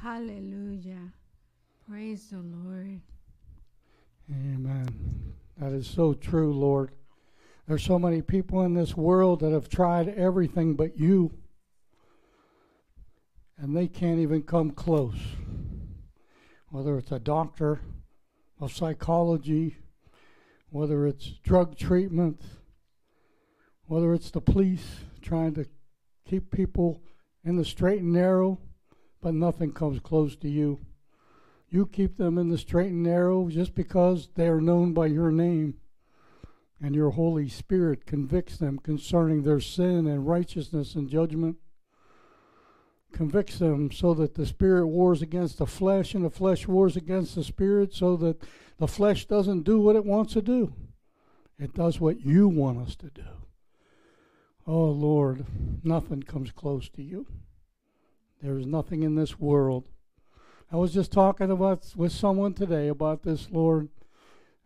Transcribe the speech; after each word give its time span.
Hallelujah. 0.00 1.12
Praise 1.90 2.28
the 2.30 2.38
Lord. 2.38 3.00
Amen. 4.30 5.34
That 5.58 5.72
is 5.72 5.88
so 5.88 6.14
true, 6.14 6.52
Lord. 6.52 6.92
There's 7.66 7.82
so 7.82 7.98
many 7.98 8.22
people 8.22 8.62
in 8.62 8.74
this 8.74 8.96
world 8.96 9.40
that 9.40 9.50
have 9.50 9.68
tried 9.68 10.08
everything 10.08 10.74
but 10.74 10.96
you, 10.96 11.32
and 13.58 13.76
they 13.76 13.88
can't 13.88 14.20
even 14.20 14.42
come 14.42 14.70
close. 14.70 15.18
Whether 16.68 16.96
it's 16.96 17.10
a 17.10 17.18
doctor 17.18 17.80
of 18.60 18.72
psychology, 18.72 19.78
whether 20.70 21.08
it's 21.08 21.26
drug 21.42 21.76
treatment, 21.76 22.40
whether 23.86 24.14
it's 24.14 24.30
the 24.30 24.40
police 24.40 25.00
trying 25.22 25.54
to 25.54 25.66
keep 26.24 26.52
people 26.52 27.02
in 27.44 27.56
the 27.56 27.64
straight 27.64 28.02
and 28.02 28.12
narrow, 28.12 28.60
but 29.20 29.34
nothing 29.34 29.72
comes 29.72 30.00
close 30.00 30.36
to 30.36 30.48
you. 30.48 30.80
You 31.68 31.86
keep 31.86 32.16
them 32.16 32.38
in 32.38 32.48
the 32.48 32.58
straight 32.58 32.92
and 32.92 33.02
narrow 33.02 33.48
just 33.48 33.74
because 33.74 34.30
they 34.34 34.48
are 34.48 34.60
known 34.60 34.94
by 34.94 35.06
your 35.06 35.30
name. 35.30 35.74
And 36.80 36.94
your 36.94 37.10
Holy 37.10 37.48
Spirit 37.48 38.06
convicts 38.06 38.56
them 38.56 38.78
concerning 38.78 39.42
their 39.42 39.60
sin 39.60 40.06
and 40.06 40.28
righteousness 40.28 40.94
and 40.94 41.10
judgment. 41.10 41.56
Convicts 43.12 43.58
them 43.58 43.90
so 43.90 44.14
that 44.14 44.34
the 44.34 44.46
Spirit 44.46 44.86
wars 44.86 45.20
against 45.20 45.58
the 45.58 45.66
flesh 45.66 46.14
and 46.14 46.24
the 46.24 46.30
flesh 46.30 46.68
wars 46.68 46.96
against 46.96 47.34
the 47.34 47.42
Spirit, 47.42 47.92
so 47.92 48.16
that 48.16 48.42
the 48.78 48.86
flesh 48.86 49.26
doesn't 49.26 49.62
do 49.62 49.80
what 49.80 49.96
it 49.96 50.04
wants 50.04 50.34
to 50.34 50.42
do. 50.42 50.72
It 51.58 51.74
does 51.74 52.00
what 52.00 52.24
you 52.24 52.46
want 52.48 52.78
us 52.86 52.94
to 52.96 53.10
do. 53.10 53.24
Oh 54.66 54.84
Lord, 54.84 55.46
nothing 55.82 56.22
comes 56.22 56.52
close 56.52 56.88
to 56.90 57.02
you. 57.02 57.26
There 58.42 58.58
is 58.58 58.66
nothing 58.66 59.02
in 59.02 59.14
this 59.14 59.40
world. 59.40 59.84
I 60.70 60.76
was 60.76 60.92
just 60.92 61.10
talking 61.12 61.50
about 61.50 61.92
with 61.96 62.12
someone 62.12 62.54
today 62.54 62.88
about 62.88 63.22
this, 63.22 63.48
Lord, 63.50 63.88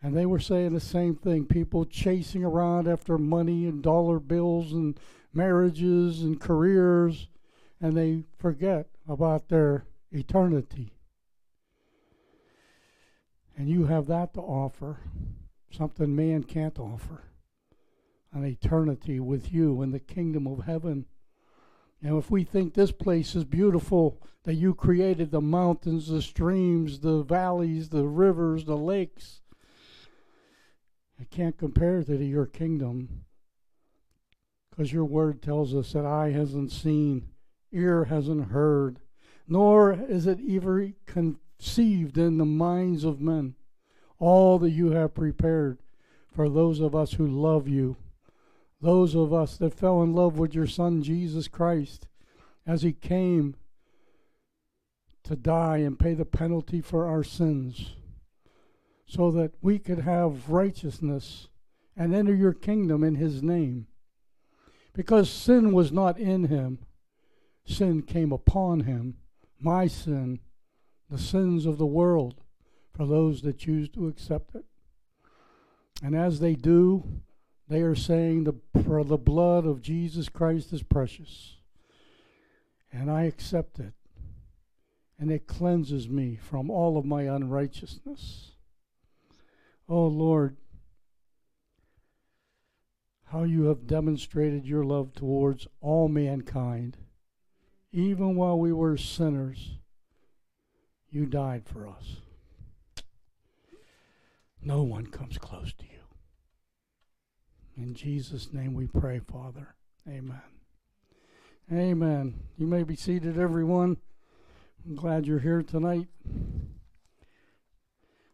and 0.03 0.17
they 0.17 0.27
were 0.27 0.41
saying 0.41 0.73
the 0.75 0.81
same 0.81 1.15
thing. 1.15 1.47
People 1.47 1.85
chasing 1.85 2.45
around 2.45 2.89
after 2.89 3.17
money 3.17 3.67
and 3.67 3.83
dollar 3.83 4.19
bills 4.19 4.73
and 4.73 4.99
marriages 5.33 6.23
and 6.23 6.41
careers, 6.41 7.29
and 7.81 7.97
they 7.97 8.25
forget 8.37 8.89
about 9.09 9.49
their 9.49 9.87
eternity. 10.11 10.93
And 13.57 13.69
you 13.69 13.87
have 13.87 14.07
that 14.07 14.35
to 14.35 14.41
offer, 14.41 14.99
something 15.71 16.15
man 16.15 16.43
can't 16.45 16.79
offer 16.79 17.25
an 18.33 18.45
eternity 18.45 19.21
with 19.21 19.53
you 19.53 19.83
in 19.83 19.93
the 19.93 20.01
kingdom 20.01 20.47
of 20.47 20.65
heaven. 20.65 21.07
And 22.03 22.19
if 22.19 22.31
we 22.31 22.43
think 22.43 22.75
this 22.75 22.91
place 22.91 23.35
is 23.35 23.45
beautiful, 23.45 24.21
that 24.45 24.55
you 24.55 24.75
created 24.75 25.31
the 25.31 25.41
mountains, 25.41 26.09
the 26.09 26.21
streams, 26.21 26.99
the 26.99 27.23
valleys, 27.23 27.91
the 27.91 28.05
rivers, 28.05 28.65
the 28.65 28.77
lakes, 28.77 29.41
it 31.21 31.31
can't 31.31 31.57
compare 31.57 32.01
it 32.01 32.07
to 32.07 32.17
your 32.17 32.47
kingdom. 32.47 33.25
Because 34.71 34.93
your 34.93 35.05
word 35.05 35.43
tells 35.43 35.75
us 35.75 35.93
that 35.93 36.05
eye 36.05 36.31
hasn't 36.31 36.73
seen, 36.73 37.29
ear 37.71 38.05
hasn't 38.05 38.51
heard, 38.51 38.99
nor 39.47 39.93
is 39.93 40.27
it 40.27 40.41
ever 40.51 40.91
conceived 41.07 42.19
in 42.19 42.39
the 42.39 42.45
minds 42.45 43.05
of 43.05 43.21
men 43.21 43.55
all 44.19 44.59
that 44.59 44.71
you 44.71 44.91
have 44.93 45.15
prepared 45.15 45.79
for 46.35 46.49
those 46.49 46.81
of 46.81 46.95
us 46.95 47.15
who 47.15 47.27
love 47.27 47.69
you 47.69 47.97
those 48.83 49.15
of 49.15 49.33
us 49.33 49.57
that 49.59 49.73
fell 49.73 50.03
in 50.03 50.13
love 50.13 50.37
with 50.37 50.55
your 50.55 50.67
Son, 50.67 51.03
Jesus 51.03 51.47
Christ, 51.47 52.09
as 52.67 52.83
He 52.83 52.93
came 52.93 53.55
to 55.23 55.37
die 55.37 55.79
and 55.79 55.99
pay 55.99 56.15
the 56.15 56.25
penalty 56.25 56.81
for 56.81 57.07
our 57.07 57.23
sins, 57.23 57.95
so 59.07 59.31
that 59.31 59.53
we 59.63 59.79
could 59.79 60.01
have 60.01 60.51
righteousness 60.51 61.49
and 61.97 62.13
enter 62.13 62.35
your 62.35 62.53
kingdom 62.53 63.05
in 63.05 63.15
His 63.15 63.41
name. 63.43 63.87
Because 64.95 65.31
sin 65.31 65.73
was 65.73 65.93
not 65.93 66.19
in 66.19 66.45
Him, 66.45 66.81
sin 67.65 68.03
came 68.03 68.33
upon 68.33 68.81
Him, 68.81 69.19
my 69.61 69.87
sin, 69.87 70.41
the 71.09 71.19
sins 71.19 71.67
of 71.67 71.79
the 71.79 71.87
world, 71.87 72.41
for 72.93 73.07
those 73.07 73.43
that 73.43 73.59
choose 73.59 73.89
to 73.91 74.09
accept 74.09 74.57
it. 74.57 74.65
And 76.03 76.17
as 76.17 76.41
they 76.41 76.57
do, 76.57 77.05
they 77.69 77.81
are 77.81 77.95
saying 77.95 78.45
the, 78.45 78.55
for 78.85 79.05
the 79.05 79.17
blood 79.17 79.67
of 79.67 79.83
Jesus 79.83 80.29
Christ 80.29 80.73
is 80.73 80.83
precious. 80.83 81.57
And 82.93 83.11
I 83.11 83.25
accept 83.25 83.79
it. 83.79 83.95
And 85.19 85.31
it 85.31 85.47
cleanses 85.47 86.09
me 86.09 86.37
from 86.37 86.71
all 86.71 86.99
of 86.99 87.05
my 87.05 87.23
unrighteousness. 87.23 88.53
Oh 89.89 90.07
Lord, 90.07 90.57
how 93.27 93.45
you 93.45 93.65
have 93.65 93.87
demonstrated 93.87 94.67
your 94.67 94.85
love 94.85 95.15
towards 95.15 95.67
all 95.81 96.09
mankind. 96.09 96.99
Even 97.93 98.37
while 98.37 98.59
we 98.59 98.73
were 98.73 98.97
sinners, 98.97 99.77
you 101.11 101.27
died 101.27 101.63
for 101.67 101.87
us. 101.87 102.17
No 104.63 104.83
one 104.83 105.07
comes 105.07 105.39
close 105.39 105.73
to 105.75 105.85
you. 105.85 105.92
In 107.83 107.95
Jesus' 107.95 108.53
name 108.53 108.75
we 108.75 108.87
pray, 108.87 109.19
Father. 109.19 109.75
Amen. 110.09 110.41
Amen. 111.73 112.35
You 112.57 112.69
may 112.69 112.85
be 112.85 112.95
seated, 112.95 113.37
everyone. 113.37 113.97
I'm 114.87 114.95
glad 114.95 115.27
you're 115.27 115.41
here 115.41 115.63
tonight. 115.63 116.07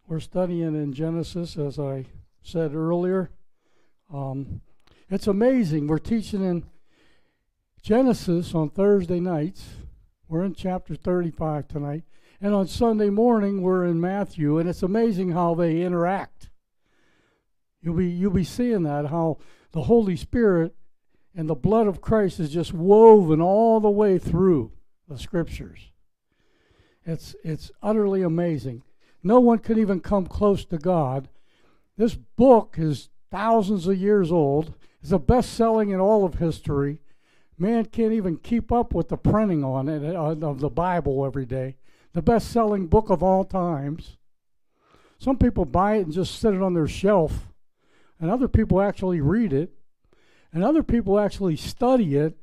We're 0.07 0.21
studying 0.21 0.75
in 0.75 0.93
Genesis, 0.93 1.57
as 1.57 1.79
I 1.79 2.05
said 2.43 2.75
earlier. 2.75 3.31
Um, 4.13 4.61
it's 5.09 5.27
amazing. 5.27 5.87
We're 5.87 5.97
teaching 5.97 6.45
in 6.45 6.67
Genesis 7.81 8.55
on 8.55 8.69
Thursday 8.69 9.19
nights. 9.19 9.65
We're 10.29 10.45
in 10.45 10.55
chapter 10.55 10.95
35 10.95 11.69
tonight. 11.69 12.05
And 12.39 12.55
on 12.55 12.67
Sunday 12.67 13.09
morning, 13.09 13.63
we're 13.63 13.87
in 13.87 13.99
Matthew. 13.99 14.59
And 14.59 14.69
it's 14.69 14.83
amazing 14.83 15.31
how 15.31 15.55
they 15.55 15.81
interact. 15.81 16.51
You'll 17.81 17.97
be 17.97 18.09
you'll 18.09 18.33
be 18.33 18.45
seeing 18.45 18.83
that 18.85 19.07
how 19.07 19.39
the 19.73 19.83
Holy 19.83 20.17
Spirit 20.17 20.75
and 21.35 21.49
the 21.49 21.55
blood 21.55 21.87
of 21.87 22.01
Christ 22.01 22.41
is 22.41 22.51
just 22.51 22.73
woven 22.73 23.41
all 23.41 23.81
the 23.81 23.91
way 23.91 24.19
through 24.19 24.73
the 25.09 25.19
scriptures. 25.19 25.93
It's 27.05 27.37
it's 27.45 27.71
utterly 27.83 28.23
amazing. 28.23 28.83
No 29.23 29.41
one 29.41 29.59
can 29.59 29.79
even 29.79 30.01
come 30.01 30.27
close 30.27 30.65
to 30.67 30.79
God. 30.79 31.29
This 31.97 32.15
book 32.15 32.77
is 32.79 33.11
thousands 33.31 33.87
of 33.87 33.97
years 33.97 34.31
old. 34.31 34.75
It's 35.01 35.11
the 35.11 35.19
best 35.19 35.55
selling 35.55 35.91
in 35.91 36.01
all 36.01 36.25
of 36.25 36.35
history. 36.35 37.01
Man 37.57 37.87
can't 37.87 38.13
even 38.13 38.37
keep 38.37 38.71
up 38.71 38.95
with 38.95 39.09
the 39.09 39.17
printing 39.17 39.65
on 39.65 39.89
it 39.89 40.05
uh, 40.15 40.37
of 40.47 40.61
the 40.61 40.69
Bible 40.69 41.25
every 41.25 41.47
day. 41.47 41.77
The 42.13 42.23
best 42.23 42.51
selling 42.51 42.87
book 42.87 43.11
of 43.11 43.23
all 43.23 43.45
times. 43.45 44.17
Some 45.19 45.37
people 45.37 45.65
buy 45.65 45.97
it 45.97 46.03
and 46.03 46.13
just 46.13 46.39
sit 46.39 46.55
it 46.55 46.63
on 46.63 46.75
their 46.75 46.87
shelf 46.87 47.48
and 48.21 48.31
other 48.31 48.49
people 48.49 48.81
actually 48.81 49.21
read 49.21 49.53
it, 49.53 49.71
and 50.53 50.65
other 50.65 50.83
people 50.83 51.19
actually 51.19 51.57
study 51.57 52.17
it, 52.17 52.37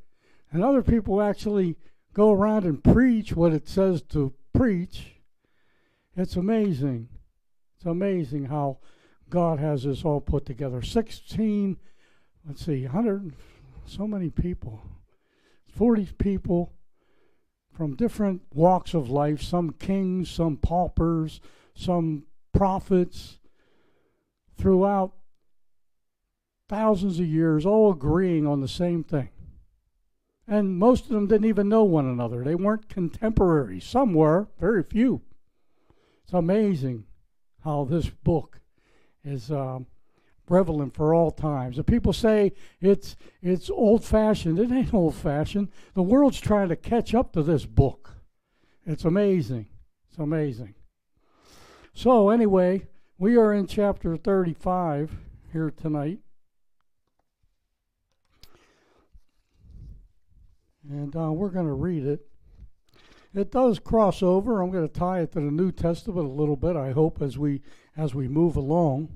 and 0.51 0.63
other 0.63 0.81
people 0.81 1.21
actually 1.21 1.75
go 2.13 2.31
around 2.31 2.63
and 2.63 2.83
preach 2.83 3.35
what 3.35 3.53
it 3.53 3.67
says 3.67 4.01
to 4.01 4.33
preach. 4.53 5.15
It's 6.15 6.35
amazing. 6.35 7.09
It's 7.75 7.85
amazing 7.85 8.45
how 8.45 8.77
God 9.29 9.59
has 9.59 9.83
this 9.83 10.05
all 10.05 10.21
put 10.21 10.45
together. 10.45 10.81
16, 10.81 11.77
let's 12.47 12.65
see, 12.65 12.83
100, 12.83 13.33
so 13.85 14.07
many 14.07 14.29
people, 14.29 14.81
40 15.67 16.09
people 16.17 16.71
from 17.75 17.95
different 17.95 18.41
walks 18.53 18.93
of 18.93 19.09
life 19.09 19.41
some 19.41 19.71
kings, 19.71 20.29
some 20.29 20.55
paupers, 20.55 21.41
some 21.73 22.23
prophets 22.53 23.37
throughout 24.57 25.11
thousands 26.67 27.19
of 27.19 27.25
years, 27.25 27.65
all 27.65 27.91
agreeing 27.91 28.47
on 28.47 28.61
the 28.61 28.67
same 28.67 29.03
thing. 29.03 29.29
And 30.47 30.77
most 30.77 31.05
of 31.05 31.09
them 31.09 31.27
didn't 31.27 31.47
even 31.47 31.69
know 31.69 31.83
one 31.83 32.05
another. 32.05 32.43
They 32.43 32.55
weren't 32.55 32.89
contemporaries. 32.89 33.83
Some 33.83 34.13
were, 34.13 34.47
very 34.59 34.83
few. 34.83 35.21
It's 36.23 36.33
amazing 36.33 37.05
how 37.63 37.85
this 37.85 38.09
book 38.09 38.61
is 39.23 39.51
um, 39.51 39.87
prevalent 40.45 40.93
for 40.93 41.13
all 41.13 41.31
times. 41.31 41.77
And 41.77 41.87
people 41.87 42.13
say 42.13 42.53
it's 42.79 43.15
it's 43.41 43.69
old-fashioned. 43.69 44.59
It 44.59 44.71
ain't 44.71 44.93
old-fashioned. 44.93 45.69
The 45.93 46.03
world's 46.03 46.39
trying 46.39 46.69
to 46.69 46.75
catch 46.75 47.13
up 47.13 47.33
to 47.33 47.43
this 47.43 47.65
book. 47.65 48.11
It's 48.85 49.05
amazing. 49.05 49.67
It's 50.09 50.19
amazing. 50.19 50.75
So 51.93 52.29
anyway, 52.29 52.87
we 53.17 53.37
are 53.37 53.53
in 53.53 53.67
chapter 53.67 54.15
35 54.17 55.11
here 55.51 55.71
tonight. 55.71 56.19
And 60.89 61.15
uh, 61.15 61.31
we're 61.31 61.49
going 61.49 61.65
to 61.65 61.73
read 61.73 62.05
it. 62.05 62.27
it 63.33 63.51
does 63.51 63.79
cross 63.79 64.21
over. 64.21 64.61
I'm 64.61 64.71
going 64.71 64.87
to 64.87 64.93
tie 64.93 65.21
it 65.21 65.31
to 65.33 65.39
the 65.39 65.51
New 65.51 65.71
Testament 65.71 66.27
a 66.27 66.31
little 66.31 66.55
bit. 66.55 66.75
I 66.75 66.91
hope 66.91 67.21
as 67.21 67.37
we 67.37 67.61
as 67.97 68.13
we 68.13 68.27
move 68.27 68.55
along. 68.55 69.09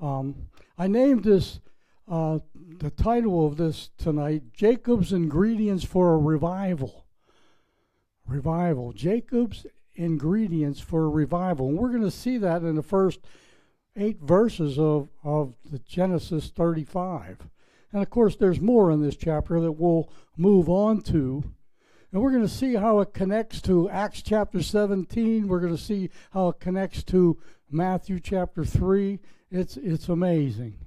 Um, 0.00 0.48
I 0.76 0.88
named 0.88 1.24
this 1.24 1.60
uh, 2.08 2.40
the 2.54 2.90
title 2.90 3.46
of 3.46 3.56
this 3.56 3.90
tonight: 3.96 4.52
Jacob's 4.52 5.12
ingredients 5.12 5.84
for 5.84 6.14
a 6.14 6.18
revival. 6.18 7.06
Revival. 8.26 8.92
Jacob's 8.92 9.66
ingredients 9.94 10.80
for 10.80 11.04
a 11.04 11.08
revival, 11.08 11.68
and 11.68 11.78
we're 11.78 11.90
going 11.90 12.02
to 12.02 12.10
see 12.10 12.36
that 12.38 12.62
in 12.62 12.74
the 12.74 12.82
first 12.82 13.20
eight 13.96 14.20
verses 14.20 14.78
of 14.78 15.08
of 15.24 15.54
the 15.64 15.78
Genesis 15.78 16.48
35. 16.48 17.48
And 17.92 18.02
of 18.02 18.10
course, 18.10 18.36
there's 18.36 18.60
more 18.60 18.90
in 18.90 19.02
this 19.02 19.16
chapter 19.16 19.60
that 19.60 19.72
we'll 19.72 20.10
move 20.36 20.68
on 20.68 21.00
to. 21.02 21.42
And 22.12 22.22
we're 22.22 22.30
going 22.30 22.42
to 22.42 22.48
see 22.48 22.74
how 22.74 23.00
it 23.00 23.14
connects 23.14 23.60
to 23.62 23.88
Acts 23.88 24.22
chapter 24.22 24.62
17. 24.62 25.46
We're 25.46 25.60
going 25.60 25.76
to 25.76 25.82
see 25.82 26.10
how 26.32 26.48
it 26.48 26.60
connects 26.60 27.02
to 27.04 27.38
Matthew 27.70 28.18
chapter 28.20 28.64
3. 28.64 29.20
It's, 29.50 29.76
it's 29.76 30.08
amazing. 30.08 30.78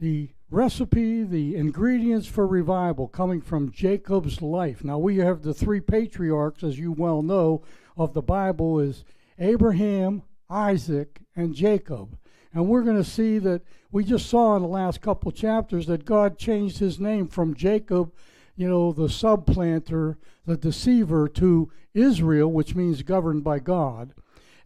The 0.00 0.30
recipe, 0.50 1.22
the 1.22 1.56
ingredients 1.56 2.26
for 2.26 2.46
revival 2.46 3.08
coming 3.08 3.40
from 3.40 3.70
Jacob's 3.70 4.42
life. 4.42 4.84
Now, 4.84 4.98
we 4.98 5.18
have 5.18 5.42
the 5.42 5.54
three 5.54 5.80
patriarchs, 5.80 6.62
as 6.62 6.78
you 6.78 6.92
well 6.92 7.22
know, 7.22 7.62
of 7.96 8.14
the 8.14 8.22
Bible 8.22 8.80
is 8.80 9.04
Abraham, 9.38 10.22
Isaac, 10.50 11.20
and 11.36 11.54
Jacob. 11.54 12.18
And 12.54 12.68
we're 12.68 12.82
going 12.82 12.96
to 12.96 13.04
see 13.04 13.38
that 13.40 13.62
we 13.90 14.04
just 14.04 14.30
saw 14.30 14.54
in 14.54 14.62
the 14.62 14.68
last 14.68 15.00
couple 15.00 15.32
chapters 15.32 15.86
that 15.86 16.04
God 16.04 16.38
changed 16.38 16.78
his 16.78 17.00
name 17.00 17.26
from 17.26 17.54
Jacob, 17.54 18.12
you 18.56 18.68
know, 18.68 18.92
the 18.92 19.08
supplanter, 19.08 20.16
the 20.46 20.56
deceiver, 20.56 21.28
to 21.28 21.70
Israel, 21.94 22.50
which 22.52 22.76
means 22.76 23.02
governed 23.02 23.42
by 23.42 23.58
God. 23.58 24.14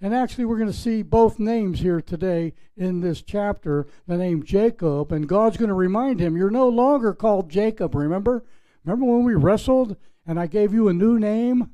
And 0.01 0.15
actually, 0.15 0.45
we're 0.45 0.59
going 0.59 0.71
to 0.71 0.77
see 0.77 1.03
both 1.03 1.39
names 1.39 1.81
here 1.81 2.01
today 2.01 2.53
in 2.77 3.01
this 3.01 3.23
chapter 3.23 3.87
the 4.07 4.17
name 4.17 4.45
Jacob, 4.45 5.11
and 5.11 5.29
God's 5.29 5.57
going 5.57 5.69
to 5.69 5.75
remind 5.75 6.21
him, 6.21 6.37
You're 6.37 6.51
no 6.51 6.69
longer 6.69 7.15
called 7.15 7.51
Jacob, 7.51 7.95
remember? 7.95 8.45
Remember 8.85 9.07
when 9.07 9.25
we 9.25 9.35
wrestled 9.35 9.97
and 10.27 10.39
I 10.39 10.47
gave 10.47 10.73
you 10.73 10.89
a 10.89 10.93
new 10.93 11.19
name? 11.19 11.73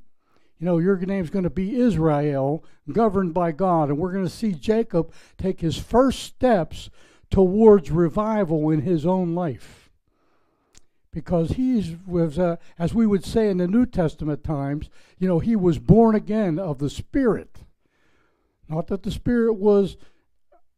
You 0.59 0.67
know, 0.67 0.79
your 0.79 0.97
name's 0.97 1.31
going 1.31 1.45
to 1.45 1.51
be 1.51 1.77
Israel, 1.77 2.65
governed 2.91 3.35
by 3.35 3.53
God. 3.53 3.89
And 3.89 3.99
we're 3.99 4.13
going 4.13 4.25
to 4.25 4.31
see 4.31 4.53
Jacob 4.53 5.13
take 5.37 5.61
his 5.61 5.79
first 5.79 6.21
steps 6.21 6.91
towards 7.31 7.91
revival 7.91 8.71
in 8.71 8.83
his 8.83 9.05
own 9.05 9.35
life. 9.35 9.91
Because 11.11 11.53
he's, 11.53 11.97
was, 12.07 12.39
uh, 12.39 12.57
as 12.79 12.95
we 12.95 13.07
would 13.07 13.25
say 13.25 13.49
in 13.49 13.59
the 13.59 13.69
New 13.69 13.87
Testament 13.87 14.43
times, 14.43 14.91
you 15.19 15.29
know, 15.29 15.39
he 15.39 15.55
was 15.55 15.79
born 15.79 16.15
again 16.15 16.59
of 16.59 16.79
the 16.79 16.91
Spirit. 16.91 17.61
Not 18.69 18.89
that 18.89 19.03
the 19.03 19.11
Spirit 19.11 19.55
was 19.55 19.97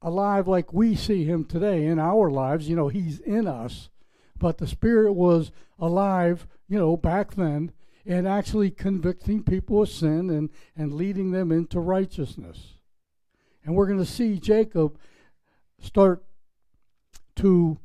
alive 0.02 0.46
like 0.46 0.72
we 0.72 0.94
see 0.94 1.24
him 1.24 1.44
today 1.44 1.86
in 1.86 1.98
our 1.98 2.30
lives, 2.30 2.68
you 2.68 2.76
know, 2.76 2.88
he's 2.88 3.18
in 3.20 3.46
us. 3.46 3.88
But 4.38 4.58
the 4.58 4.66
Spirit 4.66 5.14
was 5.14 5.52
alive, 5.78 6.46
you 6.68 6.78
know, 6.78 6.96
back 6.96 7.34
then 7.34 7.72
and 8.06 8.26
actually 8.26 8.70
convicting 8.70 9.42
people 9.42 9.82
of 9.82 9.88
sin 9.88 10.30
and, 10.30 10.50
and 10.76 10.94
leading 10.94 11.32
them 11.32 11.50
into 11.50 11.80
righteousness. 11.80 12.74
And 13.64 13.74
we're 13.74 13.86
going 13.86 13.98
to 13.98 14.04
see 14.04 14.38
Jacob 14.38 14.98
start 15.80 16.24
to 17.36 17.78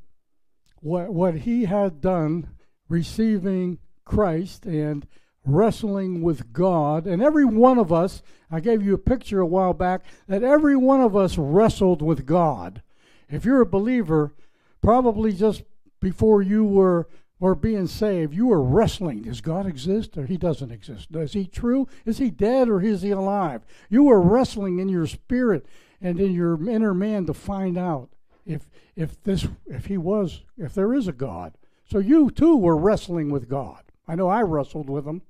what, 0.79 1.13
what 1.13 1.35
he 1.35 1.65
had 1.65 2.01
done, 2.01 2.49
receiving 2.87 3.79
Christ 4.05 4.65
and 4.65 5.07
wrestling 5.45 6.21
with 6.21 6.53
God. 6.53 7.07
And 7.07 7.21
every 7.21 7.45
one 7.45 7.79
of 7.79 7.91
us, 7.91 8.21
I 8.51 8.59
gave 8.59 8.83
you 8.83 8.93
a 8.93 8.99
picture 8.99 9.39
a 9.39 9.45
while 9.45 9.73
back, 9.73 10.03
that 10.27 10.43
every 10.43 10.75
one 10.75 11.01
of 11.01 11.15
us 11.15 11.37
wrestled 11.37 12.01
with 12.01 12.25
God. 12.25 12.81
If 13.29 13.45
you're 13.45 13.61
a 13.61 13.65
believer, 13.65 14.33
probably 14.81 15.33
just 15.33 15.63
before 15.99 16.41
you 16.41 16.63
were 16.63 17.07
or 17.41 17.55
being 17.55 17.87
saved, 17.87 18.35
you 18.35 18.51
are 18.51 18.61
wrestling. 18.61 19.23
Does 19.23 19.41
God 19.41 19.65
exist 19.65 20.15
or 20.15 20.27
He 20.27 20.37
doesn't 20.37 20.71
exist? 20.71 21.07
Is 21.13 21.33
He 21.33 21.47
true? 21.47 21.87
Is 22.05 22.19
He 22.19 22.29
dead 22.29 22.69
or 22.69 22.79
is 22.79 23.01
He 23.01 23.09
alive? 23.09 23.63
You 23.89 24.07
are 24.09 24.21
wrestling 24.21 24.77
in 24.77 24.87
your 24.87 25.07
spirit 25.07 25.65
and 25.99 26.19
in 26.19 26.33
your 26.33 26.69
inner 26.69 26.93
man 26.93 27.25
to 27.25 27.33
find 27.33 27.77
out 27.77 28.09
if 28.45 28.69
if 28.95 29.21
this 29.23 29.47
if 29.65 29.87
He 29.87 29.97
was 29.97 30.43
if 30.55 30.75
there 30.75 30.93
is 30.93 31.07
a 31.07 31.13
God. 31.13 31.57
So 31.83 31.97
you 31.97 32.29
too 32.29 32.55
were 32.55 32.77
wrestling 32.77 33.31
with 33.31 33.49
God. 33.49 33.83
I 34.07 34.13
know 34.15 34.29
I 34.29 34.43
wrestled 34.43 34.89
with 34.89 35.07
Him. 35.07 35.23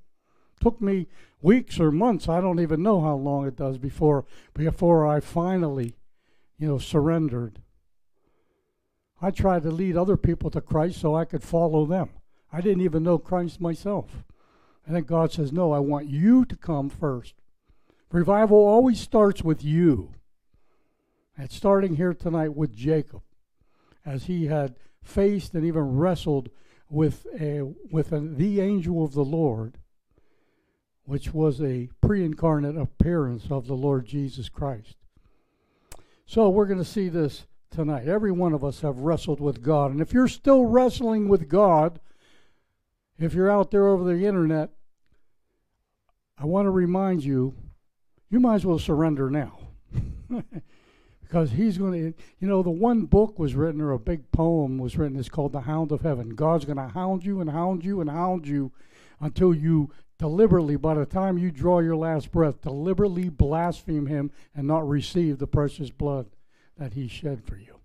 Took 0.59 0.81
me 0.81 1.07
weeks 1.41 1.79
or 1.79 1.91
months. 1.91 2.27
I 2.27 2.41
don't 2.41 2.59
even 2.59 2.83
know 2.83 2.99
how 2.99 3.15
long 3.15 3.47
it 3.47 3.55
does 3.55 3.77
before 3.77 4.25
before 4.53 5.07
I 5.07 5.21
finally, 5.21 5.95
you 6.59 6.67
know, 6.67 6.77
surrendered 6.77 7.61
I 9.21 9.31
tried 9.31 9.63
to 9.63 9.71
lead 9.71 9.95
other 9.95 10.18
people 10.18 10.50
to 10.51 10.62
Christ 10.62 11.00
so 11.00 11.15
I 11.15 11.25
could 11.25 11.44
follow 11.44 11.85
them. 11.85 12.09
I 12.51 12.59
didn't 12.62 12.83
even 12.83 13.03
know 13.03 13.18
Christ 13.18 13.62
myself. 13.62 14.23
And 14.85 14.95
then 14.95 15.03
God 15.03 15.31
says, 15.31 15.53
No, 15.53 15.71
I 15.71 15.79
want 15.79 16.07
you 16.07 16.44
to 16.45 16.56
come 16.56 16.89
first. 16.89 17.35
Revival 18.12 18.57
always 18.57 19.00
starts 19.00 19.44
with 19.44 19.63
you. 19.63 20.13
And 21.38 21.51
starting 21.51 21.95
here 21.95 22.13
tonight 22.13 22.56
with 22.56 22.75
Jacob, 22.75 23.21
as 24.06 24.25
he 24.25 24.47
had 24.47 24.75
faced 25.03 25.53
and 25.53 25.65
even 25.65 25.97
wrestled 25.97 26.50
with 26.89 27.25
a 27.39 27.62
with 27.91 28.12
a, 28.12 28.19
the 28.19 28.59
angel 28.59 29.03
of 29.03 29.13
the 29.13 29.23
Lord, 29.23 29.77
which 31.06 31.33
was 31.33 31.62
a 31.62 31.89
pre-incarnate 32.01 32.77
appearance 32.77 33.47
of 33.50 33.68
the 33.68 33.75
Lord 33.75 34.06
Jesus 34.06 34.50
Christ. 34.50 34.95
So 36.25 36.50
we're 36.50 36.65
going 36.65 36.79
to 36.79 36.85
see 36.85 37.07
this 37.07 37.45
tonight. 37.71 38.07
Every 38.07 38.31
one 38.31 38.53
of 38.53 38.63
us 38.63 38.81
have 38.81 39.00
wrestled 39.00 39.39
with 39.39 39.63
God. 39.63 39.91
And 39.91 40.01
if 40.01 40.13
you're 40.13 40.27
still 40.27 40.65
wrestling 40.65 41.29
with 41.29 41.47
God, 41.47 42.00
if 43.18 43.33
you're 43.33 43.50
out 43.50 43.71
there 43.71 43.88
over 43.88 44.03
the 44.03 44.25
internet, 44.25 44.71
I 46.38 46.45
want 46.45 46.65
to 46.65 46.71
remind 46.71 47.23
you, 47.23 47.56
you 48.29 48.39
might 48.39 48.56
as 48.56 48.65
well 48.65 48.79
surrender 48.79 49.29
now. 49.29 49.57
because 51.21 51.51
he's 51.51 51.77
going 51.77 51.94
to, 51.94 52.13
you 52.39 52.47
know, 52.47 52.62
the 52.62 52.69
one 52.69 53.06
book 53.06 53.39
was 53.39 53.56
written 53.56 53.79
or 53.79 53.91
a 53.91 54.00
big 54.00 54.29
poem 54.33 54.77
was 54.77 54.97
written. 54.97 55.18
It's 55.18 55.29
called 55.29 55.53
The 55.53 55.62
Hound 55.62 55.94
of 55.94 56.01
Heaven. 56.01 56.31
God's 56.31 56.65
going 56.65 56.77
to 56.77 56.89
hound 56.89 57.23
you 57.23 57.39
and 57.39 57.50
hound 57.50 57.85
you 57.85 58.01
and 58.01 58.09
hound 58.09 58.47
you 58.47 58.73
until 59.21 59.53
you 59.53 59.91
deliberately, 60.18 60.75
by 60.75 60.94
the 60.94 61.06
time 61.06 61.38
you 61.38 61.50
draw 61.50 61.79
your 61.79 61.95
last 61.95 62.31
breath, 62.31 62.62
deliberately 62.62 63.30
blaspheme 63.30 64.07
him 64.07 64.30
and 64.54 64.68
not 64.68 64.87
receive 64.87 65.37
the 65.37 65.47
precious 65.47 65.90
blood 65.90 66.28
that 66.81 66.94
he 66.95 67.07
shed 67.07 67.44
for 67.44 67.57
you. 67.57 67.76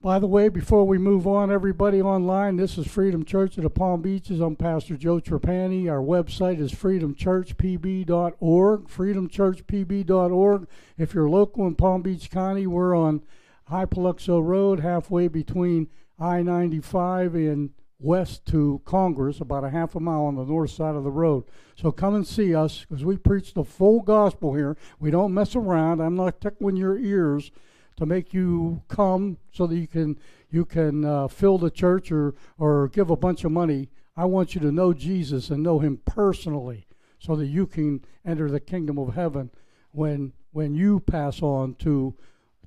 By 0.00 0.18
the 0.18 0.26
way, 0.26 0.48
before 0.48 0.84
we 0.84 0.98
move 0.98 1.28
on, 1.28 1.52
everybody 1.52 2.02
online, 2.02 2.56
this 2.56 2.76
is 2.76 2.88
Freedom 2.88 3.24
Church 3.24 3.56
of 3.56 3.62
the 3.62 3.70
Palm 3.70 4.02
Beaches. 4.02 4.40
I'm 4.40 4.56
Pastor 4.56 4.96
Joe 4.96 5.20
Trapani. 5.20 5.88
Our 5.88 6.02
website 6.02 6.58
is 6.58 6.72
freedomchurchpb.org, 6.72 8.88
freedomchurchpb.org. 8.88 10.66
If 10.98 11.14
you're 11.14 11.30
local 11.30 11.68
in 11.68 11.76
Palm 11.76 12.02
Beach 12.02 12.28
County, 12.28 12.66
we're 12.66 12.96
on 12.96 13.22
Hypoluxo 13.70 14.44
Road, 14.44 14.80
halfway 14.80 15.28
between 15.28 15.86
I 16.18 16.42
95 16.42 17.36
and 17.36 17.70
west 18.02 18.46
to 18.46 18.80
Congress, 18.84 19.40
about 19.40 19.64
a 19.64 19.70
half 19.70 19.94
a 19.94 20.00
mile 20.00 20.24
on 20.24 20.36
the 20.36 20.44
north 20.44 20.70
side 20.70 20.94
of 20.94 21.04
the 21.04 21.10
road. 21.10 21.44
So 21.76 21.92
come 21.92 22.14
and 22.14 22.26
see 22.26 22.54
us 22.54 22.84
because 22.88 23.04
we 23.04 23.16
preach 23.16 23.54
the 23.54 23.64
full 23.64 24.00
gospel 24.00 24.54
here. 24.54 24.76
We 24.98 25.10
don't 25.10 25.34
mess 25.34 25.54
around. 25.56 26.00
I'm 26.00 26.16
not 26.16 26.40
tickling 26.40 26.76
your 26.76 26.98
ears 26.98 27.50
to 27.96 28.06
make 28.06 28.32
you 28.32 28.82
come 28.88 29.38
so 29.52 29.66
that 29.66 29.76
you 29.76 29.86
can 29.86 30.18
you 30.50 30.64
can 30.64 31.04
uh, 31.04 31.28
fill 31.28 31.58
the 31.58 31.70
church 31.70 32.10
or 32.10 32.34
or 32.58 32.88
give 32.88 33.10
a 33.10 33.16
bunch 33.16 33.44
of 33.44 33.52
money. 33.52 33.90
I 34.16 34.24
want 34.26 34.54
you 34.54 34.60
to 34.62 34.72
know 34.72 34.92
Jesus 34.92 35.50
and 35.50 35.62
know 35.62 35.78
Him 35.78 36.00
personally, 36.04 36.86
so 37.18 37.36
that 37.36 37.46
you 37.46 37.66
can 37.66 38.04
enter 38.24 38.50
the 38.50 38.60
kingdom 38.60 38.98
of 38.98 39.14
heaven 39.14 39.50
when 39.92 40.32
when 40.52 40.74
you 40.74 41.00
pass 41.00 41.42
on 41.42 41.74
to 41.76 42.14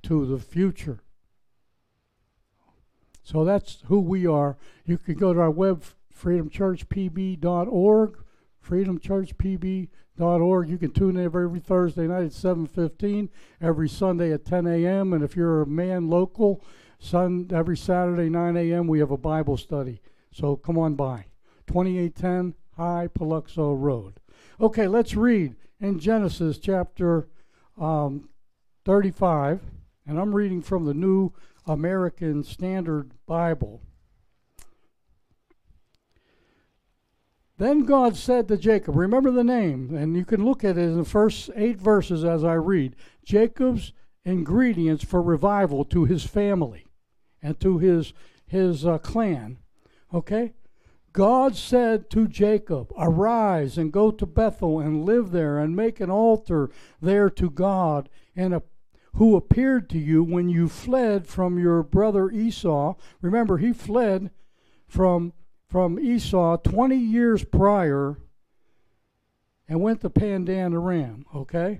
to 0.03 0.25
the 0.25 0.39
future. 0.39 1.01
So 3.25 3.43
that's 3.43 3.83
who 3.87 3.99
we 3.99 4.25
are. 4.27 4.55
You 4.85 4.99
can 4.99 5.15
go 5.15 5.33
to 5.33 5.41
our 5.41 5.49
web, 5.49 5.83
freedomchurchpb.org, 6.15 8.19
freedomchurchpb.org. 8.63 10.69
You 10.69 10.77
can 10.77 10.91
tune 10.91 11.17
in 11.17 11.25
every 11.25 11.59
Thursday 11.59 12.07
night 12.07 12.25
at 12.25 12.31
7.15, 12.31 13.29
every 13.59 13.89
Sunday 13.89 14.31
at 14.31 14.45
10 14.45 14.67
a.m. 14.67 15.11
And 15.11 15.23
if 15.23 15.35
you're 15.35 15.63
a 15.63 15.67
man 15.67 16.07
local, 16.07 16.63
sun, 16.99 17.49
every 17.51 17.75
Saturday 17.75 18.29
9 18.29 18.57
a.m. 18.57 18.85
we 18.85 18.99
have 18.99 19.09
a 19.09 19.17
Bible 19.17 19.57
study. 19.57 20.03
So 20.31 20.55
come 20.55 20.77
on 20.77 20.93
by. 20.93 21.25
2810 21.65 22.53
Hypoluxo 22.77 23.75
Road. 23.75 24.19
Okay, 24.61 24.87
let's 24.87 25.15
read 25.15 25.55
in 25.81 25.97
Genesis 25.97 26.59
chapter 26.59 27.27
um, 27.75 28.29
35. 28.85 29.61
And 30.07 30.19
I'm 30.19 30.35
reading 30.35 30.61
from 30.61 30.85
the 30.85 30.93
New 30.93 31.33
American 31.65 32.43
Standard 32.43 33.11
Bible. 33.25 33.81
Then 37.57 37.85
God 37.85 38.17
said 38.17 38.47
to 38.49 38.57
Jacob, 38.57 38.95
remember 38.95 39.31
the 39.31 39.43
name, 39.43 39.95
and 39.95 40.15
you 40.15 40.25
can 40.25 40.43
look 40.43 40.63
at 40.63 40.77
it 40.77 40.81
in 40.81 40.97
the 40.97 41.05
first 41.05 41.49
eight 41.55 41.79
verses 41.79 42.25
as 42.25 42.43
I 42.43 42.53
read. 42.53 42.95
Jacob's 43.23 43.93
ingredients 44.25 45.03
for 45.03 45.21
revival 45.21 45.85
to 45.85 46.05
his 46.05 46.25
family 46.25 46.85
and 47.41 47.59
to 47.61 47.77
his 47.77 48.13
his 48.47 48.85
uh, 48.85 48.97
clan. 48.97 49.57
Okay? 50.13 50.53
God 51.13 51.55
said 51.55 52.09
to 52.09 52.27
Jacob, 52.27 52.91
Arise 52.97 53.77
and 53.77 53.91
go 53.91 54.11
to 54.11 54.25
Bethel 54.25 54.79
and 54.79 55.05
live 55.05 55.31
there 55.31 55.57
and 55.57 55.75
make 55.75 55.99
an 55.99 56.11
altar 56.11 56.69
there 57.01 57.29
to 57.29 57.49
God 57.49 58.09
and 58.35 58.53
a, 58.53 58.61
who 59.15 59.35
appeared 59.35 59.89
to 59.89 59.97
you 59.97 60.23
when 60.23 60.49
you 60.49 60.67
fled 60.67 61.25
from 61.25 61.57
your 61.57 61.83
brother 61.83 62.29
Esau. 62.29 62.95
Remember, 63.21 63.57
he 63.57 63.71
fled 63.71 64.29
from, 64.87 65.33
from 65.67 65.99
Esau 65.99 66.57
20 66.57 66.95
years 66.95 67.43
prior 67.43 68.17
and 69.67 69.81
went 69.81 70.01
to 70.01 70.09
Paddan 70.09 70.73
Aram, 70.73 71.25
okay? 71.33 71.79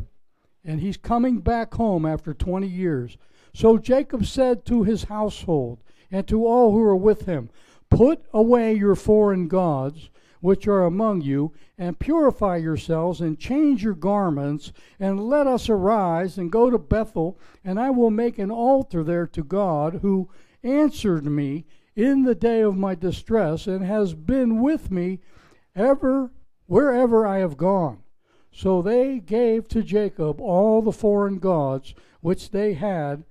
And 0.64 0.80
he's 0.80 0.98
coming 0.98 1.40
back 1.40 1.74
home 1.74 2.06
after 2.06 2.34
20 2.34 2.68
years. 2.68 3.18
So 3.54 3.78
Jacob 3.78 4.26
said 4.26 4.66
to 4.66 4.84
his 4.84 5.06
household 5.06 5.80
and 6.12 6.28
to 6.28 6.46
all 6.46 6.72
who 6.72 6.80
were 6.80 6.96
with 6.96 7.26
him, 7.26 7.50
Put 7.90 8.26
away 8.34 8.74
your 8.74 8.96
foreign 8.96 9.48
gods 9.48 10.10
which 10.42 10.68
are 10.68 10.84
among 10.84 11.22
you, 11.22 11.54
and 11.78 12.00
purify 12.00 12.58
yourselves, 12.58 13.22
and 13.22 13.40
change 13.40 13.84
your 13.84 13.94
garments, 13.94 14.72
and 15.00 15.20
let 15.20 15.48
us 15.48 15.70
arise 15.70 16.38
and 16.38 16.52
go 16.52 16.70
to 16.70 16.78
Bethel, 16.78 17.40
and 17.64 17.80
I 17.80 17.90
will 17.90 18.12
make 18.12 18.38
an 18.38 18.52
altar 18.52 19.04
there 19.04 19.28
to 19.28 19.44
God, 19.44 20.00
who 20.02 20.30
answered 20.64 21.26
me 21.26 21.66
in 21.96 22.24
the 22.24 22.36
day 22.36 22.62
of 22.62 22.78
my 22.78 22.96
distress, 22.96 23.68
and 23.68 23.86
has 23.86 24.14
been 24.14 24.62
with 24.62 24.92
me 24.92 25.20
ever 25.76 26.32
wherever 26.68 27.26
I 27.26 27.38
have 27.40 27.58
gone. 27.58 28.04
So 28.52 28.82
they 28.82 29.20
gave 29.20 29.68
to 29.70 29.84
Jacob 29.84 30.40
all 30.40 30.82
the 30.82 30.92
foreign 30.92 31.40
gods 31.40 31.94
which 32.22 32.52
they 32.52 32.74
had, 32.74 33.24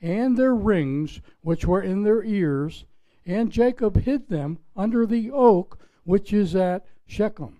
and 0.00 0.36
their 0.36 0.54
rings 0.54 1.20
which 1.40 1.66
were 1.66 1.82
in 1.82 2.04
their 2.04 2.22
ears, 2.22 2.84
and 3.26 3.50
Jacob 3.50 3.96
hid 4.02 4.28
them 4.28 4.58
under 4.76 5.04
the 5.04 5.30
oak 5.30 5.78
which 6.08 6.32
is 6.32 6.56
at 6.56 6.86
Shechem. 7.06 7.58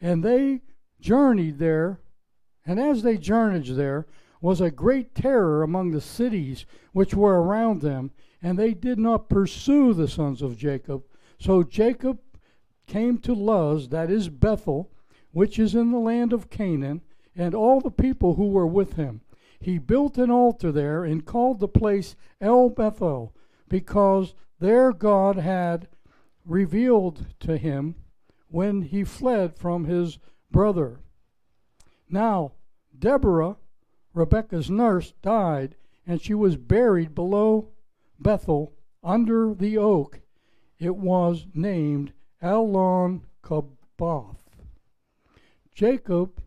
And 0.00 0.24
they 0.24 0.62
journeyed 0.98 1.58
there, 1.58 2.00
and 2.64 2.80
as 2.80 3.02
they 3.02 3.18
journeyed 3.18 3.66
there, 3.76 4.06
was 4.40 4.62
a 4.62 4.70
great 4.70 5.14
terror 5.14 5.62
among 5.62 5.90
the 5.90 6.00
cities 6.00 6.64
which 6.92 7.12
were 7.12 7.42
around 7.42 7.82
them, 7.82 8.12
and 8.40 8.58
they 8.58 8.72
did 8.72 8.98
not 8.98 9.28
pursue 9.28 9.92
the 9.92 10.08
sons 10.08 10.40
of 10.40 10.56
Jacob. 10.56 11.02
So 11.38 11.62
Jacob 11.62 12.18
came 12.86 13.18
to 13.18 13.34
Luz, 13.34 13.90
that 13.90 14.10
is 14.10 14.30
Bethel, 14.30 14.90
which 15.32 15.58
is 15.58 15.74
in 15.74 15.90
the 15.90 15.98
land 15.98 16.32
of 16.32 16.48
Canaan, 16.48 17.02
and 17.36 17.54
all 17.54 17.78
the 17.78 17.90
people 17.90 18.36
who 18.36 18.48
were 18.48 18.66
with 18.66 18.94
him. 18.94 19.20
He 19.60 19.76
built 19.76 20.16
an 20.16 20.30
altar 20.30 20.72
there 20.72 21.04
and 21.04 21.26
called 21.26 21.60
the 21.60 21.68
place 21.68 22.16
El 22.40 22.70
Bethel, 22.70 23.36
because 23.68 24.32
there 24.60 24.92
God 24.92 25.36
had 25.36 25.88
revealed 26.44 27.26
to 27.40 27.56
him 27.56 27.94
when 28.48 28.82
he 28.82 29.04
fled 29.04 29.56
from 29.56 29.84
his 29.84 30.18
brother. 30.50 31.00
Now, 32.08 32.52
Deborah, 32.96 33.56
Rebekah's 34.12 34.70
nurse, 34.70 35.12
died, 35.22 35.74
and 36.06 36.20
she 36.20 36.34
was 36.34 36.56
buried 36.56 37.14
below 37.14 37.70
Bethel 38.18 38.72
under 39.02 39.54
the 39.54 39.78
oak. 39.78 40.20
It 40.78 40.96
was 40.96 41.46
named 41.54 42.12
Allon 42.42 43.22
Bacuth. 43.42 44.36
Jacob, 45.74 46.40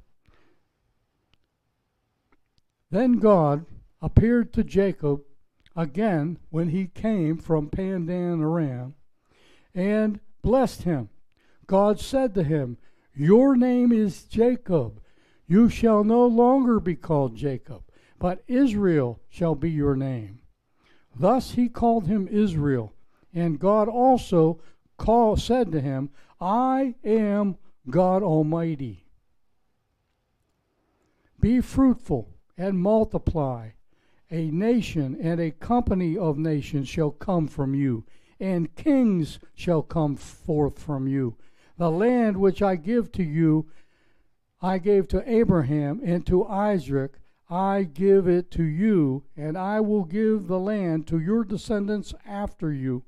then 2.90 3.14
God 3.14 3.66
appeared 4.02 4.54
to 4.54 4.64
Jacob 4.64 5.24
again 5.76 6.40
when 6.50 6.70
he 6.70 6.88
came 6.88 7.38
from 7.38 7.70
Paddan 7.70 8.42
Aram 8.42 8.96
and 9.78 10.20
blessed 10.42 10.84
him. 10.84 11.08
God 11.68 12.00
said 12.00 12.34
to 12.34 12.44
him, 12.44 12.78
Your 13.14 13.56
name 13.56 13.92
is 13.92 14.24
Jacob. 14.24 15.00
You 15.46 15.70
shall 15.70 16.04
no 16.04 16.26
longer 16.26 16.80
be 16.80 16.96
called 16.96 17.36
Jacob, 17.36 17.84
but 18.20 18.44
Israel 18.48 19.22
shall 19.30 19.54
be 19.54 19.70
your 19.70 19.96
name. 19.96 20.40
Thus 21.16 21.52
he 21.52 21.70
called 21.70 22.08
him 22.08 22.28
Israel. 22.28 22.94
And 23.34 23.60
God 23.60 23.88
also 23.88 24.60
said 25.38 25.72
to 25.72 25.80
him, 25.80 26.10
I 26.42 26.96
am 27.04 27.58
God 27.88 28.24
Almighty. 28.24 29.06
Be 31.40 31.62
fruitful 31.62 32.34
and 32.58 32.80
multiply. 32.80 33.70
A 34.32 34.50
nation 34.50 35.18
and 35.22 35.40
a 35.40 35.52
company 35.52 36.18
of 36.18 36.38
nations 36.38 36.90
shall 36.90 37.12
come 37.12 37.48
from 37.48 37.76
you 37.76 38.04
and 38.40 38.76
kings 38.76 39.40
shall 39.56 39.82
come 39.82 40.16
forth 40.16 40.80
from 40.80 41.08
you. 41.08 41.36
The 41.78 41.92
land 41.92 42.38
which 42.38 42.62
I 42.62 42.76
give 42.76 43.12
to 43.14 43.24
you, 43.24 43.68
I 44.62 44.78
gave 44.80 45.08
to 45.10 45.32
Abraham 45.32 46.02
and 46.04 46.26
to 46.28 46.46
Isaac. 46.46 47.20
I 47.50 47.84
give 47.84 48.28
it 48.28 48.52
to 48.52 48.64
you, 48.64 49.24
and 49.36 49.58
I 49.58 49.80
will 49.80 50.04
give 50.04 50.48
the 50.48 50.60
land 50.60 51.08
to 51.08 51.20
your 51.20 51.44
descendants 51.44 52.14
after 52.26 52.74
you. 52.74 53.04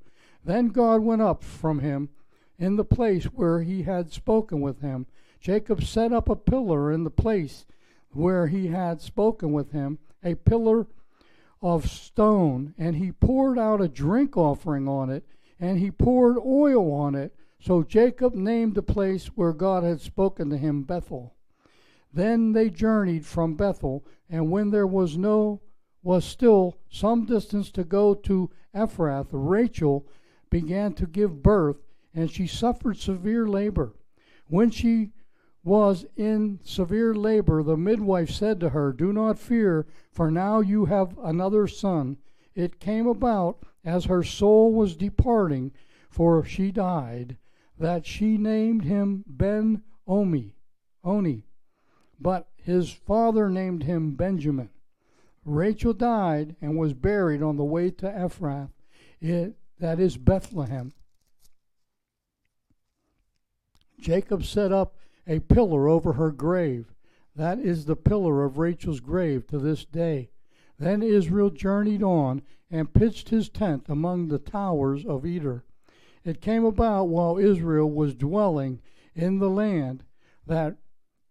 Then 0.45 0.69
God 0.69 1.01
went 1.01 1.21
up 1.21 1.43
from 1.43 1.79
him 1.79 2.09
in 2.57 2.75
the 2.75 2.85
place 2.85 3.25
where 3.25 3.61
he 3.61 3.83
had 3.83 4.11
spoken 4.11 4.61
with 4.61 4.81
him. 4.81 5.07
Jacob 5.39 5.83
set 5.83 6.13
up 6.13 6.29
a 6.29 6.35
pillar 6.35 6.91
in 6.91 7.03
the 7.03 7.09
place 7.09 7.65
where 8.11 8.47
he 8.47 8.67
had 8.67 9.01
spoken 9.01 9.51
with 9.51 9.71
him, 9.71 9.99
a 10.23 10.35
pillar 10.35 10.87
of 11.61 11.89
stone, 11.89 12.73
and 12.77 12.95
he 12.95 13.11
poured 13.11 13.59
out 13.59 13.81
a 13.81 13.87
drink 13.87 14.37
offering 14.37 14.87
on 14.87 15.09
it, 15.09 15.25
and 15.59 15.79
he 15.79 15.91
poured 15.91 16.37
oil 16.37 16.91
on 16.93 17.15
it. 17.15 17.35
So 17.59 17.83
Jacob 17.83 18.33
named 18.33 18.75
the 18.75 18.81
place 18.81 19.27
where 19.27 19.51
God 19.53 19.83
had 19.83 19.99
spoken 19.99 20.49
to 20.49 20.57
him 20.57 20.83
Bethel. 20.83 21.35
Then 22.13 22.53
they 22.53 22.69
journeyed 22.69 23.25
from 23.25 23.55
Bethel, 23.55 24.05
and 24.29 24.49
when 24.51 24.71
there 24.71 24.87
was 24.87 25.17
no 25.17 25.61
was 26.01 26.23
still 26.23 26.77
some 26.89 27.25
distance 27.25 27.69
to 27.71 27.83
go 27.83 28.13
to 28.13 28.49
Ephrath, 28.73 29.27
Rachel 29.31 30.07
began 30.49 30.93
to 30.93 31.05
give 31.05 31.43
birth, 31.43 31.83
and 32.13 32.31
she 32.31 32.47
suffered 32.47 32.97
severe 32.97 33.45
labor. 33.47 33.93
When 34.47 34.71
she 34.71 35.11
was 35.63 36.05
in 36.15 36.59
severe 36.63 37.13
labor, 37.13 37.61
the 37.63 37.77
midwife 37.77 38.29
said 38.29 38.59
to 38.59 38.69
her, 38.69 38.93
Do 38.93 39.11
not 39.11 39.37
fear, 39.37 39.85
for 40.11 40.31
now 40.31 40.61
you 40.61 40.85
have 40.85 41.17
another 41.19 41.67
son. 41.67 42.17
It 42.55 42.79
came 42.79 43.07
about 43.07 43.63
as 43.83 44.05
her 44.05 44.23
soul 44.23 44.73
was 44.73 44.95
departing, 44.95 45.71
for 46.09 46.43
she 46.43 46.71
died, 46.71 47.37
that 47.77 48.05
she 48.05 48.37
named 48.37 48.83
him 48.85 49.23
Ben 49.27 49.83
Omi, 50.07 50.55
Oni, 51.03 51.45
but 52.19 52.47
his 52.55 52.91
father 52.91 53.49
named 53.49 53.83
him 53.83 54.15
Benjamin. 54.15 54.69
Rachel 55.45 55.93
died 55.93 56.55
and 56.61 56.77
was 56.77 56.93
buried 56.93 57.41
on 57.41 57.57
the 57.57 57.63
way 57.63 57.89
to 57.91 58.07
Ephrath, 58.07 58.71
it, 59.21 59.55
that 59.79 59.99
is 59.99 60.17
Bethlehem. 60.17 60.91
Jacob 63.99 64.45
set 64.45 64.71
up 64.71 64.95
a 65.29 65.39
pillar 65.39 65.87
over 65.87 66.13
her 66.13 66.31
grave. 66.31 66.91
That 67.35 67.59
is 67.59 67.85
the 67.85 67.95
pillar 67.95 68.43
of 68.43 68.57
Rachel's 68.57 68.99
grave 68.99 69.45
to 69.47 69.59
this 69.59 69.85
day. 69.85 70.31
Then 70.79 71.03
Israel 71.03 71.51
journeyed 71.51 72.01
on 72.01 72.41
and 72.71 72.93
pitched 72.93 73.29
his 73.29 73.47
tent 73.47 73.85
among 73.87 74.27
the 74.27 74.39
towers 74.39 75.05
of 75.05 75.25
Eder. 75.25 75.63
It 76.25 76.41
came 76.41 76.65
about 76.65 77.05
while 77.05 77.37
Israel 77.37 77.89
was 77.89 78.15
dwelling 78.15 78.81
in 79.15 79.39
the 79.39 79.49
land 79.49 80.03
that 80.45 80.77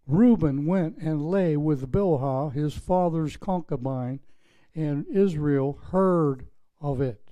Reuben 0.07 0.65
went 0.65 0.97
and 0.97 1.29
lay 1.29 1.57
with 1.57 1.91
Bilhah, 1.91 2.53
his 2.53 2.73
father's 2.73 3.37
concubine, 3.37 4.21
and 4.73 5.05
Israel 5.07 5.79
heard 5.91 6.47
of 6.81 7.01
it. 7.01 7.31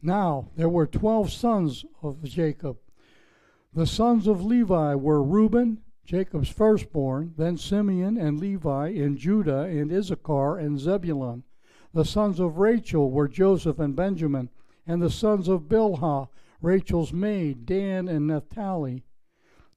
Now 0.00 0.48
there 0.56 0.68
were 0.68 0.86
twelve 0.86 1.30
sons 1.30 1.84
of 2.02 2.24
Jacob, 2.24 2.78
the 3.74 3.86
sons 3.86 4.26
of 4.26 4.44
Levi 4.44 4.94
were 4.94 5.22
Reuben, 5.22 5.82
Jacob's 6.04 6.48
firstborn, 6.48 7.34
then 7.36 7.56
Simeon 7.56 8.16
and 8.16 8.40
Levi, 8.40 8.88
and 8.88 9.18
Judah 9.18 9.64
and 9.64 9.92
Issachar 9.92 10.58
and 10.58 10.78
Zebulun. 10.78 11.44
The 11.92 12.04
sons 12.04 12.40
of 12.40 12.58
Rachel 12.58 13.10
were 13.10 13.28
Joseph 13.28 13.78
and 13.78 13.94
Benjamin, 13.94 14.48
and 14.86 15.02
the 15.02 15.10
sons 15.10 15.48
of 15.48 15.68
Bilhah, 15.68 16.28
Rachel's 16.62 17.12
maid, 17.12 17.66
Dan 17.66 18.08
and 18.08 18.26
Naphtali. 18.26 19.04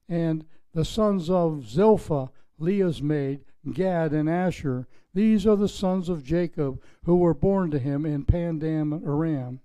And 0.07 0.45
the 0.73 0.85
sons 0.85 1.29
of 1.29 1.67
Zilpah, 1.67 2.31
Leah's 2.59 3.01
maid, 3.01 3.41
Gad 3.73 4.13
and 4.13 4.29
Asher. 4.29 4.87
These 5.13 5.45
are 5.45 5.57
the 5.57 5.67
sons 5.67 6.09
of 6.09 6.23
Jacob 6.23 6.81
who 7.03 7.17
were 7.17 7.33
born 7.33 7.71
to 7.71 7.79
him 7.79 8.05
in 8.05 8.23
Paddan 8.23 9.05
Aram. 9.05 9.59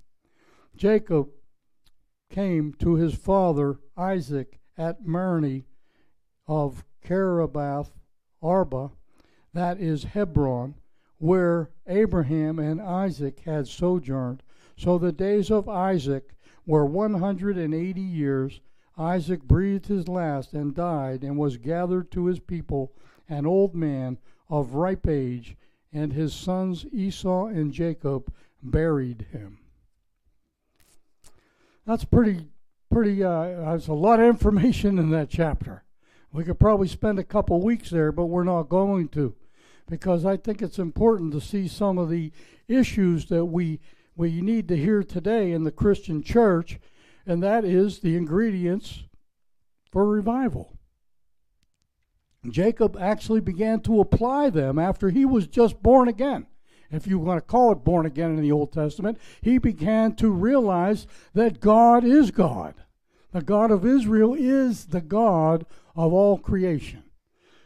Jacob 0.77 1.31
came 2.29 2.75
to 2.75 2.95
his 2.95 3.15
father 3.15 3.79
Isaac 3.97 4.59
at 4.77 5.07
Mamre 5.07 5.63
of 6.47 6.85
Kiriath 7.05 7.91
Arba, 8.43 8.91
that 9.55 9.81
is 9.81 10.05
Hebron, 10.05 10.75
where 11.19 11.71
Abraham 11.87 12.59
and 12.59 12.81
Isaac 12.81 13.41
had 13.41 13.67
sojourned. 13.67 14.43
So 14.77 14.99
the 14.99 15.13
days 15.13 15.51
of 15.51 15.69
Isaac 15.69 16.35
were 16.67 16.85
one 16.85 17.15
hundred 17.15 17.57
and 17.57 17.73
eighty 17.73 18.03
years. 18.03 18.61
Isaac 18.99 19.43
breathed 19.43 19.87
his 19.87 20.09
last 20.09 20.53
and 20.53 20.75
died, 20.75 21.23
and 21.23 21.39
was 21.39 21.57
gathered 21.57 22.11
to 22.13 22.27
his 22.27 22.41
people, 22.41 22.93
an 23.29 23.47
old 23.47 23.75
man 23.75 24.19
of 24.49 24.75
ripe 24.75 25.07
age, 25.07 25.57
and 25.93 26.13
his 26.13 26.35
sons 26.35 26.87
Esau 26.93 27.47
and 27.47 27.73
Jacob 27.73 28.33
buried 28.63 29.27
him. 29.33 29.59
That's 31.87 32.05
pretty, 32.05 32.49
pretty, 32.91 33.23
uh, 33.23 33.45
there's 33.45 33.89
a 33.89 33.95
lot 33.95 34.21
of 34.21 34.27
information 34.27 34.99
in 34.99 35.11
that 35.11 35.29
chapter. 35.31 35.85
We 36.33 36.45
could 36.45 36.59
probably 36.59 36.89
spend 36.89 37.19
a 37.19 37.25
couple 37.25 37.63
weeks 37.63 37.91
there, 37.91 38.13
but 38.13 38.27
we're 38.27 38.45
not 38.45 38.69
going 38.69 39.09
to 39.11 39.35
because 39.89 40.25
I 40.25 40.37
think 40.37 40.63
it's 40.63 40.79
important 40.79 41.33
to 41.33 41.41
see 41.41 41.69
some 41.69 41.99
of 41.99 42.11
the 42.11 42.33
issues 42.69 43.27
that 43.27 43.47
we 43.47 43.81
we 44.17 44.41
need 44.41 44.67
to 44.69 44.77
hear 44.77 45.03
today 45.03 45.53
in 45.53 45.65
the 45.65 45.71
Christian 45.71 46.23
church, 46.23 46.79
and 47.27 47.43
that 47.43 47.65
is 47.65 47.99
the 47.99 48.17
ingredients 48.17 49.05
for 49.93 50.07
revival. 50.07 50.73
Jacob 52.49 52.97
actually 52.99 53.41
began 53.41 53.81
to 53.81 54.01
apply 54.01 54.49
them 54.49 54.79
after 54.79 55.11
he 55.11 55.27
was 55.27 55.47
just 55.47 55.83
born 55.83 56.09
again. 56.09 56.47
If 56.91 57.07
you 57.07 57.19
want 57.19 57.39
to 57.39 57.41
call 57.41 57.73
it 57.73 57.85
born 57.85 58.07
again 58.07 58.31
in 58.31 58.41
the 58.41 58.53
Old 58.53 58.73
Testament, 58.73 59.19
he 59.41 59.59
began 59.59 60.15
to 60.17 60.31
realize 60.31 61.07
that 61.35 61.61
God 61.61 62.05
is 62.05 62.31
God. 62.31 62.75
The 63.33 63.43
God 63.43 63.71
of 63.71 63.85
Israel 63.85 64.35
is 64.35 64.87
the 64.87 65.01
God 65.01 65.67
of 65.95 66.13
all 66.13 66.39
creation. 66.39 67.03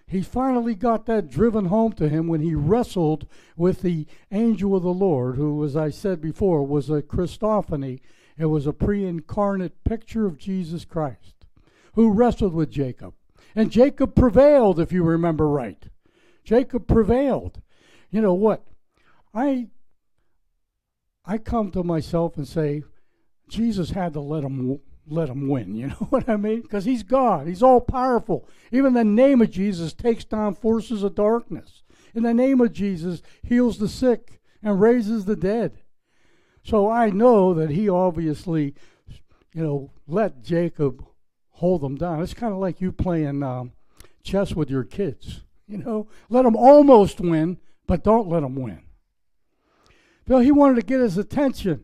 He 0.06 0.22
finally 0.22 0.74
got 0.74 1.06
that 1.06 1.30
driven 1.30 1.66
home 1.66 1.92
to 1.92 2.08
him 2.08 2.26
when 2.26 2.40
he 2.40 2.54
wrestled 2.54 3.28
with 3.56 3.82
the 3.82 4.06
angel 4.32 4.74
of 4.74 4.82
the 4.82 4.92
Lord, 4.92 5.36
who, 5.36 5.64
as 5.64 5.76
I 5.76 5.90
said 5.90 6.20
before, 6.20 6.66
was 6.66 6.90
a 6.90 7.00
Christophany. 7.00 8.00
It 8.36 8.46
was 8.46 8.66
a 8.66 8.72
pre 8.72 9.04
incarnate 9.04 9.84
picture 9.84 10.26
of 10.26 10.38
Jesus 10.38 10.84
Christ, 10.84 11.46
who 11.94 12.10
wrestled 12.10 12.54
with 12.54 12.70
Jacob. 12.70 13.14
And 13.54 13.70
Jacob 13.70 14.16
prevailed, 14.16 14.80
if 14.80 14.90
you 14.90 15.04
remember 15.04 15.46
right. 15.46 15.88
Jacob 16.42 16.88
prevailed. 16.88 17.60
You 18.10 18.20
know 18.20 18.34
what? 18.34 18.64
I 19.34 19.68
I 21.24 21.38
come 21.38 21.70
to 21.72 21.84
myself 21.84 22.36
and 22.36 22.48
say, 22.48 22.82
Jesus 23.48 23.90
had 23.90 24.14
to 24.14 24.20
let 24.20 24.44
him 24.44 24.80
let 25.06 25.28
him 25.28 25.48
win. 25.48 25.74
You 25.80 25.88
know 25.88 26.06
what 26.10 26.28
I 26.28 26.36
mean? 26.36 26.62
Because 26.62 26.84
he's 26.84 27.02
God. 27.02 27.46
He's 27.46 27.62
all 27.62 27.80
powerful. 27.80 28.48
Even 28.70 28.94
the 28.94 29.04
name 29.04 29.40
of 29.40 29.50
Jesus 29.50 29.92
takes 29.92 30.24
down 30.24 30.54
forces 30.54 31.02
of 31.02 31.14
darkness. 31.14 31.82
In 32.14 32.22
the 32.22 32.34
name 32.34 32.60
of 32.60 32.72
Jesus, 32.72 33.22
heals 33.42 33.78
the 33.78 33.88
sick 33.88 34.40
and 34.62 34.80
raises 34.80 35.24
the 35.24 35.36
dead. 35.36 35.82
So 36.64 36.90
I 36.90 37.10
know 37.10 37.54
that 37.54 37.70
he 37.70 37.88
obviously, 37.88 38.74
you 39.54 39.62
know, 39.62 39.92
let 40.06 40.42
Jacob 40.42 41.04
hold 41.50 41.82
them 41.82 41.96
down. 41.96 42.22
It's 42.22 42.34
kind 42.34 42.52
of 42.52 42.58
like 42.58 42.80
you 42.80 42.92
playing 42.92 43.42
um, 43.42 43.72
chess 44.22 44.54
with 44.54 44.70
your 44.70 44.84
kids. 44.84 45.42
You 45.66 45.78
know, 45.78 46.08
let 46.28 46.42
them 46.44 46.56
almost 46.56 47.20
win, 47.20 47.58
but 47.86 48.04
don't 48.04 48.28
let 48.28 48.40
them 48.40 48.56
win. 48.56 48.82
Bill, 50.30 50.38
he 50.38 50.52
wanted 50.52 50.76
to 50.76 50.86
get 50.86 51.00
his 51.00 51.18
attention. 51.18 51.82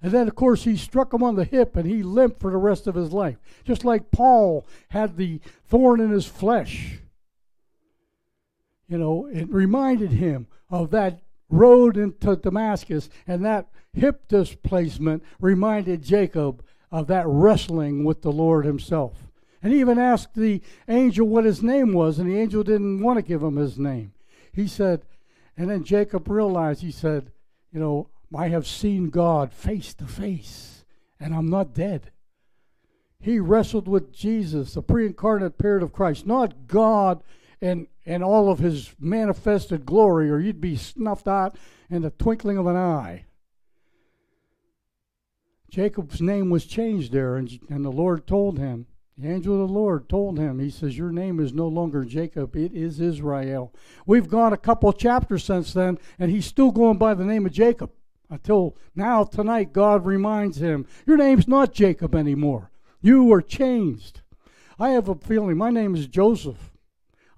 And 0.00 0.12
then, 0.12 0.28
of 0.28 0.36
course, 0.36 0.62
he 0.62 0.76
struck 0.76 1.12
him 1.12 1.24
on 1.24 1.34
the 1.34 1.44
hip 1.44 1.74
and 1.74 1.84
he 1.84 2.04
limped 2.04 2.40
for 2.40 2.52
the 2.52 2.56
rest 2.56 2.86
of 2.86 2.94
his 2.94 3.12
life. 3.12 3.38
Just 3.64 3.84
like 3.84 4.12
Paul 4.12 4.64
had 4.90 5.16
the 5.16 5.40
thorn 5.66 5.98
in 5.98 6.10
his 6.10 6.24
flesh. 6.24 7.00
You 8.86 8.98
know, 8.98 9.26
it 9.26 9.50
reminded 9.50 10.12
him 10.12 10.46
of 10.70 10.92
that 10.92 11.22
road 11.50 11.96
into 11.96 12.36
Damascus, 12.36 13.10
and 13.26 13.44
that 13.44 13.66
hip 13.92 14.28
displacement 14.28 15.24
reminded 15.40 16.04
Jacob 16.04 16.62
of 16.92 17.08
that 17.08 17.26
wrestling 17.26 18.04
with 18.04 18.22
the 18.22 18.30
Lord 18.30 18.64
himself. 18.64 19.26
And 19.60 19.72
he 19.72 19.80
even 19.80 19.98
asked 19.98 20.36
the 20.36 20.62
angel 20.86 21.26
what 21.26 21.44
his 21.44 21.64
name 21.64 21.92
was, 21.92 22.20
and 22.20 22.30
the 22.30 22.38
angel 22.38 22.62
didn't 22.62 23.02
want 23.02 23.16
to 23.16 23.22
give 23.22 23.42
him 23.42 23.56
his 23.56 23.76
name. 23.76 24.12
He 24.52 24.68
said, 24.68 25.02
and 25.56 25.68
then 25.68 25.82
Jacob 25.82 26.28
realized, 26.28 26.82
he 26.82 26.92
said, 26.92 27.32
You 27.72 27.80
know, 27.80 28.08
I 28.34 28.48
have 28.48 28.66
seen 28.66 29.10
God 29.10 29.52
face 29.52 29.94
to 29.94 30.06
face, 30.06 30.84
and 31.20 31.34
I'm 31.34 31.48
not 31.48 31.74
dead. 31.74 32.10
He 33.20 33.40
wrestled 33.40 33.88
with 33.88 34.12
Jesus, 34.12 34.74
the 34.74 34.82
pre 34.82 35.06
incarnate 35.06 35.58
period 35.58 35.82
of 35.82 35.92
Christ, 35.92 36.26
not 36.26 36.66
God 36.66 37.22
and, 37.60 37.88
and 38.06 38.22
all 38.22 38.50
of 38.50 38.60
his 38.60 38.94
manifested 39.00 39.84
glory, 39.84 40.30
or 40.30 40.38
you'd 40.38 40.60
be 40.60 40.76
snuffed 40.76 41.26
out 41.26 41.56
in 41.90 42.02
the 42.02 42.10
twinkling 42.10 42.58
of 42.58 42.66
an 42.66 42.76
eye. 42.76 43.24
Jacob's 45.70 46.20
name 46.20 46.48
was 46.50 46.64
changed 46.64 47.12
there, 47.12 47.36
and, 47.36 47.58
and 47.68 47.84
the 47.84 47.90
Lord 47.90 48.26
told 48.26 48.58
him, 48.58 48.86
the 49.18 49.28
angel 49.28 49.54
of 49.54 49.68
the 49.68 49.74
Lord 49.74 50.08
told 50.08 50.38
him, 50.38 50.60
He 50.60 50.70
says, 50.70 50.96
Your 50.96 51.10
name 51.10 51.40
is 51.40 51.52
no 51.52 51.66
longer 51.66 52.04
Jacob, 52.04 52.54
it 52.54 52.72
is 52.72 53.00
Israel. 53.00 53.74
We've 54.06 54.28
gone 54.28 54.52
a 54.52 54.58
couple 54.58 54.92
chapters 54.92 55.42
since 55.42 55.72
then, 55.72 55.98
and 56.18 56.30
he's 56.30 56.46
still 56.46 56.70
going 56.70 56.98
by 56.98 57.14
the 57.14 57.24
name 57.24 57.44
of 57.44 57.52
Jacob. 57.52 57.90
Until 58.30 58.76
now, 58.94 59.24
tonight, 59.24 59.72
God 59.72 60.04
reminds 60.04 60.58
him, 60.58 60.86
Your 61.06 61.16
name's 61.16 61.48
not 61.48 61.72
Jacob 61.72 62.14
anymore. 62.14 62.70
You 63.00 63.24
were 63.24 63.42
changed. 63.42 64.20
I 64.78 64.90
have 64.90 65.08
a 65.08 65.14
feeling, 65.16 65.56
my 65.56 65.70
name 65.70 65.96
is 65.96 66.06
Joseph. 66.06 66.72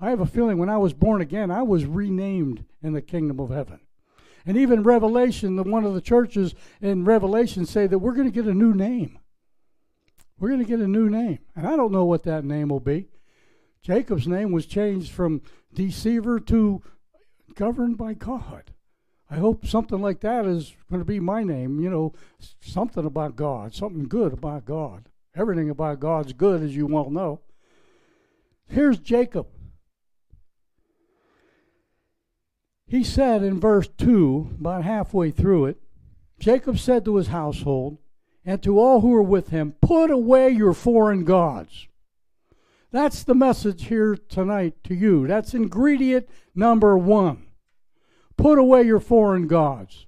I 0.00 0.10
have 0.10 0.20
a 0.20 0.26
feeling 0.26 0.58
when 0.58 0.68
I 0.68 0.78
was 0.78 0.92
born 0.92 1.20
again, 1.20 1.50
I 1.50 1.62
was 1.62 1.86
renamed 1.86 2.64
in 2.82 2.92
the 2.92 3.02
kingdom 3.02 3.40
of 3.40 3.50
heaven. 3.50 3.80
And 4.44 4.56
even 4.56 4.82
Revelation, 4.82 5.56
the 5.56 5.62
one 5.62 5.84
of 5.84 5.94
the 5.94 6.00
churches 6.00 6.54
in 6.80 7.04
Revelation 7.04 7.64
say 7.66 7.86
that 7.86 7.98
we're 7.98 8.14
going 8.14 8.30
to 8.30 8.34
get 8.34 8.46
a 8.46 8.54
new 8.54 8.74
name. 8.74 9.19
We're 10.40 10.48
going 10.48 10.61
to 10.61 10.66
get 10.66 10.81
a 10.81 10.88
new 10.88 11.11
name. 11.11 11.38
And 11.55 11.66
I 11.66 11.76
don't 11.76 11.92
know 11.92 12.07
what 12.07 12.24
that 12.24 12.44
name 12.44 12.70
will 12.70 12.81
be. 12.81 13.09
Jacob's 13.83 14.26
name 14.26 14.53
was 14.53 14.66
changed 14.66 15.12
from 15.12 15.42
deceiver 15.74 16.40
to 16.40 16.83
governed 17.55 17.98
by 17.98 18.14
God. 18.14 18.72
I 19.31 19.37
hope 19.37 19.66
something 19.66 20.00
like 20.00 20.20
that 20.20 20.46
is 20.46 20.74
going 20.90 21.00
to 21.00 21.07
be 21.07 21.20
my 21.20 21.44
name. 21.44 21.79
You 21.79 21.90
know, 21.90 22.14
something 22.61 23.05
about 23.05 23.37
God, 23.37 23.74
something 23.74 24.09
good 24.09 24.33
about 24.33 24.64
God. 24.64 25.09
Everything 25.37 25.70
about 25.70 26.00
God's 26.00 26.33
good, 26.33 26.62
as 26.62 26.74
you 26.74 26.87
well 26.87 27.11
know. 27.11 27.40
Here's 28.66 28.98
Jacob. 28.98 29.46
He 32.87 33.05
said 33.05 33.44
in 33.44 33.61
verse 33.61 33.88
2, 33.98 34.57
about 34.59 34.83
halfway 34.83 35.31
through 35.31 35.66
it, 35.66 35.81
Jacob 36.40 36.79
said 36.79 37.05
to 37.05 37.16
his 37.16 37.29
household 37.29 37.98
and 38.44 38.62
to 38.62 38.79
all 38.79 39.00
who 39.00 39.14
are 39.14 39.22
with 39.22 39.48
him, 39.48 39.74
Put 39.83 40.11
away 40.11 40.50
your 40.50 40.72
foreign 40.72 41.24
gods. 41.24 41.88
That's 42.92 43.22
the 43.22 43.35
message 43.35 43.87
here 43.87 44.16
tonight 44.16 44.83
to 44.85 44.94
you. 44.94 45.26
That's 45.26 45.55
ingredient 45.55 46.29
number 46.55 46.98
one. 46.98 47.46
Put 48.37 48.59
away 48.59 48.83
your 48.83 49.00
foreign 49.00 49.46
gods. 49.46 50.07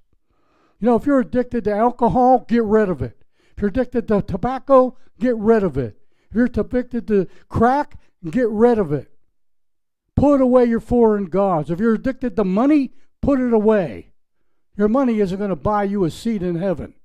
You 0.79 0.87
know, 0.87 0.95
if 0.95 1.05
you're 1.05 1.19
addicted 1.19 1.63
to 1.65 1.73
alcohol, 1.73 2.45
get 2.47 2.63
rid 2.63 2.89
of 2.89 3.01
it. 3.01 3.23
If 3.55 3.61
you're 3.61 3.69
addicted 3.69 4.07
to 4.09 4.21
tobacco, 4.21 4.97
get 5.19 5.37
rid 5.37 5.63
of 5.63 5.77
it. 5.77 5.97
If 6.29 6.35
you're 6.35 6.45
addicted 6.45 7.07
to 7.07 7.27
crack, 7.47 7.97
get 8.29 8.49
rid 8.49 8.79
of 8.79 8.91
it. 8.91 9.11
Put 10.15 10.41
away 10.41 10.65
your 10.65 10.79
foreign 10.79 11.25
gods. 11.25 11.69
If 11.69 11.79
you're 11.79 11.93
addicted 11.93 12.35
to 12.35 12.43
money, 12.43 12.93
put 13.21 13.39
it 13.39 13.53
away. 13.53 14.11
Your 14.75 14.87
money 14.87 15.19
isn't 15.19 15.37
going 15.37 15.49
to 15.49 15.55
buy 15.55 15.83
you 15.83 16.03
a 16.03 16.11
seat 16.11 16.41
in 16.43 16.55
heaven. 16.55 16.95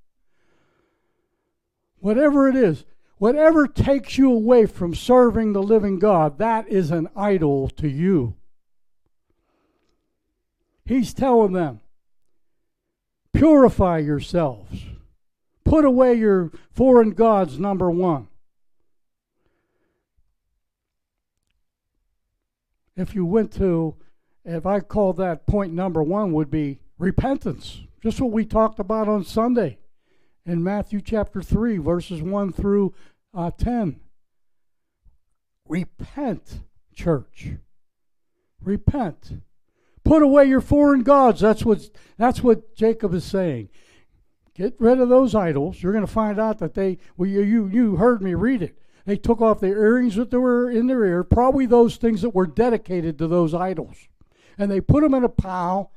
Whatever 2.01 2.49
it 2.49 2.57
is, 2.57 2.85
whatever 3.19 3.67
takes 3.67 4.17
you 4.19 4.33
away 4.33 4.67
from 4.67 4.95
serving 4.95 5.53
the 5.53 5.63
living 5.63 5.99
God, 5.99 6.39
that 6.39 6.69
is 6.69 6.91
an 6.91 7.09
idol 7.17 7.69
to 7.71 7.89
you. 7.89 8.35
He's 10.85 11.13
telling 11.13 11.53
them, 11.53 11.81
purify 13.35 13.99
yourselves. 13.99 14.85
Put 15.65 15.85
away 15.85 16.15
your 16.15 16.51
foreign 16.71 17.11
gods, 17.11 17.59
number 17.59 17.91
one. 17.91 18.29
If 22.97 23.15
you 23.15 23.27
went 23.27 23.53
to, 23.55 23.97
if 24.45 24.65
I 24.65 24.81
call 24.81 25.13
that 25.15 25.47
point 25.47 25.73
number 25.73 26.03
one, 26.03 26.33
would 26.33 26.51
be 26.51 26.81
repentance. 26.99 27.83
Just 28.03 28.21
what 28.21 28.33
we 28.33 28.45
talked 28.45 28.79
about 28.79 29.09
on 29.09 29.25
Sunday 29.25 29.79
in 30.49 30.65
Matthew 30.65 31.01
chapter 31.01 31.43
3, 31.43 31.77
verses 31.77 32.23
1 32.23 32.53
through 32.53 32.95
uh, 33.35 33.51
10. 33.51 34.01
Repent, 35.69 36.61
church. 36.95 37.51
Repent. 38.63 39.43
Put 40.05 40.23
away 40.23 40.47
your 40.47 40.63
foreign 40.63 41.03
gods. 41.03 41.41
That's 41.41 41.65
what, 41.65 41.91
that's 42.17 42.43
what 42.43 42.75
Jacob 42.75 43.13
is 43.13 43.25
saying. 43.25 43.69
Get 44.55 44.75
rid 44.79 45.01
of 45.01 45.11
those 45.11 45.35
idols. 45.35 45.83
You're 45.83 45.93
going 45.93 46.07
to 46.07 46.11
find 46.11 46.41
out 46.41 46.59
that 46.61 46.75
they, 46.75 46.99
well, 47.17 47.29
you, 47.29 47.43
you, 47.43 47.67
you 47.69 47.97
heard 47.97 48.23
me 48.23 48.33
read 48.35 48.63
it. 48.63 48.79
They 49.05 49.17
took 49.17 49.41
off 49.41 49.61
the 49.61 49.69
earrings 49.69 50.17
that 50.17 50.33
were 50.33 50.71
in 50.71 50.87
their 50.87 51.05
ear, 51.05 51.25
probably 51.25 51.67
those 51.67 51.97
things 51.97 52.23
that 52.23 52.35
were 52.35 52.47
dedicated 52.47 53.19
to 53.19 53.29
those 53.29 53.55
idols. 53.55 54.09
And 54.57 54.71
they 54.71 54.81
put 54.81 55.03
them 55.03 55.15
in 55.15 55.25
a 55.25 55.29
pile 55.29 55.93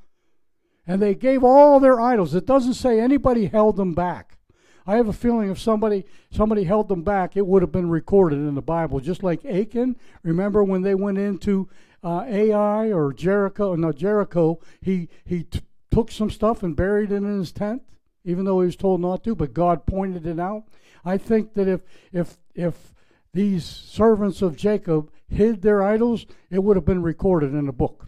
and 0.86 1.02
they 1.02 1.16
gave 1.16 1.44
all 1.44 1.80
their 1.80 2.02
idols. 2.02 2.36
It 2.36 2.46
doesn't 2.46 2.74
say 2.74 3.00
anybody 3.00 3.48
held 3.48 3.78
them 3.78 3.94
back. 3.94 4.38
I 4.86 4.96
have 4.96 5.08
a 5.08 5.14
feeling 5.14 5.50
if 5.50 5.60
somebody 5.60 6.06
somebody 6.32 6.64
held 6.64 6.88
them 6.88 7.04
back, 7.04 7.38
it 7.38 7.46
would 7.46 7.62
have 7.62 7.72
been 7.72 7.90
recorded 7.90 8.38
in 8.38 8.56
the 8.56 8.62
Bible. 8.62 9.00
Just 9.00 9.24
like 9.24 9.46
Achan, 9.46 9.96
remember 10.24 10.64
when 10.64 10.82
they 10.82 10.96
went 10.96 11.18
into 11.18 11.70
uh, 12.04 12.24
Ai 12.28 12.92
or 12.92 13.14
Jericho? 13.14 13.76
No, 13.76 13.92
Jericho. 13.92 14.60
He 14.82 15.10
he 15.26 15.44
t- 15.44 15.62
took 15.92 16.12
some 16.12 16.30
stuff 16.30 16.64
and 16.64 16.76
buried 16.76 17.12
it 17.12 17.18
in 17.18 17.40
his 17.40 17.52
tent 17.52 17.84
even 18.24 18.46
though 18.46 18.62
he 18.62 18.66
was 18.66 18.76
told 18.76 19.02
not 19.02 19.24
to, 19.24 19.36
but 19.36 19.54
God 19.54 19.86
pointed 19.86 20.26
it 20.26 20.40
out. 20.40 20.66
I 21.04 21.18
think 21.18 21.54
that 21.54 21.68
if 21.68 21.82
if 22.12 22.38
if 22.54 22.94
these 23.34 23.66
servants 23.66 24.42
of 24.42 24.56
Jacob 24.56 25.12
hid 25.28 25.62
their 25.62 25.82
idols, 25.82 26.26
it 26.50 26.64
would 26.64 26.78
have 26.78 26.86
been 26.86 27.02
recorded 27.02 27.54
in 27.54 27.66
the 27.66 27.72
book. 27.72 28.08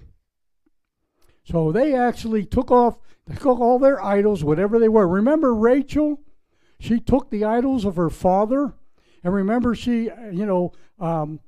So 1.45 1.71
they 1.71 1.95
actually 1.95 2.45
took 2.45 2.71
off, 2.71 2.97
they 3.25 3.35
took 3.35 3.59
all 3.59 3.79
their 3.79 4.03
idols, 4.03 4.43
whatever 4.43 4.79
they 4.79 4.89
were. 4.89 5.07
Remember 5.07 5.53
Rachel? 5.53 6.19
She 6.83 6.99
took 6.99 7.29
the 7.29 7.45
idols 7.45 7.85
of 7.85 7.95
her 7.95 8.09
father, 8.09 8.73
and 9.23 9.33
remember 9.33 9.73
she, 9.73 10.11
you 10.33 10.45
know, 10.45 10.73
um, 10.99 11.39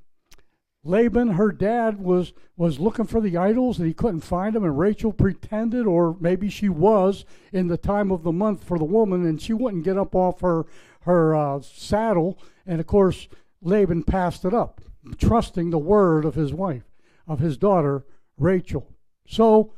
Laban, 0.86 1.32
her 1.32 1.52
dad, 1.52 2.00
was 2.00 2.32
was 2.56 2.80
looking 2.80 3.06
for 3.06 3.20
the 3.20 3.36
idols 3.36 3.78
and 3.78 3.86
he 3.86 3.94
couldn't 3.94 4.22
find 4.22 4.56
them, 4.56 4.64
and 4.64 4.80
Rachel 4.80 5.12
pretended, 5.12 5.88
or 5.88 6.16
maybe 6.22 6.48
she 6.48 6.70
was 6.70 7.26
in 7.52 7.68
the 7.68 7.76
time 7.76 8.14
of 8.14 8.24
the 8.24 8.32
month 8.32 8.64
for 8.64 8.80
the 8.80 8.86
woman, 8.86 9.26
and 9.26 9.42
she 9.42 9.52
wouldn't 9.52 9.84
get 9.84 9.98
up 9.98 10.16
off 10.16 10.40
her 10.40 10.68
her 11.02 11.36
uh, 11.36 11.60
saddle, 11.60 12.40
and 12.66 12.80
of 12.80 12.88
course 12.88 13.28
Laban 13.62 14.04
passed 14.04 14.46
it 14.46 14.54
up, 14.54 14.80
trusting 15.18 15.70
the 15.70 15.78
word 15.78 16.24
of 16.24 16.36
his 16.36 16.54
wife, 16.54 16.94
of 17.28 17.40
his 17.40 17.58
daughter 17.58 18.06
Rachel. 18.38 18.88
So, 19.28 19.74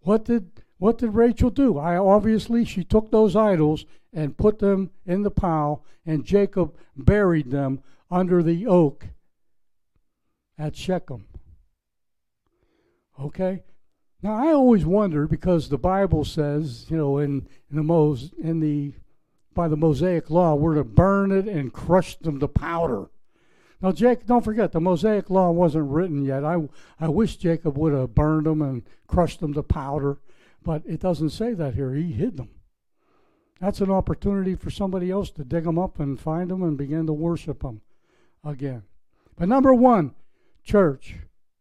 what 0.00 0.24
did 0.24 0.64
what 0.78 0.98
did 0.98 1.14
Rachel 1.14 1.50
do? 1.50 1.78
I 1.78 1.96
obviously 1.96 2.64
she 2.64 2.82
took 2.82 3.12
those 3.12 3.36
idols 3.36 3.84
and 4.16 4.36
put 4.36 4.58
them 4.58 4.90
in 5.04 5.22
the 5.22 5.30
pile, 5.30 5.84
and 6.06 6.24
Jacob 6.24 6.74
buried 6.96 7.50
them 7.50 7.82
under 8.10 8.42
the 8.42 8.66
oak 8.66 9.08
at 10.58 10.74
Shechem. 10.74 11.26
Okay? 13.20 13.62
Now 14.22 14.34
I 14.34 14.52
always 14.52 14.86
wonder 14.86 15.28
because 15.28 15.68
the 15.68 15.78
Bible 15.78 16.24
says, 16.24 16.86
you 16.88 16.96
know, 16.96 17.18
in, 17.18 17.46
in 17.70 17.76
the 17.76 17.82
Mos 17.82 18.30
in 18.42 18.60
the 18.60 18.94
by 19.54 19.68
the 19.68 19.76
Mosaic 19.76 20.30
law, 20.30 20.54
we're 20.54 20.74
to 20.74 20.84
burn 20.84 21.30
it 21.30 21.46
and 21.46 21.72
crush 21.72 22.16
them 22.16 22.40
to 22.40 22.48
powder. 22.48 23.08
Now, 23.80 23.92
Jake, 23.92 24.26
don't 24.26 24.44
forget 24.44 24.72
the 24.72 24.80
Mosaic 24.80 25.30
law 25.30 25.50
wasn't 25.50 25.90
written 25.90 26.24
yet. 26.24 26.42
I 26.42 26.68
I 26.98 27.08
wish 27.08 27.36
Jacob 27.36 27.76
would 27.76 27.92
have 27.92 28.14
burned 28.14 28.46
them 28.46 28.62
and 28.62 28.82
crushed 29.06 29.40
them 29.40 29.52
to 29.52 29.62
powder, 29.62 30.18
but 30.62 30.82
it 30.86 31.00
doesn't 31.00 31.30
say 31.30 31.52
that 31.52 31.74
here. 31.74 31.92
He 31.92 32.12
hid 32.12 32.38
them. 32.38 32.48
That's 33.60 33.80
an 33.80 33.90
opportunity 33.90 34.54
for 34.54 34.70
somebody 34.70 35.10
else 35.10 35.30
to 35.32 35.44
dig 35.44 35.64
them 35.64 35.78
up 35.78 35.98
and 35.98 36.20
find 36.20 36.50
them 36.50 36.62
and 36.62 36.76
begin 36.76 37.06
to 37.06 37.12
worship 37.12 37.62
them 37.62 37.80
again. 38.44 38.82
But 39.36 39.48
number 39.48 39.72
one, 39.72 40.14
church. 40.62 41.16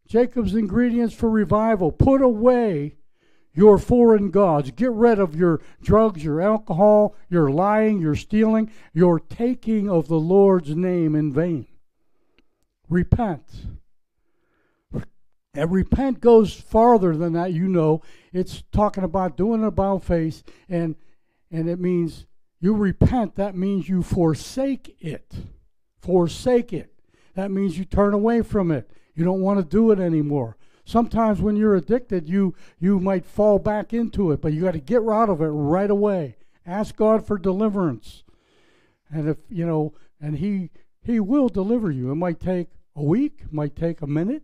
Jacob's 0.08 0.56
ingredients 0.56 1.16
for 1.16 1.30
revival. 1.30 1.92
Put 1.92 2.22
away 2.22 2.98
your 3.54 3.78
foreign 3.78 4.30
gods. 4.30 4.72
Get 4.72 4.92
rid 4.92 5.20
of 5.20 5.36
your 5.36 5.62
drugs, 5.82 6.24
your 6.24 6.42
alcohol, 6.42 7.16
your 7.30 7.50
lying, 7.50 8.02
your 8.02 8.16
stealing, 8.16 8.72
your 8.94 9.20
taking 9.20 9.90
of 9.90 10.08
the 10.08 10.20
Lord's 10.20 10.76
name 10.76 11.16
in 11.16 11.32
vain. 11.32 11.66
Repent. 12.90 13.68
And 15.54 15.72
repent 15.72 16.20
goes 16.20 16.54
farther 16.54 17.16
than 17.16 17.32
that, 17.34 17.54
you 17.54 17.70
know. 17.70 18.02
It's 18.34 18.64
talking 18.74 19.06
about 19.06 19.38
doing 19.38 19.62
an 19.62 19.68
about 19.68 20.04
face, 20.04 20.44
and 20.68 20.96
and 21.52 21.70
it 21.70 21.80
means 21.80 22.26
you 22.60 22.74
repent, 22.74 23.36
that 23.36 23.56
means 23.56 23.88
you 23.88 24.02
forsake 24.02 24.96
it. 25.00 25.34
Forsake 26.00 26.74
it. 26.74 26.94
That 27.36 27.52
means 27.52 27.78
you 27.78 27.86
turn 27.86 28.14
away 28.14 28.42
from 28.42 28.72
it. 28.72 28.90
You 29.14 29.24
don't 29.24 29.42
want 29.42 29.60
to 29.60 29.66
do 29.66 29.92
it 29.92 30.00
anymore. 30.00 30.58
Sometimes 30.86 31.42
when 31.42 31.56
you're 31.56 31.76
addicted, 31.76 32.30
you 32.30 32.54
you 32.80 33.00
might 33.00 33.26
fall 33.26 33.60
back 33.60 33.94
into 33.94 34.32
it, 34.32 34.42
but 34.42 34.54
you 34.54 34.62
got 34.62 34.74
to 34.74 34.80
get 34.80 35.02
out 35.08 35.30
of 35.30 35.42
it 35.42 35.48
right 35.48 35.90
away. 35.90 36.38
Ask 36.66 36.96
God 36.96 37.26
for 37.26 37.38
deliverance. 37.38 38.24
And 39.12 39.30
if, 39.30 39.38
you 39.50 39.66
know, 39.66 39.94
and 40.22 40.38
he 40.38 40.70
he 41.02 41.20
will 41.20 41.50
deliver 41.50 41.92
you. 41.92 42.12
It 42.12 42.16
might 42.16 42.40
take 42.40 42.70
a 42.96 43.04
week, 43.04 43.42
it 43.44 43.54
might 43.54 43.76
take 43.76 44.02
a 44.02 44.08
minute, 44.08 44.44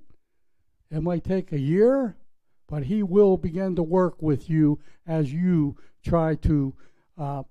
it 0.90 1.02
might 1.02 1.24
take 1.24 1.52
a 1.52 1.60
year, 1.60 2.18
but 2.68 2.84
he 2.84 3.04
will 3.04 3.38
begin 3.38 3.76
to 3.76 3.84
work 3.84 4.22
with 4.22 4.50
you 4.50 4.80
as 5.06 5.34
you 5.34 5.78
try 6.04 6.36
to 6.36 6.74
uh, 7.22 7.44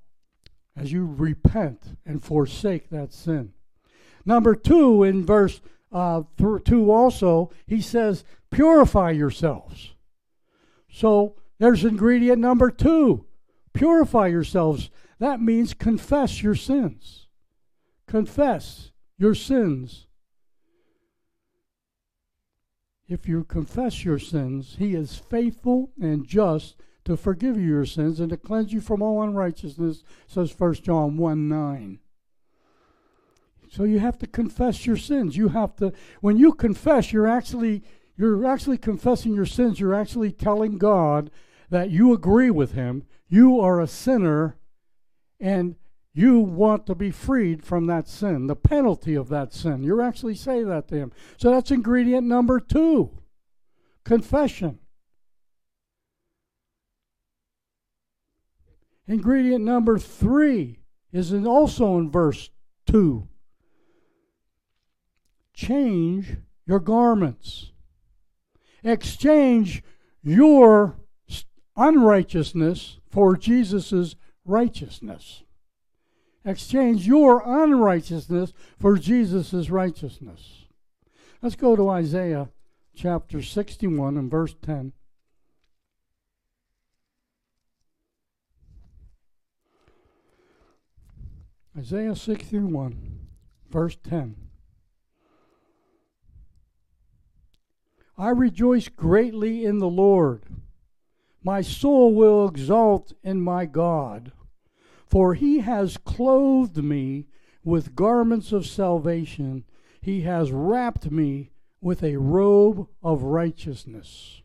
as 0.77 0.93
you 0.93 1.07
repent 1.07 1.97
and 2.05 2.23
forsake 2.23 2.91
that 2.91 3.13
sin. 3.13 3.53
Number 4.27 4.55
two, 4.55 5.05
in 5.05 5.25
verse 5.25 5.61
uh, 5.93 6.23
2 6.39 6.91
also, 6.91 7.51
he 7.67 7.81
says, 7.81 8.25
purify 8.51 9.11
yourselves. 9.13 9.95
So 10.91 11.37
there's 11.59 11.85
ingredient 11.85 12.41
number 12.41 12.71
two 12.71 13.27
purify 13.73 14.27
yourselves. 14.27 14.91
That 15.21 15.41
means 15.41 15.75
confess 15.75 16.43
your 16.43 16.57
sins. 16.57 17.29
Confess 18.09 18.91
your 19.19 19.35
sins. 19.35 20.07
If 23.09 23.29
you 23.29 23.45
confess 23.45 24.05
your 24.05 24.19
sins, 24.19 24.77
he 24.79 24.95
is 24.95 25.17
faithful 25.17 25.93
and 26.01 26.27
just 26.27 26.77
to 27.05 27.17
forgive 27.17 27.57
you 27.57 27.67
your 27.67 27.87
sins 27.87 28.21
and 28.21 28.31
to 28.31 28.37
cleanse 28.37 28.73
you 28.73 28.81
from 28.81 29.03
all 29.03 29.23
unrighteousness, 29.23 30.03
says 30.27 30.55
1 30.57 30.75
John 30.75 31.17
1 31.17 31.49
9. 31.49 31.99
So 33.71 33.85
you 33.85 34.01
have 34.01 34.19
to 34.19 34.27
confess 34.27 34.85
your 34.85 34.97
sins. 34.97 35.37
You 35.37 35.49
have 35.49 35.77
to 35.77 35.93
when 36.21 36.37
you 36.37 36.53
confess, 36.53 37.13
you're 37.13 37.29
actually 37.29 37.83
you're 38.17 38.45
actually 38.45 38.79
confessing 38.79 39.35
your 39.35 39.47
sins. 39.47 39.81
You're 39.81 39.95
actually 39.95 40.33
telling 40.33 40.77
God 40.77 41.31
that 41.71 41.91
you 41.91 42.13
agree 42.13 42.51
with 42.51 42.73
him. 42.73 43.05
You 43.29 43.61
are 43.61 43.81
a 43.81 43.87
sinner 43.87 44.57
and 45.39 45.77
you 46.13 46.41
want 46.41 46.87
to 46.87 46.95
be 46.95 47.13
freed 47.13 47.65
from 47.65 47.87
that 47.87 48.09
sin, 48.09 48.49
the 48.49 48.57
penalty 48.57 49.15
of 49.15 49.29
that 49.29 49.55
sin. 49.55 49.85
You're 49.85 50.03
actually 50.03 50.35
saying 50.35 50.69
that 50.69 50.89
to 50.89 50.97
him. 50.97 51.13
So 51.37 51.51
that's 51.51 51.71
ingredient 51.71 52.27
number 52.27 52.59
2. 52.59 53.11
Confession. 54.05 54.81
Ingredient 59.07 59.65
number 59.65 59.99
3 59.99 60.79
is 61.13 61.33
in 61.33 61.47
also 61.47 61.99
in 61.99 62.11
verse 62.11 62.51
2 62.87 63.29
change 65.53 66.37
your 66.67 66.81
garments. 66.81 67.73
Exchange 68.83 69.83
your 70.23 70.97
unrighteousness 71.77 72.99
for 73.11 73.37
Jesus' 73.37 74.17
righteousness. 74.45 75.43
Exchange 76.45 77.07
your 77.07 77.43
unrighteousness 77.45 78.55
for 78.79 78.97
Jesus' 78.97 79.69
righteousness. 79.69 80.65
Let's 81.43 81.57
go 81.57 81.77
to 81.77 81.91
Isaiah 81.91 82.49
chapter 82.95 83.43
61 83.43 84.17
and 84.17 84.31
verse 84.31 84.55
10. 84.63 84.93
Isaiah 91.81 92.15
61, 92.15 93.21
verse 93.71 93.97
10. 94.07 94.37
I 98.19 98.29
rejoice 98.29 98.89
greatly 98.89 99.65
in 99.65 99.79
the 99.79 99.89
Lord. 99.89 100.43
My 101.43 101.63
soul 101.63 102.15
will 102.15 102.47
exult 102.47 103.15
in 103.25 103.41
my 103.41 103.65
God, 103.65 104.33
for 105.07 105.33
he 105.33 105.61
has 105.61 105.97
clothed 105.97 106.85
me 106.85 107.29
with 107.65 107.97
garments 107.97 108.53
of 108.53 108.67
salvation. 108.67 109.65
He 110.03 110.21
has 110.21 110.53
wrapped 110.53 111.11
me 111.11 111.51
with 111.81 112.03
a 112.03 112.19
robe 112.19 112.89
of 113.03 113.23
righteousness. 113.23 114.43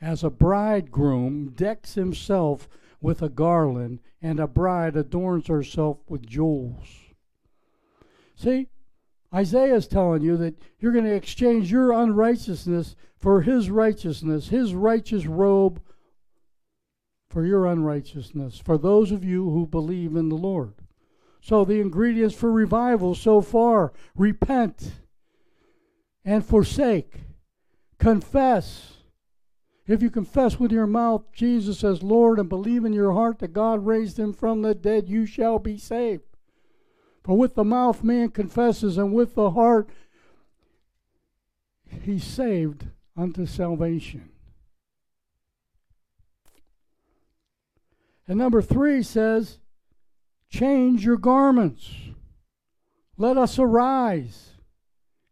As 0.00 0.24
a 0.24 0.30
bridegroom 0.30 1.50
decks 1.50 1.94
himself 1.94 2.68
with 3.06 3.22
a 3.22 3.28
garland, 3.28 4.00
and 4.20 4.40
a 4.40 4.48
bride 4.48 4.96
adorns 4.96 5.46
herself 5.46 5.98
with 6.08 6.26
jewels. 6.26 6.88
See, 8.34 8.66
Isaiah 9.32 9.76
is 9.76 9.86
telling 9.86 10.22
you 10.22 10.36
that 10.38 10.56
you're 10.80 10.90
going 10.90 11.04
to 11.04 11.14
exchange 11.14 11.70
your 11.70 11.92
unrighteousness 11.92 12.96
for 13.16 13.42
his 13.42 13.70
righteousness, 13.70 14.48
his 14.48 14.74
righteous 14.74 15.24
robe 15.24 15.80
for 17.30 17.44
your 17.44 17.66
unrighteousness, 17.66 18.58
for 18.58 18.76
those 18.76 19.12
of 19.12 19.22
you 19.22 19.50
who 19.50 19.68
believe 19.68 20.16
in 20.16 20.28
the 20.28 20.34
Lord. 20.34 20.74
So, 21.40 21.64
the 21.64 21.80
ingredients 21.80 22.34
for 22.34 22.50
revival 22.50 23.14
so 23.14 23.40
far 23.40 23.92
repent 24.16 24.94
and 26.24 26.44
forsake, 26.44 27.20
confess. 28.00 28.95
If 29.86 30.02
you 30.02 30.10
confess 30.10 30.58
with 30.58 30.72
your 30.72 30.86
mouth 30.86 31.30
Jesus 31.32 31.84
as 31.84 32.02
Lord 32.02 32.40
and 32.40 32.48
believe 32.48 32.84
in 32.84 32.92
your 32.92 33.12
heart 33.12 33.38
that 33.38 33.52
God 33.52 33.86
raised 33.86 34.18
him 34.18 34.32
from 34.32 34.62
the 34.62 34.74
dead, 34.74 35.08
you 35.08 35.26
shall 35.26 35.58
be 35.58 35.78
saved. 35.78 36.24
For 37.22 37.36
with 37.36 37.54
the 37.54 37.64
mouth 37.64 38.02
man 38.02 38.30
confesses, 38.30 38.98
and 38.98 39.12
with 39.12 39.34
the 39.34 39.50
heart 39.50 39.88
he's 42.02 42.24
saved 42.24 42.86
unto 43.16 43.46
salvation. 43.46 44.30
And 48.28 48.38
number 48.38 48.60
three 48.60 49.04
says, 49.04 49.58
change 50.48 51.04
your 51.04 51.16
garments. 51.16 51.90
Let 53.16 53.36
us 53.36 53.58
arise 53.58 54.50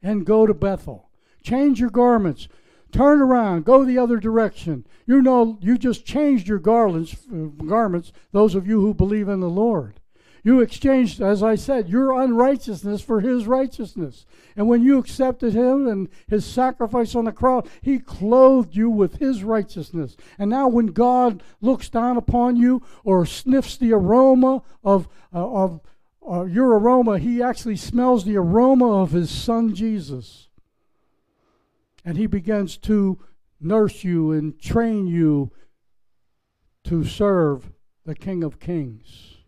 and 0.01 0.25
go 0.25 0.47
to 0.47 0.55
Bethel. 0.55 1.11
Change 1.43 1.81
your 1.81 1.91
garments. 1.91 2.49
Turn 2.95 3.21
around. 3.21 3.65
Go 3.65 3.85
the 3.85 3.99
other 3.99 4.19
direction. 4.19 4.87
You 5.05 5.21
know, 5.21 5.59
you 5.61 5.77
just 5.77 6.07
changed 6.07 6.47
your 6.47 6.61
garlands, 6.61 7.17
uh, 7.29 7.47
garments, 7.67 8.13
those 8.31 8.55
of 8.55 8.69
you 8.69 8.81
who 8.83 8.95
believe 8.95 9.29
in 9.29 9.41
the 9.41 9.51
Lord. 9.51 9.99
You 10.45 10.61
exchanged, 10.61 11.21
as 11.21 11.43
I 11.43 11.57
said, 11.57 11.89
your 11.89 12.13
unrighteousness 12.13 13.03
for 13.03 13.21
his 13.21 13.49
righteousness. 13.49 14.27
And 14.55 14.69
when 14.69 14.85
you 14.85 14.99
accepted 14.99 15.55
him 15.55 15.89
and 15.89 16.09
his 16.29 16.45
sacrifice 16.45 17.17
on 17.17 17.25
the 17.25 17.33
cross, 17.33 17.67
he 17.83 17.99
clothed 17.99 18.77
you 18.77 18.89
with 18.89 19.17
his 19.17 19.43
righteousness. 19.43 20.17
And 20.39 20.49
now, 20.49 20.69
when 20.69 20.87
God 20.87 21.43
looks 21.61 21.89
down 21.89 22.17
upon 22.17 22.55
you 22.55 22.81
or 23.03 23.27
sniffs 23.27 23.77
the 23.77 23.93
aroma 23.93 24.63
of, 24.85 25.09
uh, 25.35 25.45
of 25.45 25.81
uh, 26.31 26.45
your 26.45 26.79
aroma, 26.79 27.19
he 27.19 27.43
actually 27.43 27.77
smells 27.77 28.25
the 28.25 28.37
aroma 28.37 29.03
of 29.03 29.11
his 29.11 29.33
son 29.33 29.75
Jesus. 29.75 30.47
And 32.05 32.19
he 32.19 32.27
begins 32.27 32.77
to 32.79 33.19
nurse 33.61 34.05
you 34.05 34.33
and 34.33 34.61
train 34.61 35.07
you 35.07 35.53
to 36.85 37.05
serve 37.05 37.71
the 38.05 38.15
King 38.15 38.45
of 38.45 38.61
Kings. 38.61 39.39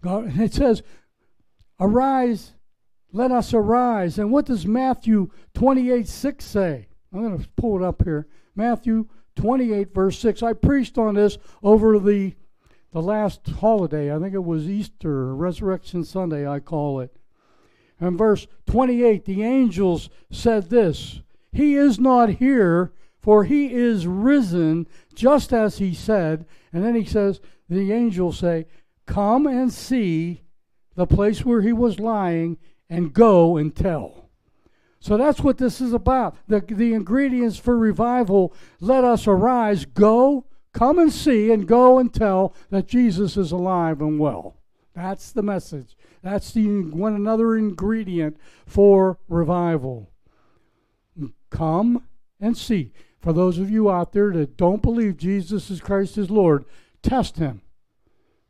God, 0.00 0.24
and 0.26 0.40
it 0.40 0.54
says, 0.54 0.82
Arise, 1.80 2.52
let 3.12 3.30
us 3.30 3.52
arise. 3.52 4.18
And 4.18 4.30
what 4.30 4.46
does 4.46 4.66
Matthew 4.66 5.30
28 5.54 6.06
6 6.06 6.44
say? 6.44 6.88
I'm 7.12 7.22
going 7.22 7.38
to 7.38 7.48
pull 7.56 7.76
it 7.76 7.84
up 7.84 8.02
here. 8.02 8.26
Matthew 8.54 9.08
28, 9.36 9.94
verse 9.94 10.18
6. 10.18 10.42
I 10.42 10.52
preached 10.52 10.98
on 10.98 11.14
this 11.14 11.38
over 11.62 11.98
the, 11.98 12.34
the 12.92 13.02
last 13.02 13.46
holiday. 13.48 14.14
I 14.14 14.18
think 14.18 14.34
it 14.34 14.44
was 14.44 14.68
Easter, 14.68 15.34
Resurrection 15.34 16.04
Sunday, 16.04 16.48
I 16.48 16.60
call 16.60 17.00
it. 17.00 17.14
And 18.00 18.18
verse 18.18 18.46
28, 18.66 19.24
the 19.24 19.42
angels 19.42 20.10
said 20.30 20.70
this 20.70 21.20
He 21.52 21.74
is 21.74 21.98
not 21.98 22.30
here, 22.30 22.92
for 23.20 23.44
he 23.44 23.72
is 23.72 24.06
risen, 24.06 24.86
just 25.14 25.52
as 25.52 25.78
he 25.78 25.94
said. 25.94 26.46
And 26.72 26.84
then 26.84 26.94
he 26.94 27.04
says, 27.04 27.40
the 27.68 27.92
angels 27.92 28.38
say, 28.38 28.66
Come 29.06 29.46
and 29.46 29.72
see 29.72 30.42
the 30.94 31.06
place 31.06 31.44
where 31.44 31.60
he 31.60 31.72
was 31.72 31.98
lying 31.98 32.58
and 32.88 33.12
go 33.12 33.56
and 33.56 33.74
tell. 33.74 34.30
So 35.00 35.16
that's 35.16 35.40
what 35.40 35.58
this 35.58 35.80
is 35.80 35.92
about. 35.92 36.36
The, 36.48 36.60
the 36.60 36.94
ingredients 36.94 37.58
for 37.58 37.76
revival 37.78 38.54
let 38.80 39.04
us 39.04 39.26
arise, 39.26 39.84
go, 39.84 40.46
come 40.72 40.98
and 40.98 41.12
see, 41.12 41.52
and 41.52 41.66
go 41.66 41.98
and 41.98 42.12
tell 42.12 42.54
that 42.70 42.88
Jesus 42.88 43.36
is 43.36 43.52
alive 43.52 44.00
and 44.00 44.18
well. 44.18 44.56
That's 44.94 45.32
the 45.32 45.42
message. 45.42 45.95
That's 46.26 46.50
the 46.50 46.82
one 46.82 47.14
another 47.14 47.54
ingredient 47.54 48.36
for 48.66 49.16
revival. 49.28 50.10
Come 51.50 52.02
and 52.40 52.56
see. 52.56 52.92
For 53.20 53.32
those 53.32 53.58
of 53.58 53.70
you 53.70 53.88
out 53.88 54.12
there 54.12 54.32
that 54.32 54.56
don't 54.56 54.82
believe 54.82 55.18
Jesus 55.18 55.70
is 55.70 55.80
Christ 55.80 56.18
is 56.18 56.28
Lord, 56.28 56.64
test 57.00 57.36
him. 57.36 57.62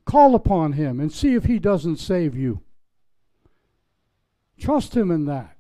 Call 0.07 0.35
upon 0.35 0.73
Him 0.73 1.01
and 1.01 1.13
see 1.13 1.35
if 1.35 1.45
He 1.45 1.59
doesn't 1.59 1.97
save 1.97 2.35
you. 2.35 2.63
Trust 4.59 4.97
Him 4.97 5.11
in 5.11 5.27
that. 5.27 5.59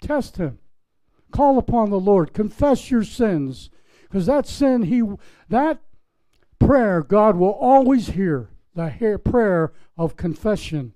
Test 0.00 0.36
Him. 0.36 0.60
Call 1.32 1.58
upon 1.58 1.90
the 1.90 1.98
Lord. 1.98 2.32
Confess 2.32 2.92
your 2.92 3.02
sins. 3.02 3.68
Because 4.02 4.26
that 4.26 4.46
sin, 4.46 4.82
He 4.82 5.02
that 5.48 5.80
prayer 6.60 7.02
God 7.02 7.34
will 7.36 7.50
always 7.50 8.08
hear. 8.08 8.50
The 8.74 9.20
prayer 9.24 9.72
of 9.96 10.16
confession 10.16 10.94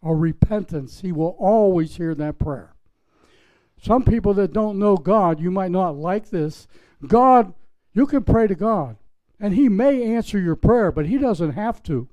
or 0.00 0.16
repentance. 0.16 1.00
He 1.00 1.12
will 1.12 1.36
always 1.38 1.96
hear 1.96 2.14
that 2.14 2.38
prayer. 2.38 2.74
Some 3.80 4.04
people 4.04 4.34
that 4.34 4.52
don't 4.52 4.78
know 4.78 4.96
God, 4.96 5.40
you 5.40 5.50
might 5.50 5.70
not 5.70 5.96
like 5.96 6.30
this. 6.30 6.66
God, 7.06 7.54
you 7.92 8.06
can 8.06 8.24
pray 8.24 8.46
to 8.46 8.54
God. 8.54 8.96
And 9.40 9.54
He 9.54 9.68
may 9.68 10.02
answer 10.14 10.38
your 10.38 10.56
prayer, 10.56 10.90
but 10.90 11.06
He 11.06 11.18
doesn't 11.18 11.52
have 11.52 11.82
to. 11.84 12.08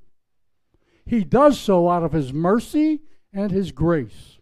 He 1.06 1.24
does 1.24 1.60
so 1.60 1.90
out 1.90 2.04
of 2.04 2.12
His 2.12 2.34
mercy 2.34 3.02
and 3.34 3.52
His 3.52 3.72
grace. 3.72 4.38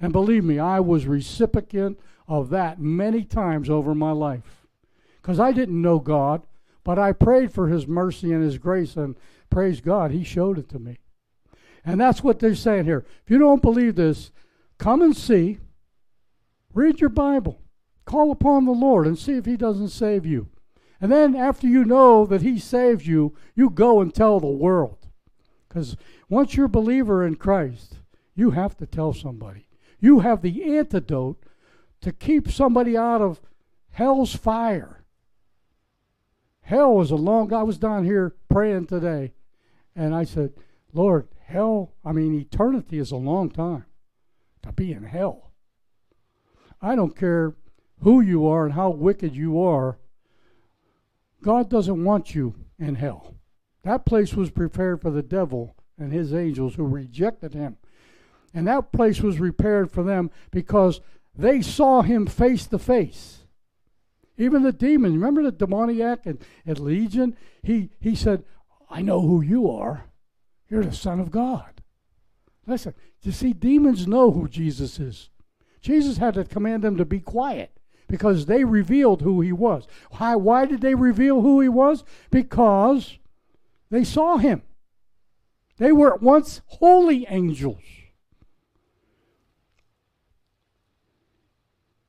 And 0.00 0.12
believe 0.12 0.44
me, 0.44 0.58
I 0.58 0.80
was 0.80 1.06
recipient 1.06 1.98
of 2.28 2.50
that 2.50 2.80
many 2.80 3.24
times 3.24 3.70
over 3.70 3.94
my 3.94 4.12
life. 4.12 4.66
Because 5.22 5.40
I 5.40 5.52
didn't 5.52 5.80
know 5.80 5.98
God, 5.98 6.42
but 6.84 6.98
I 6.98 7.12
prayed 7.12 7.52
for 7.52 7.68
His 7.68 7.86
mercy 7.86 8.32
and 8.32 8.42
His 8.42 8.58
grace, 8.58 8.96
and 8.96 9.16
praise 9.50 9.80
God, 9.80 10.10
He 10.10 10.24
showed 10.24 10.58
it 10.58 10.68
to 10.70 10.78
me. 10.78 10.98
And 11.84 12.00
that's 12.00 12.22
what 12.22 12.40
they're 12.40 12.54
saying 12.54 12.84
here. 12.84 13.04
If 13.24 13.30
you 13.30 13.38
don't 13.38 13.62
believe 13.62 13.94
this, 13.94 14.32
come 14.78 15.02
and 15.02 15.16
see. 15.16 15.58
Read 16.74 17.00
your 17.00 17.10
Bible. 17.10 17.60
Call 18.04 18.30
upon 18.30 18.64
the 18.64 18.72
Lord 18.72 19.06
and 19.06 19.18
see 19.18 19.32
if 19.32 19.46
He 19.46 19.56
doesn't 19.56 19.88
save 19.88 20.26
you. 20.26 20.48
And 21.00 21.12
then 21.12 21.36
after 21.36 21.66
you 21.66 21.84
know 21.84 22.26
that 22.26 22.42
He 22.42 22.58
saved 22.58 23.06
you, 23.06 23.36
you 23.54 23.70
go 23.70 24.00
and 24.00 24.14
tell 24.14 24.40
the 24.40 24.46
world. 24.46 25.06
Because 25.68 25.96
once 26.28 26.56
you're 26.56 26.66
a 26.66 26.70
believer 26.70 27.24
in 27.24 27.36
Christ, 27.36 27.96
you 28.34 28.50
have 28.50 28.76
to 28.78 28.86
tell 28.86 29.12
somebody. 29.12 29.68
You 30.00 30.20
have 30.20 30.42
the 30.42 30.76
antidote 30.76 31.42
to 32.00 32.12
keep 32.12 32.50
somebody 32.50 32.96
out 32.96 33.20
of 33.20 33.40
hell's 33.90 34.34
fire. 34.34 35.04
Hell 36.62 37.00
is 37.00 37.10
a 37.10 37.16
long. 37.16 37.52
I 37.52 37.62
was 37.62 37.78
down 37.78 38.04
here 38.04 38.34
praying 38.48 38.86
today, 38.86 39.32
and 39.96 40.14
I 40.14 40.24
said, 40.24 40.52
Lord, 40.92 41.26
hell, 41.44 41.94
I 42.04 42.12
mean, 42.12 42.34
eternity 42.34 42.98
is 42.98 43.10
a 43.10 43.16
long 43.16 43.50
time 43.50 43.86
to 44.62 44.72
be 44.72 44.92
in 44.92 45.04
hell. 45.04 45.52
I 46.82 46.94
don't 46.94 47.16
care 47.16 47.54
who 48.02 48.20
you 48.20 48.46
are 48.46 48.66
and 48.66 48.74
how 48.74 48.90
wicked 48.90 49.34
you 49.34 49.60
are. 49.62 49.98
God 51.42 51.70
doesn't 51.70 52.04
want 52.04 52.34
you 52.34 52.54
in 52.78 52.96
hell. 52.96 53.34
That 53.84 54.04
place 54.04 54.34
was 54.34 54.50
prepared 54.50 55.00
for 55.00 55.10
the 55.10 55.22
devil 55.22 55.76
and 55.98 56.12
his 56.12 56.34
angels 56.34 56.74
who 56.74 56.84
rejected 56.84 57.54
him. 57.54 57.78
And 58.52 58.66
that 58.66 58.92
place 58.92 59.20
was 59.20 59.36
prepared 59.36 59.90
for 59.90 60.02
them 60.02 60.30
because 60.50 61.00
they 61.36 61.62
saw 61.62 62.02
him 62.02 62.26
face 62.26 62.66
to 62.66 62.78
face. 62.78 63.44
Even 64.38 64.62
the 64.62 64.72
demon, 64.72 65.14
remember 65.14 65.42
the 65.42 65.52
demoniac 65.52 66.26
at, 66.26 66.36
at 66.66 66.78
Legion? 66.78 67.36
He, 67.62 67.90
he 68.00 68.14
said, 68.14 68.44
I 68.88 69.02
know 69.02 69.20
who 69.20 69.40
you 69.40 69.70
are. 69.70 70.04
You're 70.68 70.84
the 70.84 70.92
Son 70.92 71.20
of 71.20 71.30
God. 71.30 71.82
Listen, 72.66 72.94
you 73.22 73.32
see, 73.32 73.52
demons 73.52 74.06
know 74.06 74.30
who 74.30 74.48
Jesus 74.48 74.98
is. 74.98 75.30
Jesus 75.80 76.18
had 76.18 76.34
to 76.34 76.44
command 76.44 76.82
them 76.82 76.96
to 76.96 77.04
be 77.04 77.20
quiet 77.20 77.70
because 78.08 78.46
they 78.46 78.64
revealed 78.64 79.22
who 79.22 79.40
he 79.40 79.52
was. 79.52 79.86
Why, 80.12 80.36
why 80.36 80.66
did 80.66 80.80
they 80.80 80.94
reveal 80.94 81.40
who 81.40 81.60
he 81.60 81.68
was? 81.68 82.04
Because 82.30 83.18
they 83.90 84.04
saw 84.04 84.36
him. 84.36 84.62
They 85.78 85.92
were 85.92 86.14
at 86.14 86.22
once 86.22 86.62
holy 86.66 87.26
angels. 87.28 87.82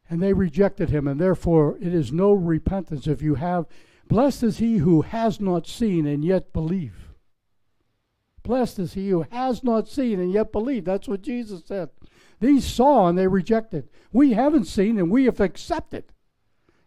And 0.10 0.22
they 0.22 0.34
rejected 0.34 0.90
him, 0.90 1.08
and 1.08 1.20
therefore 1.20 1.78
it 1.82 1.94
is 1.94 2.14
no 2.14 2.32
repentance 2.32 3.08
if 3.08 3.22
you 3.22 3.36
have. 3.36 3.66
Blessed 4.08 4.44
is 4.44 4.58
he 4.58 4.78
who 4.78 5.02
has 5.02 5.40
not 5.40 5.68
seen 5.68 6.06
and 6.06 6.24
yet 6.24 6.54
believe. 6.54 7.10
Blessed 8.44 8.80
is 8.80 8.94
he 8.94 9.10
who 9.10 9.26
has 9.32 9.64
not 9.64 9.90
seen 9.90 10.20
and 10.20 10.32
yet 10.32 10.52
believe. 10.52 10.86
That's 10.86 11.08
what 11.08 11.22
Jesus 11.22 11.64
said. 11.66 11.90
These 12.40 12.66
saw 12.66 13.08
and 13.08 13.18
they 13.18 13.28
rejected. 13.28 13.90
We 14.14 14.34
haven't 14.34 14.66
seen 14.66 14.98
and 14.98 15.12
we 15.12 15.26
have 15.26 15.42
accepted. 15.42 16.06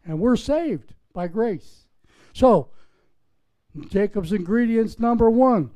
And 0.05 0.21
we're 0.21 0.37
saved 0.37 0.95
by 1.13 1.29
grace. 1.29 1.87
So, 2.33 2.71
Jacob's 3.89 4.33
ingredients 4.33 4.99
number 4.99 5.31
one 5.31 5.71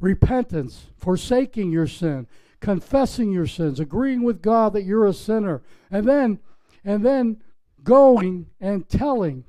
repentance, 0.00 0.86
forsaking 0.96 1.72
your 1.72 1.86
sin, 1.86 2.26
confessing 2.60 3.32
your 3.32 3.46
sins, 3.46 3.80
agreeing 3.80 4.22
with 4.22 4.40
God 4.40 4.72
that 4.72 4.84
you're 4.84 5.06
a 5.06 5.12
sinner, 5.12 5.62
and 5.90 6.06
then 6.06 6.38
and 6.84 7.04
then 7.04 7.42
going 7.82 8.46
and 8.60 8.88
telling 8.88 9.44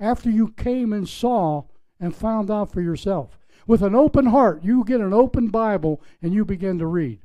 after 0.00 0.30
you 0.30 0.48
came 0.48 0.92
and 0.92 1.08
saw 1.08 1.64
and 2.00 2.14
found 2.14 2.50
out 2.50 2.72
for 2.72 2.80
yourself. 2.80 3.38
With 3.66 3.82
an 3.82 3.94
open 3.94 4.26
heart, 4.26 4.62
you 4.62 4.84
get 4.84 5.00
an 5.00 5.12
open 5.12 5.48
Bible 5.48 6.00
and 6.22 6.32
you 6.32 6.44
begin 6.44 6.78
to 6.78 6.86
read 6.86 7.20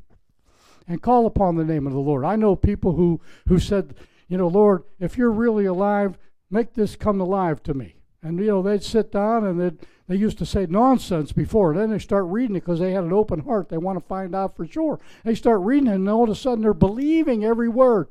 and 0.88 1.02
call 1.02 1.26
upon 1.26 1.56
the 1.56 1.64
name 1.64 1.88
of 1.88 1.94
the 1.94 2.00
Lord. 2.00 2.26
I 2.26 2.36
know 2.36 2.56
people 2.56 2.94
who, 2.94 3.22
who 3.48 3.60
said, 3.60 3.96
you 4.28 4.38
know, 4.38 4.48
Lord, 4.48 4.84
if 5.00 5.18
you're 5.18 5.32
really 5.32 5.66
alive, 5.66 6.18
make 6.50 6.74
this 6.74 6.96
come 6.96 7.22
alive 7.22 7.64
to 7.64 7.74
me. 7.74 7.96
And, 8.22 8.40
you 8.40 8.48
know, 8.48 8.62
they'd 8.62 8.84
sit 8.84 9.12
down 9.12 9.46
and 9.46 9.60
they'd, 9.60 9.78
they 10.08 10.16
used 10.16 10.38
to 10.40 10.46
say 10.46 10.66
nonsense 10.66 11.32
before. 11.32 11.74
Then 11.74 11.92
they 11.92 12.00
start 12.00 12.26
reading 12.26 12.56
it 12.56 12.62
because 12.62 12.80
they 12.80 12.92
had 12.92 13.04
an 13.04 13.14
open 13.14 13.42
heart. 13.42 13.70
They 13.70 13.78
want 13.78 14.00
to 14.00 14.06
find 14.06 14.34
out 14.36 14.56
for 14.56 14.66
sure. 14.66 15.00
They 15.24 15.36
start 15.36 15.62
reading 15.62 15.88
it, 15.88 15.96
and 15.96 16.10
all 16.10 16.24
of 16.24 16.30
a 16.30 16.36
sudden 16.36 16.62
they're 16.62 16.74
believing 16.74 17.44
every 17.44 17.70
word 17.70 18.08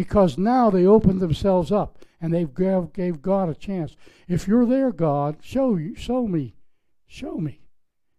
because 0.00 0.38
now 0.38 0.70
they 0.70 0.86
opened 0.86 1.20
themselves 1.20 1.70
up 1.70 1.98
and 2.22 2.32
they 2.32 2.46
gave, 2.46 2.90
gave 2.94 3.20
God 3.20 3.50
a 3.50 3.54
chance. 3.54 3.96
If 4.28 4.48
you're 4.48 4.64
there, 4.64 4.92
God, 4.92 5.36
show 5.42 5.76
you, 5.76 5.94
show 5.94 6.26
me, 6.26 6.54
show 7.06 7.36
me, 7.36 7.60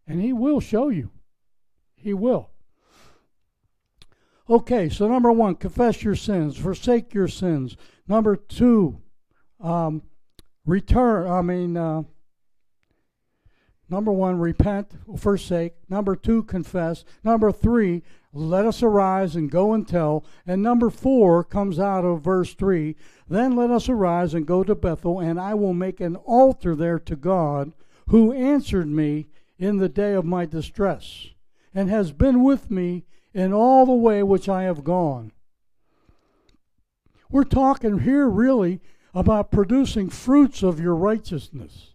and 0.06 0.22
He 0.22 0.32
will 0.32 0.60
show 0.60 0.90
you. 0.90 1.10
He 1.96 2.14
will. 2.14 2.52
Okay, 4.48 4.90
so 4.90 5.08
number 5.08 5.32
one, 5.32 5.56
confess 5.56 6.04
your 6.04 6.14
sins, 6.14 6.56
forsake 6.56 7.16
your 7.16 7.28
sins. 7.28 7.76
Number 8.08 8.36
two, 8.36 9.02
um, 9.60 10.04
return. 10.68 11.32
I 11.32 11.42
mean, 11.42 11.78
uh, 11.78 12.04
number 13.90 14.12
one, 14.12 14.38
repent, 14.38 14.92
forsake. 15.18 15.74
Number 15.90 16.16
two, 16.16 16.44
confess. 16.44 17.04
Number 17.24 17.52
three, 17.52 18.04
let 18.34 18.66
us 18.66 18.82
arise 18.82 19.36
and 19.36 19.52
go 19.52 19.74
and 19.74 19.88
tell. 19.88 20.26
And 20.46 20.62
number 20.62 20.90
four 20.90 21.44
comes 21.44 21.80
out 21.80 22.06
of 22.06 22.22
verse 22.22 22.54
three. 22.54 22.96
Then 23.28 23.56
let 23.56 23.72
us 23.72 23.90
arise 23.90 24.34
and 24.34 24.46
go 24.46 24.64
to 24.64 24.76
Bethel, 24.76 25.20
and 25.20 25.40
I 25.40 25.54
will 25.54 25.74
make 25.74 26.00
an 26.00 26.16
altar 26.16 26.76
there 26.76 27.00
to 27.00 27.16
God, 27.16 27.74
who 28.08 28.32
answered 28.32 28.88
me 28.88 29.28
in 29.58 29.78
the 29.78 29.90
day 29.90 30.14
of 30.14 30.26
my 30.26 30.46
distress, 30.46 31.30
and 31.74 31.90
has 31.90 32.12
been 32.12 32.44
with 32.44 32.72
me 32.72 33.06
in 33.34 33.54
all 33.54 33.86
the 33.86 33.94
way 33.94 34.24
which 34.24 34.50
I 34.50 34.64
have 34.64 34.84
gone. 34.84 35.32
We're 37.30 37.44
talking 37.44 38.00
here 38.00 38.28
really 38.30 38.82
about 39.14 39.52
producing 39.52 40.10
fruits 40.10 40.64
of 40.64 40.80
your 40.80 40.96
righteousness. 40.96 41.94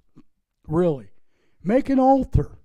Really. 0.67 1.09
Make 1.63 1.89
an 1.91 1.99
altar 1.99 2.56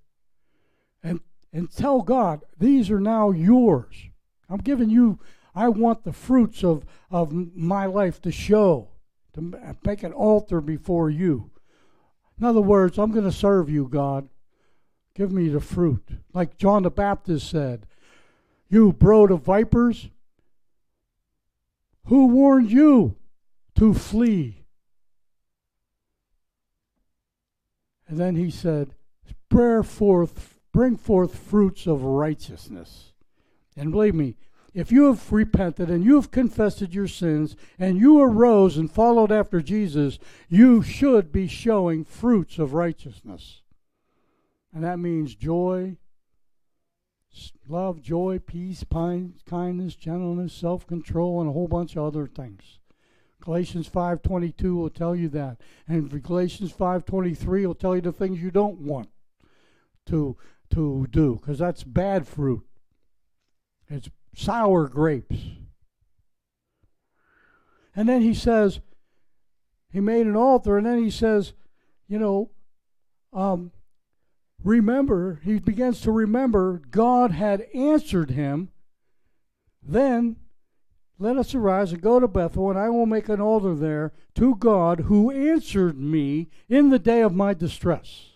and, 1.53 1.69
tell 1.71 2.01
God, 2.01 2.41
these 2.57 2.89
are 2.89 2.99
now 2.99 3.31
yours. 3.31 3.95
I'm 4.49 4.59
giving 4.59 4.89
you, 4.89 5.19
I 5.53 5.69
want 5.69 6.03
the 6.03 6.13
fruits 6.13 6.63
of, 6.63 6.85
of 7.09 7.31
my 7.33 7.85
life 7.85 8.21
to 8.21 8.31
show, 8.31 8.89
to 9.33 9.75
make 9.85 10.03
an 10.03 10.13
altar 10.13 10.61
before 10.61 11.09
you. 11.09 11.51
In 12.39 12.45
other 12.45 12.61
words, 12.61 12.97
I'm 12.97 13.11
going 13.11 13.25
to 13.25 13.31
serve 13.31 13.69
you, 13.69 13.87
God. 13.87 14.29
Give 15.13 15.31
me 15.31 15.49
the 15.49 15.59
fruit. 15.59 16.03
Like 16.33 16.57
John 16.57 16.83
the 16.83 16.89
Baptist 16.89 17.49
said, 17.49 17.85
you 18.71 18.93
brood 18.93 19.31
of 19.31 19.43
vipers, 19.43 20.09
who 22.05 22.27
warned 22.27 22.71
you 22.71 23.17
to 23.75 23.93
flee? 23.93 24.63
And 28.07 28.17
then 28.17 28.37
he 28.37 28.49
said, 28.49 28.95
Bear 29.49 29.83
forth, 29.83 30.50
bring 30.71 30.97
forth 30.97 31.37
fruits 31.37 31.87
of 31.87 32.03
righteousness. 32.03 33.13
And 33.75 33.91
believe 33.91 34.15
me, 34.15 34.35
if 34.73 34.91
you 34.91 35.05
have 35.05 35.31
repented 35.31 35.89
and 35.89 36.03
you 36.03 36.15
have 36.15 36.31
confessed 36.31 36.93
your 36.93 37.07
sins 37.07 37.55
and 37.77 37.97
you 37.97 38.21
arose 38.21 38.77
and 38.77 38.89
followed 38.89 39.31
after 39.31 39.61
Jesus, 39.61 40.17
you 40.47 40.81
should 40.81 41.31
be 41.31 41.47
showing 41.47 42.05
fruits 42.05 42.57
of 42.57 42.73
righteousness. 42.73 43.61
And 44.73 44.83
that 44.85 44.99
means 44.99 45.35
joy, 45.35 45.97
love, 47.67 48.01
joy, 48.01 48.39
peace, 48.39 48.85
kindness, 48.89 49.95
gentleness, 49.95 50.53
self-control, 50.53 51.41
and 51.41 51.49
a 51.49 51.53
whole 51.53 51.67
bunch 51.67 51.97
of 51.97 52.05
other 52.05 52.27
things. 52.27 52.79
Galatians 53.41 53.89
5:22 53.89 54.75
will 54.75 54.89
tell 54.89 55.15
you 55.15 55.27
that, 55.29 55.59
and 55.87 56.23
Galatians 56.23 56.71
5:23 56.71 57.65
will 57.65 57.75
tell 57.75 57.95
you 57.95 58.01
the 58.01 58.13
things 58.13 58.41
you 58.41 58.51
don't 58.51 58.79
want 58.79 59.09
to 60.05 60.37
to 60.71 61.07
do, 61.09 61.39
because 61.41 61.59
that's 61.59 61.83
bad 61.83 62.27
fruit. 62.27 62.63
It's 63.89 64.09
sour 64.35 64.87
grapes. 64.87 65.35
And 67.95 68.07
then 68.07 68.21
he 68.21 68.33
says, 68.33 68.79
he 69.91 69.99
made 69.99 70.25
an 70.25 70.35
altar, 70.35 70.77
and 70.77 70.85
then 70.85 71.03
he 71.03 71.11
says, 71.11 71.53
you 72.07 72.17
know, 72.17 72.51
um, 73.33 73.71
remember, 74.63 75.41
he 75.43 75.59
begins 75.59 76.01
to 76.01 76.11
remember 76.11 76.81
God 76.89 77.31
had 77.31 77.67
answered 77.73 78.31
him. 78.31 78.69
Then 79.83 80.37
let 81.19 81.37
us 81.37 81.53
arise 81.53 81.91
and 81.91 82.01
go 82.01 82.19
to 82.19 82.27
Bethel, 82.27 82.69
and 82.69 82.79
I 82.79 82.89
will 82.89 83.05
make 83.05 83.29
an 83.29 83.41
altar 83.41 83.75
there 83.75 84.13
to 84.35 84.55
God 84.55 85.01
who 85.01 85.29
answered 85.29 85.99
me 85.99 86.49
in 86.69 86.89
the 86.89 86.99
day 86.99 87.21
of 87.21 87.33
my 87.33 87.53
distress. 87.53 88.29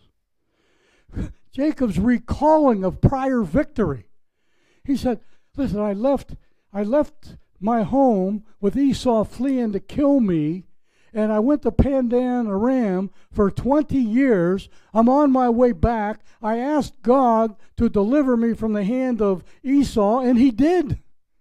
Jacob's 1.55 1.97
recalling 1.97 2.83
of 2.83 2.99
prior 2.99 3.41
victory. 3.41 4.07
He 4.83 4.97
said, 4.97 5.21
Listen, 5.55 5.79
I 5.79 5.93
left 5.93 6.35
I 6.73 6.83
left 6.83 7.37
my 7.61 7.83
home 7.83 8.43
with 8.59 8.75
Esau 8.75 9.23
fleeing 9.23 9.71
to 9.71 9.79
kill 9.79 10.19
me 10.19 10.65
and 11.13 11.31
I 11.31 11.39
went 11.39 11.61
to 11.61 11.71
Paddan 11.71 12.49
Aram 12.49 13.09
for 13.31 13.49
20 13.49 13.97
years. 13.97 14.67
I'm 14.93 15.07
on 15.07 15.31
my 15.31 15.47
way 15.47 15.71
back. 15.71 16.25
I 16.41 16.57
asked 16.57 17.01
God 17.01 17.55
to 17.77 17.87
deliver 17.87 18.35
me 18.35 18.53
from 18.53 18.73
the 18.73 18.83
hand 18.83 19.21
of 19.21 19.45
Esau, 19.63 20.19
and 20.19 20.37
he 20.37 20.51
did. 20.51 20.99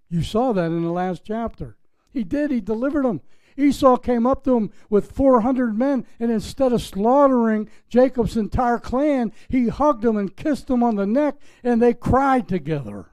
You 0.08 0.22
saw 0.22 0.52
that 0.52 0.66
in 0.66 0.84
the 0.84 0.92
last 0.92 1.22
chapter. 1.24 1.76
He 2.12 2.22
did. 2.22 2.52
He 2.52 2.60
delivered 2.60 3.04
him. 3.04 3.20
Esau 3.56 3.96
came 3.96 4.26
up 4.26 4.44
to 4.44 4.56
him 4.56 4.70
with 4.90 5.12
400 5.12 5.78
men, 5.78 6.06
and 6.18 6.30
instead 6.30 6.72
of 6.72 6.82
slaughtering 6.82 7.68
Jacob's 7.88 8.36
entire 8.36 8.78
clan, 8.78 9.32
he 9.48 9.68
hugged 9.68 10.04
him 10.04 10.16
and 10.16 10.36
kissed 10.36 10.68
him 10.68 10.82
on 10.82 10.96
the 10.96 11.06
neck, 11.06 11.36
and 11.62 11.80
they 11.80 11.94
cried 11.94 12.48
together. 12.48 13.06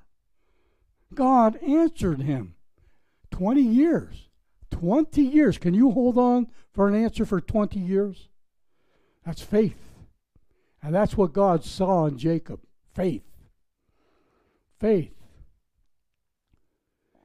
God 1.13 1.61
answered 1.63 2.21
him. 2.21 2.55
20 3.31 3.61
years. 3.61 4.29
20 4.71 5.21
years. 5.21 5.57
Can 5.57 5.73
you 5.73 5.91
hold 5.91 6.17
on 6.17 6.47
for 6.73 6.87
an 6.87 6.95
answer 6.95 7.25
for 7.25 7.41
20 7.41 7.79
years? 7.79 8.29
That's 9.25 9.41
faith. 9.41 9.77
And 10.81 10.95
that's 10.95 11.15
what 11.15 11.33
God 11.33 11.63
saw 11.63 12.05
in 12.07 12.17
Jacob 12.17 12.61
faith. 12.93 13.23
Faith. 14.79 15.13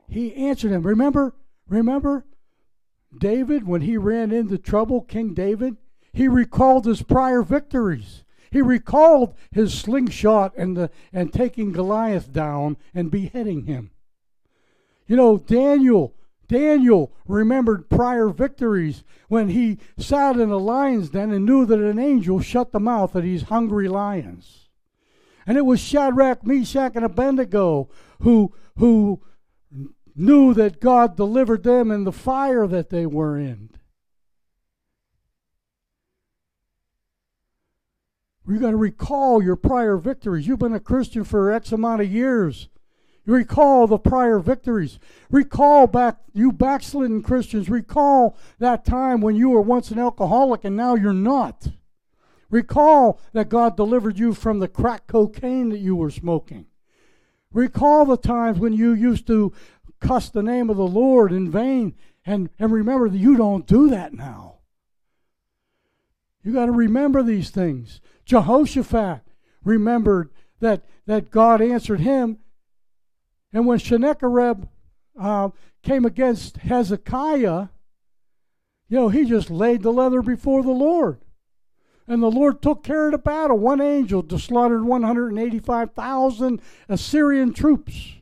He 0.08 0.34
answered 0.34 0.72
him. 0.72 0.82
Remember, 0.82 1.34
remember 1.68 2.24
David 3.16 3.66
when 3.66 3.82
he 3.82 3.96
ran 3.96 4.32
into 4.32 4.58
trouble, 4.58 5.02
King 5.02 5.34
David? 5.34 5.76
He 6.12 6.28
recalled 6.28 6.86
his 6.86 7.02
prior 7.02 7.42
victories. 7.42 8.24
He 8.50 8.62
recalled 8.62 9.34
his 9.50 9.74
slingshot 9.74 10.54
and, 10.56 10.76
the, 10.76 10.90
and 11.12 11.32
taking 11.32 11.72
Goliath 11.72 12.32
down 12.32 12.76
and 12.94 13.10
beheading 13.10 13.66
him. 13.66 13.90
You 15.06 15.16
know, 15.16 15.36
Daniel 15.38 16.14
Daniel 16.48 17.12
remembered 17.26 17.88
prior 17.88 18.28
victories 18.28 19.02
when 19.28 19.48
he 19.48 19.78
sat 19.98 20.36
in 20.36 20.50
a 20.50 20.56
lion's 20.56 21.10
den 21.10 21.32
and 21.32 21.44
knew 21.44 21.66
that 21.66 21.80
an 21.80 21.98
angel 21.98 22.40
shut 22.40 22.72
the 22.72 22.80
mouth 22.80 23.14
of 23.14 23.24
these 23.24 23.44
hungry 23.44 23.88
lions. 23.88 24.68
And 25.46 25.58
it 25.58 25.64
was 25.64 25.80
Shadrach, 25.80 26.46
Meshach, 26.46 26.92
and 26.94 27.04
Abednego 27.04 27.88
who, 28.20 28.52
who 28.76 29.20
knew 30.16 30.54
that 30.54 30.80
God 30.80 31.16
delivered 31.16 31.62
them 31.62 31.90
in 31.90 32.04
the 32.04 32.12
fire 32.12 32.66
that 32.66 32.90
they 32.90 33.06
were 33.06 33.38
in. 33.38 33.70
You 38.48 38.60
got 38.60 38.70
to 38.70 38.76
recall 38.76 39.42
your 39.42 39.56
prior 39.56 39.96
victories. 39.96 40.46
You've 40.46 40.60
been 40.60 40.72
a 40.72 40.80
Christian 40.80 41.24
for 41.24 41.50
X 41.50 41.72
amount 41.72 42.02
of 42.02 42.10
years. 42.10 42.68
You 43.24 43.34
Recall 43.34 43.88
the 43.88 43.98
prior 43.98 44.38
victories. 44.38 45.00
Recall 45.30 45.88
back, 45.88 46.18
you 46.32 46.52
backslidden 46.52 47.22
Christians, 47.22 47.68
recall 47.68 48.36
that 48.60 48.84
time 48.84 49.20
when 49.20 49.34
you 49.34 49.48
were 49.48 49.60
once 49.60 49.90
an 49.90 49.98
alcoholic 49.98 50.64
and 50.64 50.76
now 50.76 50.94
you're 50.94 51.12
not. 51.12 51.68
Recall 52.48 53.20
that 53.32 53.48
God 53.48 53.76
delivered 53.76 54.16
you 54.16 54.32
from 54.32 54.60
the 54.60 54.68
crack 54.68 55.08
cocaine 55.08 55.70
that 55.70 55.78
you 55.78 55.96
were 55.96 56.10
smoking. 56.10 56.66
Recall 57.52 58.04
the 58.04 58.16
times 58.16 58.60
when 58.60 58.72
you 58.72 58.92
used 58.92 59.26
to 59.26 59.52
cuss 60.00 60.28
the 60.28 60.42
name 60.42 60.70
of 60.70 60.76
the 60.76 60.86
Lord 60.86 61.32
in 61.32 61.50
vain. 61.50 61.94
And, 62.24 62.50
and 62.58 62.72
remember 62.72 63.08
that 63.08 63.18
you 63.18 63.36
don't 63.36 63.66
do 63.66 63.88
that 63.90 64.12
now. 64.12 64.56
You 66.42 66.52
got 66.52 66.66
to 66.66 66.72
remember 66.72 67.22
these 67.22 67.50
things. 67.50 68.00
Jehoshaphat 68.24 69.20
remembered 69.64 70.30
that, 70.60 70.84
that 71.06 71.30
God 71.30 71.60
answered 71.60 72.00
him 72.00 72.38
and 73.56 73.66
when 73.66 73.78
Sennacherib 73.78 74.68
uh, 75.18 75.48
came 75.82 76.04
against 76.04 76.58
Hezekiah, 76.58 77.68
You 78.88 78.96
know, 78.98 79.08
he 79.08 79.24
just 79.24 79.50
laid 79.50 79.82
the 79.82 79.92
leather 79.92 80.20
before 80.20 80.62
the 80.62 80.72
Lord. 80.72 81.20
And 82.06 82.22
the 82.22 82.30
Lord 82.30 82.60
took 82.60 82.84
care 82.84 83.06
of 83.06 83.12
the 83.12 83.18
battle. 83.18 83.58
One 83.58 83.80
angel 83.80 84.22
slaughtered 84.38 84.84
185,000 84.84 86.60
Assyrian 86.88 87.54
troops. 87.54 88.16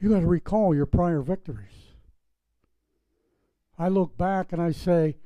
You 0.00 0.10
got 0.10 0.20
to 0.20 0.26
recall 0.26 0.74
your 0.74 0.86
prior 0.86 1.20
victories. 1.20 1.94
I 3.78 3.88
look 3.88 4.16
back 4.16 4.52
and 4.52 4.60
I 4.62 4.72
say, 4.72 5.16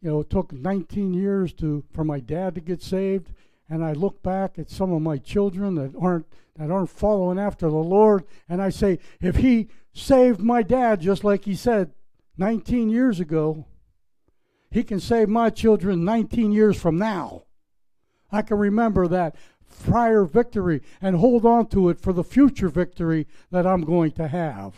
you 0.00 0.10
know, 0.10 0.20
it 0.20 0.30
took 0.30 0.52
19 0.52 1.14
years 1.14 1.52
to 1.54 1.84
for 1.92 2.04
my 2.04 2.20
dad 2.20 2.54
to 2.54 2.60
get 2.60 2.82
saved, 2.82 3.32
and 3.68 3.82
I 3.82 3.92
look 3.92 4.22
back 4.22 4.58
at 4.58 4.70
some 4.70 4.92
of 4.92 5.00
my 5.00 5.16
children 5.16 5.74
that 5.76 5.94
aren't 5.98 6.26
that 6.56 6.70
aren't 6.70 6.90
following 6.90 7.38
after 7.38 7.68
the 7.68 7.76
Lord, 7.76 8.24
and 8.48 8.62
I 8.62 8.68
say, 8.68 8.98
if 9.20 9.36
he 9.36 9.68
saved 9.92 10.40
my 10.40 10.62
dad 10.62 11.00
just 11.00 11.24
like 11.24 11.46
he 11.46 11.54
said 11.54 11.92
19 12.36 12.90
years 12.90 13.18
ago, 13.18 13.66
he 14.70 14.84
can 14.84 15.00
save 15.00 15.28
my 15.28 15.50
children 15.50 16.04
19 16.04 16.52
years 16.52 16.80
from 16.80 16.98
now. 16.98 17.44
I 18.30 18.42
can 18.42 18.58
remember 18.58 19.08
that 19.08 19.36
prior 19.82 20.24
victory 20.24 20.82
and 21.00 21.16
hold 21.16 21.44
on 21.44 21.66
to 21.68 21.88
it 21.88 22.00
for 22.00 22.12
the 22.12 22.24
future 22.24 22.68
victory 22.68 23.26
that 23.50 23.66
I'm 23.66 23.82
going 23.82 24.12
to 24.12 24.28
have. 24.28 24.74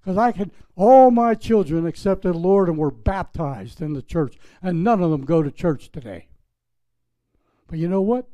Because 0.00 0.18
I 0.18 0.32
can, 0.32 0.50
all 0.74 1.10
my 1.10 1.34
children 1.34 1.86
accepted 1.86 2.34
the 2.34 2.38
Lord 2.38 2.68
and 2.68 2.76
were 2.76 2.90
baptized 2.90 3.80
in 3.80 3.92
the 3.92 4.02
church, 4.02 4.36
and 4.60 4.82
none 4.82 5.02
of 5.02 5.10
them 5.10 5.24
go 5.24 5.42
to 5.42 5.50
church 5.50 5.92
today. 5.92 6.26
But 7.68 7.78
you 7.78 7.88
know 7.88 8.02
what? 8.02 8.28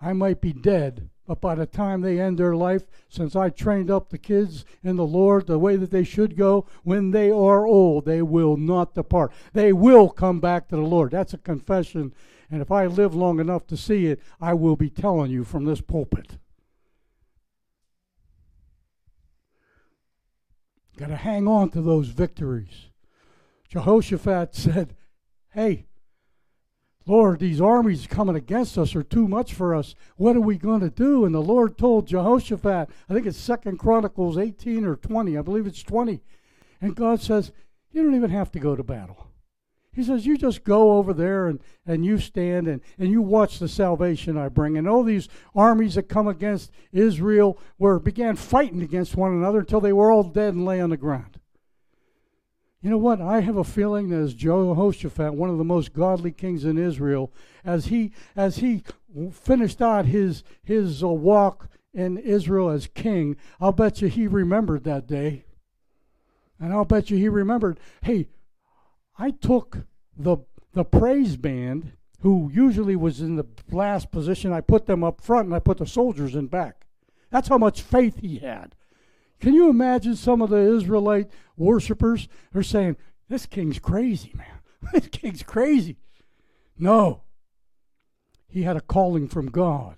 I 0.00 0.12
might 0.14 0.40
be 0.40 0.52
dead, 0.52 1.10
but 1.26 1.40
by 1.40 1.54
the 1.54 1.66
time 1.66 2.00
they 2.00 2.20
end 2.20 2.38
their 2.38 2.56
life, 2.56 2.86
since 3.08 3.36
I 3.36 3.50
trained 3.50 3.90
up 3.90 4.08
the 4.08 4.18
kids 4.18 4.64
in 4.82 4.96
the 4.96 5.06
Lord 5.06 5.46
the 5.46 5.58
way 5.58 5.76
that 5.76 5.90
they 5.90 6.04
should 6.04 6.36
go, 6.36 6.66
when 6.84 7.10
they 7.10 7.30
are 7.30 7.66
old, 7.66 8.04
they 8.04 8.22
will 8.22 8.56
not 8.56 8.94
depart. 8.94 9.32
They 9.52 9.72
will 9.72 10.08
come 10.08 10.40
back 10.40 10.68
to 10.68 10.76
the 10.76 10.82
Lord. 10.82 11.10
That's 11.10 11.34
a 11.34 11.38
confession 11.38 12.14
and 12.50 12.62
if 12.62 12.70
I 12.70 12.86
live 12.86 13.14
long 13.14 13.40
enough 13.40 13.66
to 13.68 13.76
see 13.76 14.06
it, 14.06 14.20
I 14.40 14.54
will 14.54 14.76
be 14.76 14.90
telling 14.90 15.30
you 15.30 15.44
from 15.44 15.64
this 15.64 15.80
pulpit. 15.80 16.38
Got 20.96 21.08
to 21.08 21.16
hang 21.16 21.46
on 21.46 21.70
to 21.70 21.82
those 21.82 22.08
victories. 22.08 22.90
Jehoshaphat 23.68 24.54
said, 24.54 24.94
Hey, 25.52 25.86
Lord, 27.06 27.38
these 27.38 27.60
armies 27.60 28.06
coming 28.06 28.34
against 28.34 28.76
us 28.76 28.96
are 28.96 29.02
too 29.02 29.28
much 29.28 29.54
for 29.54 29.74
us. 29.74 29.94
What 30.16 30.36
are 30.36 30.40
we 30.40 30.56
going 30.56 30.80
to 30.80 30.90
do? 30.90 31.24
And 31.24 31.34
the 31.34 31.40
Lord 31.40 31.78
told 31.78 32.08
Jehoshaphat, 32.08 32.90
I 33.08 33.14
think 33.14 33.26
it's 33.26 33.38
Second 33.38 33.78
Chronicles 33.78 34.36
18 34.36 34.84
or 34.84 34.96
20, 34.96 35.38
I 35.38 35.42
believe 35.42 35.66
it's 35.66 35.82
20. 35.82 36.20
And 36.80 36.96
God 36.96 37.20
says, 37.20 37.52
You 37.92 38.02
don't 38.02 38.16
even 38.16 38.30
have 38.30 38.50
to 38.52 38.58
go 38.58 38.74
to 38.74 38.82
battle. 38.82 39.25
He 39.96 40.04
says, 40.04 40.26
You 40.26 40.36
just 40.36 40.62
go 40.62 40.98
over 40.98 41.14
there 41.14 41.48
and, 41.48 41.58
and 41.86 42.04
you 42.04 42.18
stand 42.18 42.68
and, 42.68 42.82
and 42.98 43.10
you 43.10 43.22
watch 43.22 43.58
the 43.58 43.66
salvation 43.66 44.36
I 44.36 44.50
bring. 44.50 44.76
And 44.76 44.86
all 44.86 45.02
these 45.02 45.26
armies 45.54 45.94
that 45.94 46.10
come 46.10 46.28
against 46.28 46.70
Israel 46.92 47.58
were 47.78 47.98
began 47.98 48.36
fighting 48.36 48.82
against 48.82 49.16
one 49.16 49.32
another 49.32 49.60
until 49.60 49.80
they 49.80 49.94
were 49.94 50.12
all 50.12 50.22
dead 50.22 50.52
and 50.52 50.66
lay 50.66 50.82
on 50.82 50.90
the 50.90 50.98
ground. 50.98 51.40
You 52.82 52.90
know 52.90 52.98
what? 52.98 53.22
I 53.22 53.40
have 53.40 53.56
a 53.56 53.64
feeling 53.64 54.10
that 54.10 54.18
as 54.18 54.34
Jehoshaphat, 54.34 55.32
one 55.32 55.48
of 55.48 55.56
the 55.56 55.64
most 55.64 55.94
godly 55.94 56.30
kings 56.30 56.66
in 56.66 56.76
Israel, 56.76 57.32
as 57.64 57.86
he 57.86 58.12
as 58.36 58.58
he 58.58 58.84
finished 59.32 59.80
out 59.80 60.04
his 60.04 60.44
his 60.62 61.02
uh, 61.02 61.08
walk 61.08 61.70
in 61.94 62.18
Israel 62.18 62.68
as 62.68 62.86
king, 62.86 63.34
I'll 63.62 63.72
bet 63.72 64.02
you 64.02 64.08
he 64.08 64.26
remembered 64.26 64.84
that 64.84 65.06
day. 65.06 65.46
And 66.60 66.70
I'll 66.70 66.84
bet 66.84 67.10
you 67.10 67.16
he 67.16 67.30
remembered, 67.30 67.80
hey, 68.02 68.28
I 69.18 69.30
took 69.30 69.86
the 70.16 70.38
the 70.76 70.84
praise 70.84 71.38
band, 71.38 71.92
who 72.20 72.50
usually 72.52 72.96
was 72.96 73.22
in 73.22 73.36
the 73.36 73.46
last 73.70 74.10
position, 74.10 74.52
I 74.52 74.60
put 74.60 74.84
them 74.84 75.02
up 75.02 75.22
front 75.22 75.46
and 75.46 75.54
I 75.54 75.58
put 75.58 75.78
the 75.78 75.86
soldiers 75.86 76.34
in 76.34 76.48
back. 76.48 76.86
That's 77.30 77.48
how 77.48 77.56
much 77.56 77.80
faith 77.80 78.18
he 78.18 78.38
had. 78.38 78.74
Can 79.40 79.54
you 79.54 79.70
imagine 79.70 80.16
some 80.16 80.42
of 80.42 80.50
the 80.50 80.58
Israelite 80.58 81.30
worshippers 81.56 82.28
are 82.54 82.62
saying, 82.62 82.96
This 83.28 83.46
king's 83.46 83.78
crazy, 83.78 84.32
man. 84.34 84.46
This 84.92 85.08
king's 85.08 85.42
crazy. 85.42 85.96
No. 86.78 87.22
He 88.46 88.62
had 88.62 88.76
a 88.76 88.82
calling 88.82 89.28
from 89.28 89.50
God. 89.50 89.96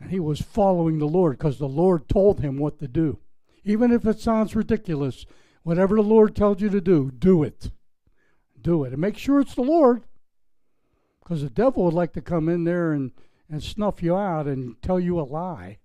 And 0.00 0.10
he 0.10 0.20
was 0.20 0.40
following 0.40 0.98
the 0.98 1.06
Lord 1.06 1.36
because 1.36 1.58
the 1.58 1.68
Lord 1.68 2.08
told 2.08 2.40
him 2.40 2.56
what 2.56 2.78
to 2.78 2.88
do. 2.88 3.18
Even 3.64 3.90
if 3.90 4.06
it 4.06 4.20
sounds 4.20 4.56
ridiculous, 4.56 5.26
whatever 5.64 5.96
the 5.96 6.02
Lord 6.02 6.36
tells 6.36 6.60
you 6.60 6.68
to 6.70 6.80
do, 6.80 7.10
do 7.10 7.42
it 7.42 7.70
do 8.62 8.84
it. 8.84 8.92
And 8.92 9.00
make 9.00 9.18
sure 9.18 9.40
it's 9.40 9.54
the 9.54 9.62
Lord. 9.62 10.02
Because 11.22 11.42
the 11.42 11.50
devil 11.50 11.84
would 11.84 11.94
like 11.94 12.12
to 12.14 12.20
come 12.20 12.48
in 12.48 12.64
there 12.64 12.92
and, 12.92 13.12
and 13.48 13.62
snuff 13.62 14.02
you 14.02 14.16
out 14.16 14.46
and 14.46 14.80
tell 14.82 14.98
you 14.98 15.20
a 15.20 15.22
lie. 15.22 15.78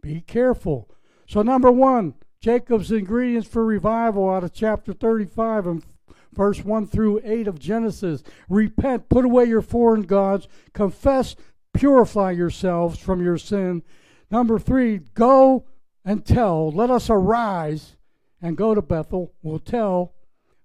Be 0.00 0.20
careful. 0.20 0.90
So, 1.26 1.42
number 1.42 1.70
one, 1.70 2.14
Jacob's 2.40 2.90
ingredients 2.90 3.48
for 3.48 3.64
revival 3.64 4.28
out 4.28 4.44
of 4.44 4.52
chapter 4.52 4.92
35 4.92 5.66
and 5.66 5.84
verse 6.32 6.64
1 6.64 6.86
through 6.86 7.20
8 7.24 7.46
of 7.46 7.58
Genesis. 7.58 8.22
Repent, 8.48 9.08
put 9.08 9.24
away 9.24 9.44
your 9.44 9.62
foreign 9.62 10.02
gods, 10.02 10.48
confess, 10.72 11.36
purify 11.72 12.32
yourselves 12.32 12.98
from 12.98 13.22
your 13.22 13.38
sin. 13.38 13.82
Number 14.30 14.58
three, 14.58 14.98
go 15.14 15.66
and 16.04 16.24
tell. 16.24 16.70
Let 16.70 16.90
us 16.90 17.08
arise 17.10 17.96
and 18.40 18.56
go 18.56 18.74
to 18.74 18.82
Bethel. 18.82 19.34
We'll 19.42 19.58
tell. 19.58 20.14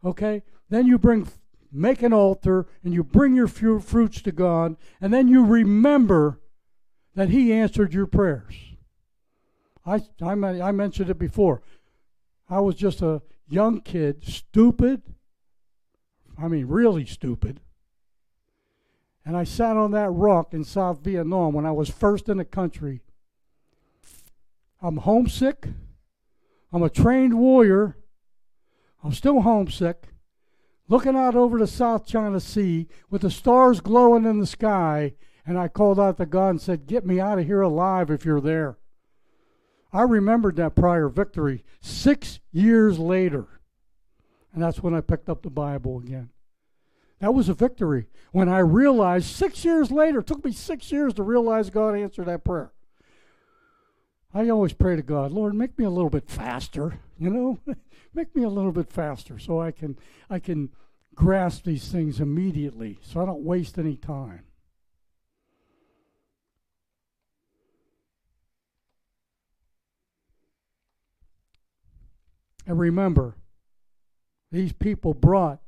Okay? 0.03 0.43
Then 0.69 0.85
you 0.85 0.97
bring, 0.97 1.27
make 1.71 2.01
an 2.01 2.13
altar, 2.13 2.67
and 2.83 2.93
you 2.93 3.03
bring 3.03 3.35
your 3.35 3.47
fruits 3.47 4.21
to 4.21 4.31
God, 4.31 4.75
and 4.99 5.13
then 5.13 5.27
you 5.27 5.45
remember 5.45 6.39
that 7.15 7.29
He 7.29 7.53
answered 7.53 7.93
your 7.93 8.07
prayers. 8.07 8.55
I, 9.85 10.01
I, 10.21 10.31
I 10.31 10.71
mentioned 10.71 11.09
it 11.09 11.17
before. 11.17 11.61
I 12.49 12.59
was 12.59 12.75
just 12.75 13.01
a 13.01 13.21
young 13.47 13.81
kid, 13.81 14.25
stupid. 14.25 15.01
I 16.37 16.47
mean, 16.47 16.67
really 16.67 17.05
stupid. 17.05 17.61
And 19.25 19.35
I 19.35 19.43
sat 19.43 19.75
on 19.75 19.91
that 19.91 20.09
rock 20.09 20.53
in 20.53 20.63
South 20.63 21.03
Vietnam 21.03 21.53
when 21.53 21.65
I 21.65 21.71
was 21.71 21.89
first 21.89 22.29
in 22.29 22.37
the 22.37 22.45
country. 22.45 23.01
I'm 24.81 24.97
homesick. 24.97 25.67
I'm 26.71 26.83
a 26.83 26.89
trained 26.89 27.37
warrior. 27.37 27.97
I'm 29.03 29.13
still 29.13 29.41
homesick 29.41 30.07
looking 30.87 31.15
out 31.15 31.35
over 31.35 31.59
the 31.59 31.67
South 31.67 32.05
China 32.05 32.39
Sea 32.39 32.87
with 33.09 33.21
the 33.21 33.31
stars 33.31 33.81
glowing 33.81 34.25
in 34.25 34.39
the 34.39 34.47
sky, 34.47 35.13
and 35.45 35.57
I 35.57 35.67
called 35.67 35.99
out 35.99 36.17
to 36.17 36.25
God 36.25 36.49
and 36.49 36.61
said, 36.61 36.87
Get 36.87 37.05
me 37.05 37.19
out 37.19 37.39
of 37.39 37.45
here 37.45 37.61
alive 37.61 38.09
if 38.09 38.25
you're 38.25 38.41
there. 38.41 38.77
I 39.93 40.01
remembered 40.03 40.57
that 40.57 40.75
prior 40.75 41.07
victory 41.07 41.63
six 41.81 42.39
years 42.51 42.99
later. 42.99 43.47
And 44.53 44.61
that's 44.61 44.81
when 44.83 44.93
I 44.93 45.01
picked 45.01 45.29
up 45.29 45.43
the 45.43 45.49
Bible 45.49 45.99
again. 45.99 46.29
That 47.19 47.33
was 47.33 47.49
a 47.49 47.53
victory. 47.53 48.07
When 48.31 48.49
I 48.49 48.59
realized 48.59 49.27
six 49.27 49.65
years 49.65 49.91
later, 49.91 50.19
it 50.19 50.27
took 50.27 50.43
me 50.43 50.51
six 50.51 50.91
years 50.91 51.13
to 51.15 51.23
realize 51.23 51.69
God 51.69 51.95
answered 51.95 52.25
that 52.25 52.43
prayer. 52.43 52.71
I 54.33 54.49
always 54.49 54.73
pray 54.73 54.95
to 54.95 55.01
God, 55.01 55.31
Lord, 55.31 55.55
make 55.55 55.79
me 55.79 55.85
a 55.85 55.89
little 55.89 56.09
bit 56.09 56.29
faster, 56.29 56.99
you 57.17 57.29
know? 57.29 57.59
make 58.17 58.35
me 58.35 58.41
a 58.43 58.49
little 58.49 58.71
bit 58.71 58.91
faster 58.91 59.37
so 59.37 59.61
I 59.61 59.71
can 59.71 59.95
I 60.27 60.39
can 60.39 60.69
grasp 61.13 61.63
these 61.63 61.87
things 61.89 62.19
immediately 62.19 62.97
so 63.03 63.21
I 63.21 63.25
don't 63.25 63.43
waste 63.43 63.77
any 63.77 63.95
time. 63.95 64.43
And 72.65 72.79
remember, 72.79 73.35
these 74.51 74.73
people 74.73 75.13
brought 75.13 75.59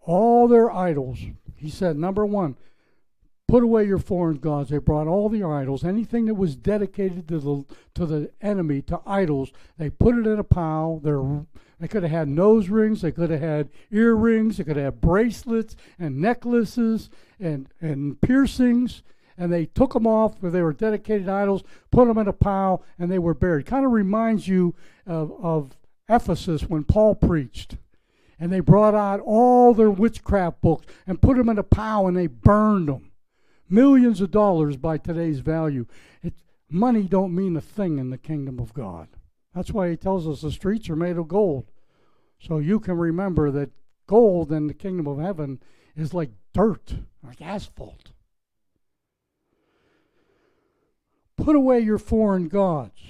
all 0.00 0.48
their 0.48 0.70
idols. 0.70 1.18
He 1.56 1.68
said, 1.68 1.98
number 1.98 2.24
one, 2.24 2.56
Put 3.48 3.62
away 3.62 3.86
your 3.86 3.98
foreign 3.98 4.36
gods. 4.36 4.68
They 4.68 4.76
brought 4.76 5.06
all 5.06 5.30
the 5.30 5.42
idols, 5.42 5.82
anything 5.82 6.26
that 6.26 6.34
was 6.34 6.54
dedicated 6.54 7.26
to 7.28 7.38
the 7.38 7.64
to 7.94 8.04
the 8.04 8.30
enemy, 8.42 8.82
to 8.82 9.00
idols. 9.06 9.52
They 9.78 9.88
put 9.88 10.18
it 10.18 10.26
in 10.26 10.38
a 10.38 10.44
pile. 10.44 11.00
They're, 11.02 11.46
they 11.80 11.88
could 11.88 12.02
have 12.02 12.12
had 12.12 12.28
nose 12.28 12.68
rings. 12.68 13.00
They 13.00 13.10
could 13.10 13.30
have 13.30 13.40
had 13.40 13.70
earrings. 13.90 14.58
They 14.58 14.64
could 14.64 14.76
have 14.76 14.84
had 14.84 15.00
bracelets 15.00 15.76
and 15.98 16.20
necklaces 16.20 17.08
and 17.40 17.68
and 17.80 18.20
piercings. 18.20 19.02
And 19.38 19.50
they 19.50 19.64
took 19.64 19.94
them 19.94 20.06
off 20.06 20.42
where 20.42 20.52
they 20.52 20.62
were 20.62 20.74
dedicated 20.74 21.28
idols, 21.28 21.62
put 21.90 22.06
them 22.06 22.18
in 22.18 22.28
a 22.28 22.34
pile, 22.34 22.84
and 22.98 23.10
they 23.10 23.18
were 23.18 23.34
buried. 23.34 23.64
Kind 23.64 23.86
of 23.86 23.92
reminds 23.92 24.46
you 24.46 24.74
of, 25.06 25.32
of 25.42 25.78
Ephesus 26.06 26.64
when 26.64 26.84
Paul 26.84 27.14
preached 27.14 27.76
and 28.38 28.52
they 28.52 28.60
brought 28.60 28.94
out 28.94 29.20
all 29.20 29.72
their 29.72 29.90
witchcraft 29.90 30.60
books 30.60 30.86
and 31.06 31.22
put 31.22 31.36
them 31.36 31.48
in 31.48 31.58
a 31.58 31.62
pile 31.62 32.06
and 32.06 32.16
they 32.16 32.26
burned 32.26 32.88
them 32.88 33.08
millions 33.70 34.20
of 34.20 34.30
dollars 34.30 34.76
by 34.76 34.98
today's 34.98 35.40
value. 35.40 35.86
It, 36.22 36.34
money 36.70 37.02
don't 37.02 37.34
mean 37.34 37.56
a 37.56 37.60
thing 37.60 37.98
in 37.98 38.10
the 38.10 38.18
kingdom 38.18 38.58
of 38.58 38.74
God. 38.74 39.08
That's 39.54 39.72
why 39.72 39.90
he 39.90 39.96
tells 39.96 40.28
us 40.28 40.42
the 40.42 40.52
streets 40.52 40.88
are 40.90 40.96
made 40.96 41.16
of 41.16 41.28
gold. 41.28 41.70
So 42.40 42.58
you 42.58 42.78
can 42.80 42.96
remember 42.96 43.50
that 43.50 43.70
gold 44.06 44.52
in 44.52 44.66
the 44.66 44.74
kingdom 44.74 45.06
of 45.06 45.18
heaven 45.18 45.60
is 45.96 46.14
like 46.14 46.30
dirt, 46.52 46.94
like 47.22 47.42
asphalt. 47.42 48.12
Put 51.36 51.56
away 51.56 51.80
your 51.80 51.98
foreign 51.98 52.48
gods. 52.48 53.00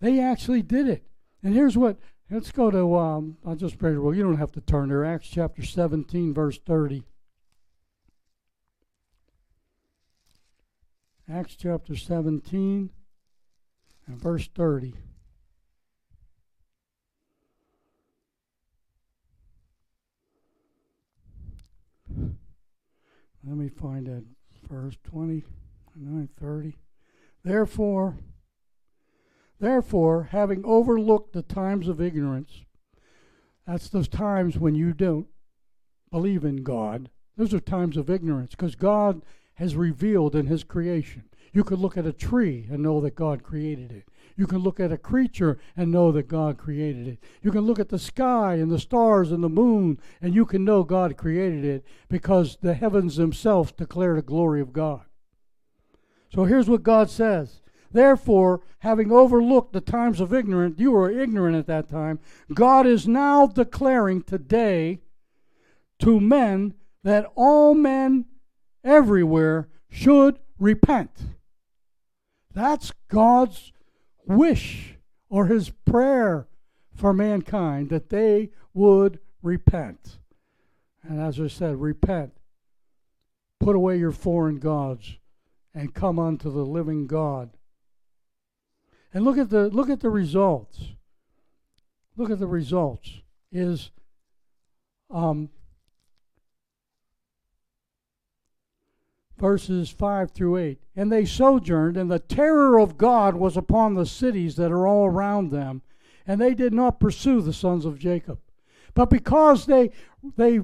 They 0.00 0.20
actually 0.20 0.62
did 0.62 0.88
it. 0.88 1.04
And 1.42 1.54
here's 1.54 1.76
what, 1.76 1.96
let's 2.30 2.52
go 2.52 2.70
to, 2.70 2.96
um, 2.96 3.36
I'll 3.46 3.56
just 3.56 3.78
pray, 3.78 3.96
well, 3.96 4.14
you 4.14 4.22
don't 4.22 4.38
have 4.38 4.52
to 4.52 4.60
turn 4.60 4.88
there. 4.88 5.04
Acts 5.04 5.28
chapter 5.28 5.62
17, 5.62 6.34
verse 6.34 6.58
30. 6.58 7.04
Acts 11.32 11.56
chapter 11.56 11.96
17 11.96 12.90
and 14.06 14.20
verse 14.20 14.50
30. 14.54 14.92
Let 23.44 23.56
me 23.56 23.68
find 23.68 24.08
that 24.08 24.24
verse 24.68 24.98
20, 25.04 25.42
9, 25.96 26.28
30. 26.38 26.76
Therefore, 27.42 28.18
therefore, 29.58 30.28
having 30.32 30.62
overlooked 30.66 31.32
the 31.32 31.42
times 31.42 31.88
of 31.88 31.98
ignorance, 31.98 32.60
that's 33.66 33.88
those 33.88 34.08
times 34.08 34.58
when 34.58 34.74
you 34.74 34.92
don't 34.92 35.28
believe 36.10 36.44
in 36.44 36.56
God. 36.56 37.08
Those 37.38 37.54
are 37.54 37.60
times 37.60 37.96
of 37.96 38.10
ignorance 38.10 38.50
because 38.50 38.74
God 38.74 39.22
has 39.54 39.76
revealed 39.76 40.34
in 40.34 40.46
His 40.46 40.64
creation. 40.64 41.24
You 41.52 41.64
could 41.64 41.78
look 41.78 41.96
at 41.98 42.06
a 42.06 42.12
tree 42.12 42.66
and 42.70 42.82
know 42.82 43.00
that 43.00 43.14
God 43.14 43.42
created 43.42 43.92
it. 43.92 44.08
You 44.36 44.46
can 44.46 44.58
look 44.58 44.80
at 44.80 44.92
a 44.92 44.96
creature 44.96 45.58
and 45.76 45.90
know 45.90 46.10
that 46.12 46.28
God 46.28 46.56
created 46.56 47.06
it. 47.06 47.18
You 47.42 47.50
can 47.50 47.60
look 47.60 47.78
at 47.78 47.90
the 47.90 47.98
sky 47.98 48.54
and 48.54 48.70
the 48.70 48.78
stars 48.78 49.30
and 49.30 49.44
the 49.44 49.50
moon 49.50 49.98
and 50.22 50.34
you 50.34 50.46
can 50.46 50.64
know 50.64 50.82
God 50.82 51.18
created 51.18 51.64
it 51.64 51.84
because 52.08 52.56
the 52.62 52.74
heavens 52.74 53.16
themselves 53.16 53.72
declare 53.72 54.14
the 54.14 54.22
glory 54.22 54.62
of 54.62 54.72
God. 54.72 55.02
So 56.30 56.44
here's 56.44 56.68
what 56.68 56.82
God 56.82 57.10
says. 57.10 57.60
Therefore, 57.92 58.62
having 58.78 59.12
overlooked 59.12 59.74
the 59.74 59.82
times 59.82 60.18
of 60.18 60.32
ignorance, 60.32 60.78
you 60.78 60.92
were 60.92 61.10
ignorant 61.10 61.56
at 61.56 61.66
that 61.66 61.90
time, 61.90 62.20
God 62.54 62.86
is 62.86 63.06
now 63.06 63.46
declaring 63.46 64.22
today 64.22 65.00
to 65.98 66.18
men 66.18 66.72
that 67.04 67.26
all 67.34 67.74
men 67.74 68.24
everywhere 68.84 69.68
should 69.88 70.38
repent. 70.58 71.10
That's 72.52 72.92
God's 73.08 73.72
wish 74.26 74.96
or 75.28 75.46
his 75.46 75.70
prayer 75.70 76.48
for 76.94 77.12
mankind 77.12 77.90
that 77.90 78.10
they 78.10 78.50
would 78.74 79.18
repent. 79.42 80.18
And 81.02 81.20
as 81.20 81.40
I 81.40 81.48
said, 81.48 81.80
repent. 81.80 82.32
Put 83.58 83.76
away 83.76 83.98
your 83.98 84.12
foreign 84.12 84.58
gods 84.58 85.16
and 85.74 85.94
come 85.94 86.18
unto 86.18 86.50
the 86.50 86.64
living 86.64 87.06
God. 87.06 87.50
And 89.14 89.24
look 89.24 89.38
at 89.38 89.50
the 89.50 89.68
look 89.68 89.90
at 89.90 90.00
the 90.00 90.10
results. 90.10 90.94
Look 92.16 92.30
at 92.30 92.38
the 92.38 92.46
results. 92.46 93.20
Is 93.50 93.90
um, 95.10 95.50
verses 99.42 99.90
5 99.90 100.30
through 100.30 100.56
8. 100.56 100.78
And 100.94 101.10
they 101.10 101.24
sojourned, 101.24 101.96
and 101.96 102.08
the 102.08 102.20
terror 102.20 102.78
of 102.78 102.96
God 102.96 103.34
was 103.34 103.56
upon 103.56 103.94
the 103.94 104.06
cities 104.06 104.54
that 104.54 104.70
are 104.70 104.86
all 104.86 105.06
around 105.06 105.50
them, 105.50 105.82
and 106.28 106.40
they 106.40 106.54
did 106.54 106.72
not 106.72 107.00
pursue 107.00 107.42
the 107.42 107.52
sons 107.52 107.84
of 107.84 107.98
Jacob. 107.98 108.38
But 108.94 109.10
because 109.10 109.66
they 109.66 109.90
they 110.36 110.60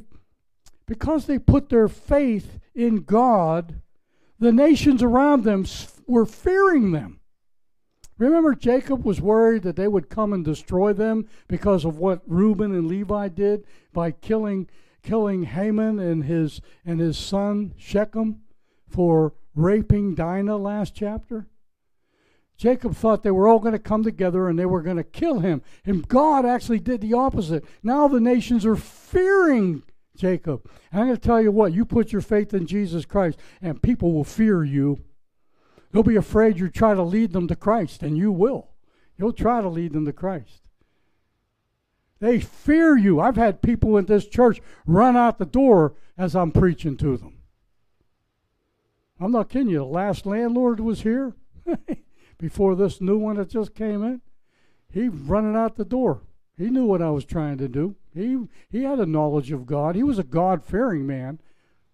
because 0.87 1.27
they 1.27 1.41
put 1.41 1.69
their 1.69 1.89
faith 1.89 2.61
in 2.73 2.99
God, 3.03 3.83
the 4.39 4.53
nations 4.53 5.03
around 5.03 5.43
them 5.43 5.67
were 6.07 6.25
fearing 6.25 6.93
them. 6.93 7.19
Remember, 8.17 8.55
Jacob 8.55 9.05
was 9.05 9.21
worried 9.21 9.65
that 9.65 9.75
they 9.75 9.89
would 9.89 10.09
come 10.09 10.33
and 10.33 10.45
destroy 10.45 10.93
them 10.93 11.29
because 11.49 11.85
of 11.85 11.99
what 11.99 12.23
Reuben 12.27 12.73
and 12.73 12.87
Levi 12.87 13.29
did 13.29 13.65
by 13.93 14.13
killing 14.13 14.69
killing 15.03 15.45
Haman 15.45 15.99
and 15.99 16.25
his 16.25 16.61
and 16.85 17.01
his 17.01 17.19
son 17.19 17.75
Shechem 17.77 18.43
for 18.89 19.35
raping 19.55 20.15
Dinah 20.15 20.57
last 20.57 20.95
chapter? 20.95 21.47
Jacob 22.57 22.97
thought 22.97 23.23
they 23.23 23.31
were 23.31 23.47
all 23.47 23.61
going 23.61 23.73
to 23.73 23.79
come 23.79 24.03
together 24.03 24.49
and 24.49 24.59
they 24.59 24.67
were 24.67 24.83
going 24.83 24.97
to 24.97 25.05
kill 25.05 25.41
him. 25.41 25.63
And 25.85 26.07
God 26.09 26.45
actually 26.45 26.81
did 26.81 27.01
the 27.01 27.15
opposite. 27.15 27.65
Now 27.85 28.09
the 28.09 28.21
nations 28.21 28.67
are 28.67 28.75
fearing 28.75 29.85
Jacob. 30.17 30.69
And 30.91 31.01
I'm 31.01 31.07
going 31.07 31.17
to 31.17 31.23
tell 31.23 31.41
you 31.41 31.53
what, 31.53 31.73
you 31.73 31.85
put 31.85 32.11
your 32.11 32.21
faith 32.21 32.53
in 32.53 32.67
Jesus 32.67 33.05
Christ 33.05 33.39
and 33.63 33.81
people 33.81 34.13
will 34.13 34.25
fear 34.25 34.65
you. 34.65 34.99
They'll 35.93 36.03
be 36.03 36.17
afraid 36.17 36.59
you 36.59 36.69
try 36.69 36.95
to 36.95 37.03
lead 37.03 37.33
them 37.33 37.49
to 37.49 37.57
Christ, 37.57 38.03
and 38.03 38.17
you 38.17 38.31
will. 38.31 38.73
You'll 39.17 39.33
try 39.33 39.63
to 39.63 39.69
lead 39.69 39.93
them 39.93 40.05
to 40.05 40.13
Christ. 40.13 40.63
They 42.21 42.41
fear 42.41 42.97
you. 42.97 43.21
I've 43.21 43.37
had 43.37 43.63
people 43.63 43.97
in 43.97 44.05
this 44.07 44.27
church 44.27 44.61
run 44.87 45.17
out 45.17 45.39
the 45.39 45.47
door 45.47 45.95
as 46.17 46.35
I'm 46.37 46.53
preaching 46.53 46.97
to 46.99 47.17
them. 47.17 47.38
I'm 49.21 49.33
not 49.33 49.49
kidding 49.49 49.71
you. 49.71 49.79
The 49.79 49.85
last 49.85 50.27
landlord 50.27 50.81
was 50.81 51.03
here 51.03 51.35
before 52.39 52.75
this 52.75 53.01
new 53.01 53.19
one 53.19 53.37
that 53.37 53.51
just 53.51 53.75
came 53.75 54.05
in. 54.05 54.21
He 54.91 55.09
running 55.09 55.57
out 55.57 55.77
the 55.77 55.85
door. 55.85 56.23
He 56.57 56.71
knew 56.71 56.85
what 56.85 57.03
I 57.03 57.11
was 57.11 57.25
trying 57.25 57.59
to 57.59 57.69
do. 57.69 57.97
He 58.15 58.39
he 58.71 58.83
had 58.83 58.99
a 58.99 59.07
knowledge 59.07 59.53
of 59.53 59.67
God. 59.67 59.95
He 59.95 60.03
was 60.03 60.19
a 60.19 60.25
God 60.25 60.65
fearing 60.65 61.07
man. 61.07 61.41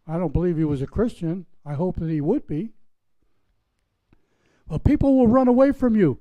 I 0.06 0.18
don't 0.18 0.32
believe 0.32 0.56
he 0.56 0.64
was 0.64 0.82
a 0.82 0.86
Christian. 0.86 1.46
I 1.66 1.74
hope 1.74 1.96
that 1.96 2.10
he 2.10 2.20
would 2.20 2.46
be. 2.46 2.70
But 4.66 4.84
people 4.84 5.16
will 5.16 5.28
run 5.28 5.48
away 5.48 5.72
from 5.72 5.96
you. 5.96 6.18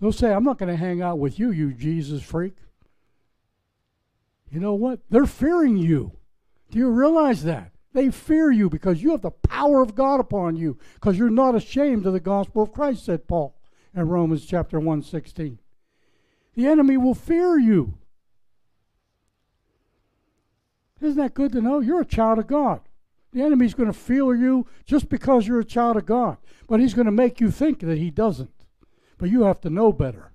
They'll 0.00 0.12
say, 0.12 0.32
I'm 0.32 0.44
not 0.44 0.58
going 0.58 0.70
to 0.70 0.76
hang 0.76 1.00
out 1.00 1.18
with 1.18 1.38
you, 1.38 1.50
you 1.50 1.72
Jesus 1.72 2.22
freak. 2.22 2.54
You 4.50 4.60
know 4.60 4.74
what? 4.74 5.00
They're 5.08 5.26
fearing 5.26 5.76
you. 5.76 6.12
Do 6.70 6.78
you 6.78 6.88
realize 6.88 7.44
that? 7.44 7.71
They 7.92 8.10
fear 8.10 8.50
you 8.50 8.70
because 8.70 9.02
you 9.02 9.10
have 9.10 9.22
the 9.22 9.30
power 9.30 9.82
of 9.82 9.94
God 9.94 10.20
upon 10.20 10.56
you, 10.56 10.78
because 10.94 11.18
you're 11.18 11.30
not 11.30 11.54
ashamed 11.54 12.06
of 12.06 12.12
the 12.12 12.20
gospel 12.20 12.62
of 12.62 12.72
Christ, 12.72 13.04
said 13.04 13.28
Paul 13.28 13.54
in 13.94 14.08
Romans 14.08 14.46
chapter 14.46 14.80
1 14.80 15.02
16. 15.02 15.58
The 16.54 16.66
enemy 16.66 16.96
will 16.96 17.14
fear 17.14 17.58
you. 17.58 17.94
Isn't 21.00 21.16
that 21.16 21.34
good 21.34 21.52
to 21.52 21.60
know? 21.60 21.80
You're 21.80 22.02
a 22.02 22.06
child 22.06 22.38
of 22.38 22.46
God. 22.46 22.80
The 23.32 23.42
enemy's 23.42 23.74
going 23.74 23.90
to 23.90 23.98
fear 23.98 24.34
you 24.34 24.66
just 24.84 25.08
because 25.08 25.46
you're 25.46 25.60
a 25.60 25.64
child 25.64 25.96
of 25.96 26.06
God, 26.06 26.36
but 26.68 26.80
he's 26.80 26.94
going 26.94 27.06
to 27.06 27.12
make 27.12 27.40
you 27.40 27.50
think 27.50 27.80
that 27.80 27.98
he 27.98 28.10
doesn't. 28.10 28.66
But 29.18 29.30
you 29.30 29.42
have 29.42 29.60
to 29.62 29.70
know 29.70 29.92
better. 29.92 30.32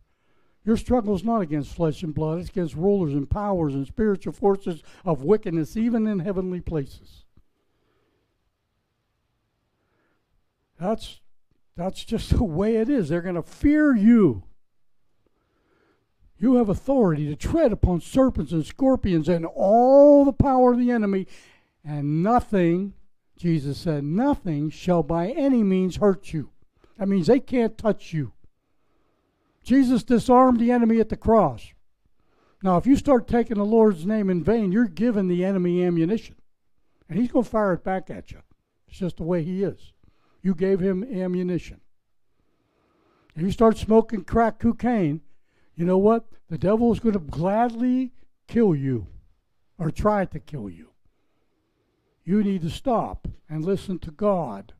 Your 0.65 0.77
struggle 0.77 1.15
is 1.15 1.23
not 1.23 1.41
against 1.41 1.73
flesh 1.73 2.03
and 2.03 2.13
blood, 2.13 2.39
it's 2.39 2.49
against 2.49 2.75
rulers 2.75 3.13
and 3.13 3.29
powers 3.29 3.73
and 3.73 3.87
spiritual 3.87 4.33
forces 4.33 4.83
of 5.05 5.23
wickedness, 5.23 5.77
even 5.77 6.07
in 6.07 6.19
heavenly 6.19 6.59
places. 6.59 7.23
That's 10.79 11.19
that's 11.75 12.03
just 12.03 12.29
the 12.37 12.43
way 12.43 12.77
it 12.77 12.89
is. 12.89 13.09
They're 13.09 13.21
going 13.21 13.35
to 13.35 13.43
fear 13.43 13.95
you. 13.95 14.43
You 16.39 16.55
have 16.55 16.69
authority 16.69 17.27
to 17.27 17.35
tread 17.35 17.71
upon 17.71 18.01
serpents 18.01 18.51
and 18.51 18.65
scorpions 18.65 19.27
and 19.27 19.45
all 19.45 20.23
the 20.23 20.33
power 20.33 20.73
of 20.73 20.79
the 20.79 20.91
enemy, 20.91 21.25
and 21.83 22.21
nothing, 22.21 22.93
Jesus 23.37 23.79
said, 23.79 24.03
nothing 24.03 24.69
shall 24.69 25.01
by 25.01 25.29
any 25.29 25.63
means 25.63 25.95
hurt 25.95 26.33
you. 26.33 26.51
That 26.97 27.07
means 27.07 27.25
they 27.25 27.39
can't 27.39 27.77
touch 27.77 28.13
you. 28.13 28.33
Jesus 29.63 30.03
disarmed 30.03 30.59
the 30.59 30.71
enemy 30.71 30.99
at 30.99 31.09
the 31.09 31.17
cross. 31.17 31.73
Now, 32.63 32.77
if 32.77 32.85
you 32.85 32.95
start 32.95 33.27
taking 33.27 33.57
the 33.57 33.65
Lord's 33.65 34.05
name 34.05 34.29
in 34.29 34.43
vain, 34.43 34.71
you're 34.71 34.87
giving 34.87 35.27
the 35.27 35.43
enemy 35.43 35.83
ammunition. 35.83 36.35
And 37.09 37.19
he's 37.19 37.31
going 37.31 37.45
to 37.45 37.49
fire 37.49 37.73
it 37.73 37.83
back 37.83 38.09
at 38.09 38.31
you. 38.31 38.41
It's 38.87 38.99
just 38.99 39.17
the 39.17 39.23
way 39.23 39.43
he 39.43 39.63
is. 39.63 39.93
You 40.41 40.55
gave 40.55 40.79
him 40.79 41.03
ammunition. 41.03 41.81
If 43.35 43.43
you 43.43 43.51
start 43.51 43.77
smoking 43.77 44.23
crack 44.23 44.59
cocaine, 44.59 45.21
you 45.75 45.85
know 45.85 45.97
what? 45.97 46.25
The 46.49 46.57
devil 46.57 46.91
is 46.91 46.99
going 46.99 47.13
to 47.13 47.19
gladly 47.19 48.11
kill 48.47 48.73
you 48.73 49.07
or 49.77 49.91
try 49.91 50.25
to 50.25 50.39
kill 50.39 50.69
you. 50.69 50.89
You 52.23 52.43
need 52.43 52.61
to 52.63 52.69
stop 52.69 53.27
and 53.49 53.63
listen 53.63 53.99
to 53.99 54.11
God. 54.11 54.73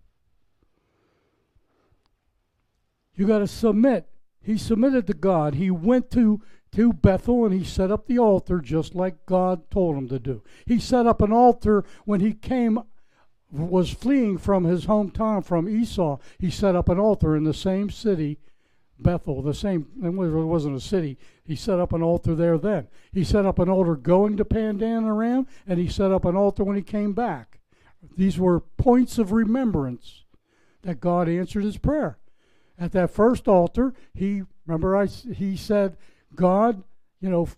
You 3.15 3.27
got 3.27 3.39
to 3.39 3.47
submit. 3.47 4.07
He 4.41 4.57
submitted 4.57 5.07
to 5.07 5.13
God. 5.13 5.55
He 5.55 5.69
went 5.69 6.11
to, 6.11 6.41
to 6.73 6.93
Bethel 6.93 7.45
and 7.45 7.53
he 7.53 7.63
set 7.63 7.91
up 7.91 8.07
the 8.07 8.19
altar 8.19 8.59
just 8.59 8.95
like 8.95 9.25
God 9.25 9.69
told 9.69 9.97
him 9.97 10.07
to 10.09 10.19
do. 10.19 10.43
He 10.65 10.79
set 10.79 11.05
up 11.05 11.21
an 11.21 11.31
altar 11.31 11.83
when 12.05 12.21
he 12.21 12.33
came 12.33 12.79
was 13.51 13.91
fleeing 13.91 14.37
from 14.37 14.65
his 14.65 14.85
hometown 14.85 15.43
from 15.43 15.69
Esau, 15.69 16.19
he 16.37 16.49
set 16.49 16.75
up 16.75 16.89
an 16.89 16.99
altar 16.99 17.35
in 17.35 17.43
the 17.43 17.53
same 17.53 17.89
city 17.89 18.39
Bethel, 18.99 19.41
the 19.41 19.53
same, 19.53 19.87
it 20.03 20.09
wasn't 20.09 20.75
a 20.75 20.81
city. 20.81 21.17
He 21.43 21.55
set 21.55 21.79
up 21.79 21.93
an 21.93 22.01
altar 22.01 22.33
there 22.33 22.57
then. 22.57 22.87
He 23.11 23.23
set 23.23 23.45
up 23.45 23.59
an 23.59 23.69
altar 23.69 23.95
going 23.95 24.37
to 24.37 24.45
Paddan 24.45 25.05
Aram, 25.05 25.47
and 25.67 25.79
he 25.79 25.87
set 25.87 26.11
up 26.11 26.25
an 26.25 26.35
altar 26.35 26.63
when 26.63 26.75
he 26.75 26.81
came 26.81 27.13
back. 27.13 27.59
These 28.15 28.39
were 28.39 28.59
points 28.59 29.17
of 29.17 29.31
remembrance 29.31 30.23
that 30.81 30.99
God 30.99 31.29
answered 31.29 31.63
his 31.63 31.77
prayer. 31.77 32.17
At 32.79 32.91
that 32.93 33.11
first 33.11 33.47
altar, 33.47 33.93
he, 34.13 34.43
remember, 34.65 34.95
I, 34.95 35.05
he 35.05 35.57
said, 35.57 35.97
God, 36.33 36.83
you 37.19 37.29
know, 37.29 37.49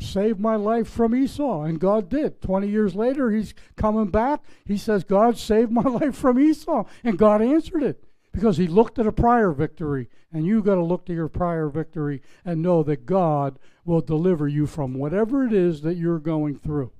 save 0.00 0.38
my 0.38 0.56
life 0.56 0.88
from 0.88 1.14
Esau. 1.14 1.62
And 1.62 1.80
God 1.80 2.08
did. 2.08 2.40
20 2.40 2.68
years 2.68 2.94
later, 2.94 3.30
he's 3.30 3.54
coming 3.76 4.08
back. 4.08 4.42
He 4.64 4.76
says, 4.76 5.04
God 5.04 5.38
saved 5.38 5.70
my 5.70 5.82
life 6.00 6.16
from 6.16 6.38
Esau. 6.38 6.84
And 7.04 7.18
God 7.18 7.42
answered 7.42 7.82
it 7.82 8.04
because 8.32 8.56
he 8.56 8.66
looked 8.66 8.98
at 8.98 9.06
a 9.06 9.12
prior 9.12 9.52
victory. 9.52 10.08
And 10.32 10.46
you 10.46 10.62
got 10.62 10.76
to 10.76 10.84
look 10.84 11.06
to 11.06 11.14
your 11.14 11.28
prior 11.28 11.68
victory 11.68 12.22
and 12.44 12.62
know 12.62 12.82
that 12.82 13.06
God 13.06 13.58
will 13.84 14.00
deliver 14.00 14.46
you 14.46 14.66
from 14.66 14.94
whatever 14.94 15.44
it 15.44 15.52
is 15.52 15.82
that 15.82 15.96
you're 15.96 16.18
going 16.18 16.56
through. 16.56 16.92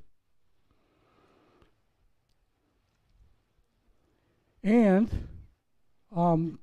And 4.62 5.28
um, 6.14 6.58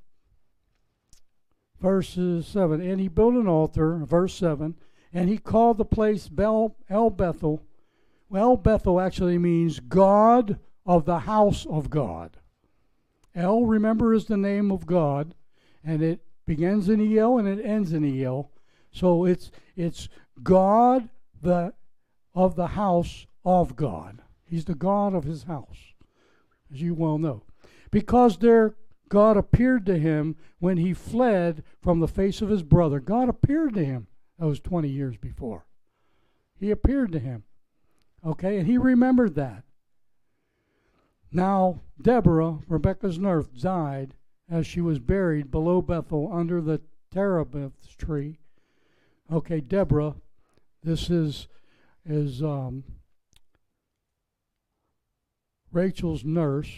verses 1.80 2.48
7 2.48 2.82
and 2.82 3.00
he 3.00 3.08
built 3.08 3.36
an 3.36 3.48
altar, 3.48 3.98
verse 3.98 4.34
7 4.34 4.76
and 5.16 5.30
he 5.30 5.38
called 5.38 5.78
the 5.78 5.86
place 5.86 6.28
Bel, 6.28 6.76
El 6.89 7.09
Bethel. 7.09 7.63
Well, 8.30 8.57
Bethel 8.57 8.99
actually 8.99 9.38
means 9.38 9.80
God 9.80 10.59
of 10.86 11.05
the 11.05 11.20
house 11.20 11.66
of 11.66 11.89
God. 11.89 12.36
El, 13.34 13.66
remember, 13.66 14.13
is 14.13 14.26
the 14.26 14.36
name 14.36 14.72
of 14.72 14.86
God, 14.86 15.34
and 15.86 16.03
it 16.03 16.20
begins 16.45 16.89
in 16.89 17.18
El 17.18 17.38
and 17.38 17.47
it 17.47 17.66
ends 17.66 17.93
in 17.93 18.22
El. 18.22 18.51
So 18.91 19.24
it's 19.26 19.51
it's 19.78 20.09
God 20.43 21.09
the 21.41 21.74
of 22.34 22.57
the 22.57 22.68
house 22.68 23.26
of 23.45 23.78
God. 23.78 24.22
He's 24.45 24.66
the 24.66 24.76
God 24.76 25.16
of 25.16 25.24
his 25.24 25.43
house, 25.43 25.93
as 26.72 26.82
you 26.82 26.93
well 26.93 27.18
know. 27.18 27.43
Because 27.89 28.38
there 28.38 28.76
God 29.07 29.38
appeared 29.38 29.86
to 29.86 29.97
him 29.97 30.36
when 30.59 30.76
he 30.76 30.93
fled 30.93 31.63
from 31.82 32.01
the 32.01 32.07
face 32.07 32.41
of 32.41 32.49
his 32.49 32.63
brother. 32.63 32.99
God 32.99 33.30
appeared 33.30 33.76
to 33.76 33.86
him. 33.86 34.07
That 34.40 34.48
was 34.48 34.60
20 34.60 34.90
years 34.90 35.18
before. 35.18 35.66
He 36.60 36.72
appeared 36.72 37.12
to 37.14 37.20
him. 37.20 37.44
Okay, 38.26 38.58
and 38.58 38.68
he 38.68 38.78
remembered 38.78 39.36
that. 39.36 39.64
Now, 41.32 41.82
Deborah, 42.02 42.60
Rebecca's 42.68 43.20
nurse, 43.20 43.48
died 43.48 44.16
as 44.50 44.66
she 44.66 44.82
was 44.82 45.00
buried 45.00 45.52
below 45.52 45.82
Bethel 45.82 46.32
under 46.32 46.62
the 46.62 46.82
terebinth 47.12 47.98
tree. 47.98 48.40
Okay, 49.32 49.60
Deborah, 49.60 50.16
this 50.84 51.10
is 51.10 51.48
is 52.06 52.44
um, 52.44 52.84
Rachel's 55.72 56.24
nurse. 56.24 56.70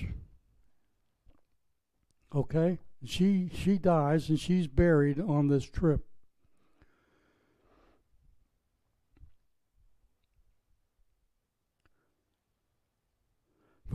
Okay, 2.34 2.80
she 3.06 3.50
she 3.54 3.78
dies 3.78 4.30
and 4.30 4.40
she's 4.40 4.68
buried 4.68 5.20
on 5.20 5.48
this 5.48 5.66
trip. 5.66 6.07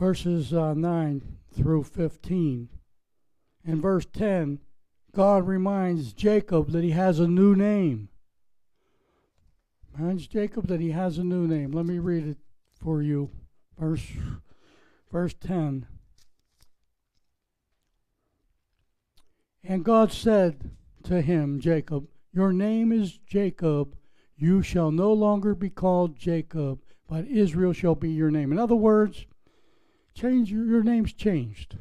Verses 0.03 0.53
uh, 0.53 0.73
9 0.73 1.21
through 1.55 1.81
15. 1.81 2.67
In 3.63 3.81
verse 3.81 4.05
10, 4.11 4.59
God 5.15 5.47
reminds 5.47 6.11
Jacob 6.11 6.71
that 6.71 6.83
he 6.83 6.91
has 6.91 7.21
a 7.21 7.27
new 7.27 7.55
name. 7.55 8.09
Reminds 9.97 10.27
Jacob 10.27 10.67
that 10.67 10.81
he 10.81 10.91
has 10.91 11.17
a 11.17 11.23
new 11.23 11.47
name. 11.47 11.71
Let 11.71 11.85
me 11.85 11.99
read 11.99 12.27
it 12.27 12.37
for 12.81 13.01
you. 13.01 13.29
Verse, 13.79 14.05
verse 15.09 15.35
10. 15.39 15.87
And 19.63 19.85
God 19.85 20.11
said 20.11 20.71
to 21.03 21.21
him, 21.21 21.61
Jacob, 21.61 22.09
Your 22.33 22.51
name 22.51 22.91
is 22.91 23.19
Jacob. 23.25 23.95
You 24.35 24.61
shall 24.61 24.91
no 24.91 25.13
longer 25.13 25.55
be 25.55 25.69
called 25.69 26.17
Jacob, 26.17 26.81
but 27.07 27.25
Israel 27.27 27.71
shall 27.71 27.95
be 27.95 28.09
your 28.09 28.31
name. 28.31 28.51
In 28.51 28.59
other 28.59 28.75
words, 28.75 29.27
change 30.13 30.51
your, 30.51 30.65
your 30.65 30.83
name's 30.83 31.13
changed. 31.13 31.77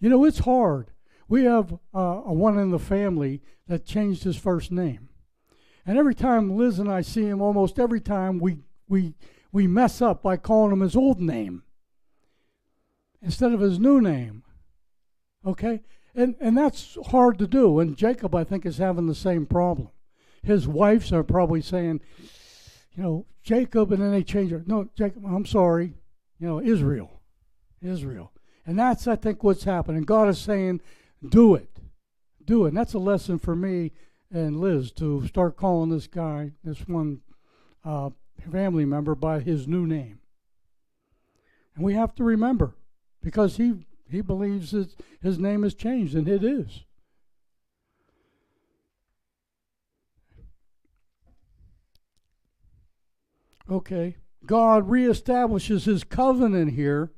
You 0.00 0.08
know, 0.08 0.24
it's 0.24 0.40
hard. 0.40 0.90
We 1.28 1.44
have 1.44 1.74
uh, 1.94 2.22
a 2.24 2.32
one 2.32 2.58
in 2.58 2.70
the 2.70 2.78
family 2.78 3.42
that 3.66 3.84
changed 3.84 4.24
his 4.24 4.36
first 4.36 4.70
name. 4.70 5.08
And 5.84 5.98
every 5.98 6.14
time 6.14 6.56
Liz 6.56 6.78
and 6.78 6.90
I 6.90 7.00
see 7.00 7.24
him, 7.26 7.40
almost 7.40 7.78
every 7.78 8.00
time 8.00 8.38
we, 8.38 8.58
we, 8.88 9.14
we 9.52 9.66
mess 9.66 10.00
up 10.00 10.22
by 10.22 10.36
calling 10.36 10.72
him 10.72 10.80
his 10.80 10.96
old 10.96 11.20
name 11.20 11.62
instead 13.22 13.52
of 13.52 13.60
his 13.60 13.78
new 13.78 14.00
name. 14.00 14.42
Okay? 15.46 15.82
And, 16.14 16.36
and 16.40 16.56
that's 16.56 16.96
hard 17.06 17.38
to 17.38 17.46
do. 17.46 17.78
And 17.80 17.96
Jacob, 17.96 18.34
I 18.34 18.44
think, 18.44 18.64
is 18.64 18.78
having 18.78 19.06
the 19.06 19.14
same 19.14 19.46
problem. 19.46 19.88
His 20.42 20.68
wives 20.68 21.12
are 21.12 21.24
probably 21.24 21.62
saying, 21.62 22.00
you 22.94 23.02
know, 23.02 23.26
Jacob, 23.42 23.92
and 23.92 24.02
then 24.02 24.12
they 24.12 24.22
change 24.22 24.52
it. 24.52 24.66
No, 24.66 24.88
Jacob, 24.94 25.24
I'm 25.26 25.46
sorry 25.46 25.94
you 26.38 26.46
know, 26.46 26.60
Israel. 26.60 27.20
Israel. 27.82 28.32
And 28.66 28.78
that's, 28.78 29.06
I 29.06 29.16
think, 29.16 29.42
what's 29.42 29.64
happening. 29.64 30.02
God 30.02 30.28
is 30.28 30.38
saying, 30.38 30.80
do 31.26 31.54
it. 31.54 31.80
Do 32.44 32.64
it. 32.64 32.68
And 32.68 32.76
that's 32.76 32.94
a 32.94 32.98
lesson 32.98 33.38
for 33.38 33.56
me 33.56 33.92
and 34.30 34.60
Liz 34.60 34.92
to 34.92 35.26
start 35.26 35.56
calling 35.56 35.90
this 35.90 36.06
guy, 36.06 36.52
this 36.62 36.86
one 36.86 37.20
uh, 37.84 38.10
family 38.50 38.84
member, 38.84 39.14
by 39.14 39.40
his 39.40 39.66
new 39.66 39.86
name. 39.86 40.20
And 41.74 41.84
we 41.84 41.94
have 41.94 42.14
to 42.16 42.24
remember 42.24 42.74
because 43.22 43.56
he, 43.56 43.86
he 44.10 44.20
believes 44.20 44.72
that 44.72 44.90
his 45.22 45.38
name 45.38 45.62
has 45.62 45.74
changed, 45.74 46.14
and 46.14 46.28
it 46.28 46.44
is. 46.44 46.84
Okay. 53.70 54.16
God 54.46 54.88
reestablishes 54.88 55.84
his 55.84 56.04
covenant 56.04 56.72
here 56.72 57.12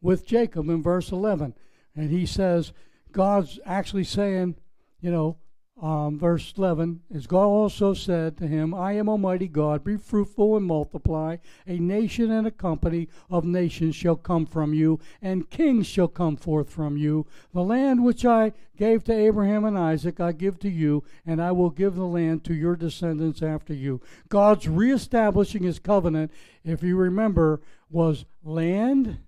with 0.00 0.26
Jacob 0.26 0.68
in 0.68 0.82
verse 0.82 1.10
11. 1.10 1.54
And 1.94 2.10
he 2.10 2.26
says, 2.26 2.72
God's 3.12 3.58
actually 3.64 4.04
saying, 4.04 4.56
you 5.00 5.10
know, 5.10 5.38
um, 5.82 6.18
verse 6.18 6.54
11 6.56 7.02
is 7.10 7.26
God 7.26 7.46
also 7.46 7.94
said 7.94 8.36
to 8.36 8.46
him, 8.46 8.72
I 8.72 8.92
am 8.92 9.08
Almighty 9.08 9.48
God, 9.48 9.82
be 9.82 9.96
fruitful 9.96 10.56
and 10.56 10.64
multiply. 10.64 11.38
A 11.66 11.78
nation 11.78 12.30
and 12.30 12.46
a 12.46 12.52
company 12.52 13.08
of 13.28 13.44
nations 13.44 13.96
shall 13.96 14.14
come 14.14 14.46
from 14.46 14.72
you, 14.72 15.00
and 15.20 15.50
kings 15.50 15.88
shall 15.88 16.06
come 16.06 16.36
forth 16.36 16.70
from 16.70 16.96
you. 16.96 17.26
The 17.52 17.62
land 17.62 18.04
which 18.04 18.24
I 18.24 18.52
gave 18.76 19.02
to 19.04 19.12
Abraham 19.12 19.64
and 19.64 19.76
Isaac, 19.76 20.20
I 20.20 20.30
give 20.30 20.60
to 20.60 20.70
you, 20.70 21.02
and 21.26 21.42
I 21.42 21.50
will 21.50 21.70
give 21.70 21.96
the 21.96 22.06
land 22.06 22.44
to 22.44 22.54
your 22.54 22.76
descendants 22.76 23.42
after 23.42 23.74
you. 23.74 24.00
God's 24.28 24.68
reestablishing 24.68 25.64
his 25.64 25.80
covenant, 25.80 26.30
if 26.64 26.84
you 26.84 26.96
remember, 26.96 27.60
was 27.90 28.24
land, 28.44 29.18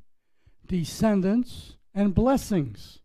descendants, 0.69 1.75
and 1.93 2.15
blessings. 2.15 3.01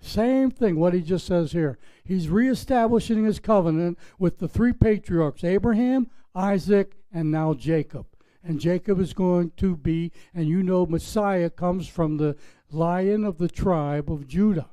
Same 0.00 0.50
thing, 0.50 0.76
what 0.78 0.94
he 0.94 1.00
just 1.00 1.26
says 1.26 1.52
here. 1.52 1.78
He's 2.04 2.28
reestablishing 2.28 3.24
his 3.24 3.38
covenant 3.38 3.98
with 4.18 4.38
the 4.38 4.48
three 4.48 4.72
patriarchs 4.72 5.42
Abraham, 5.42 6.08
Isaac, 6.34 6.96
and 7.12 7.30
now 7.30 7.54
Jacob. 7.54 8.06
And 8.44 8.60
Jacob 8.60 9.00
is 9.00 9.12
going 9.12 9.52
to 9.56 9.76
be, 9.76 10.12
and 10.32 10.46
you 10.46 10.62
know, 10.62 10.86
Messiah 10.86 11.50
comes 11.50 11.88
from 11.88 12.16
the 12.16 12.36
lion 12.70 13.24
of 13.24 13.38
the 13.38 13.48
tribe 13.48 14.10
of 14.10 14.28
Judah. 14.28 14.70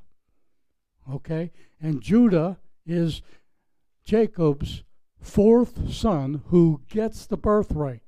Okay? 1.11 1.51
And 1.82 2.01
Judah 2.01 2.59
is 2.86 3.21
Jacob's 4.05 4.84
fourth 5.19 5.91
son 5.91 6.43
who 6.47 6.82
gets 6.89 7.26
the 7.26 7.38
birthright. 7.38 8.01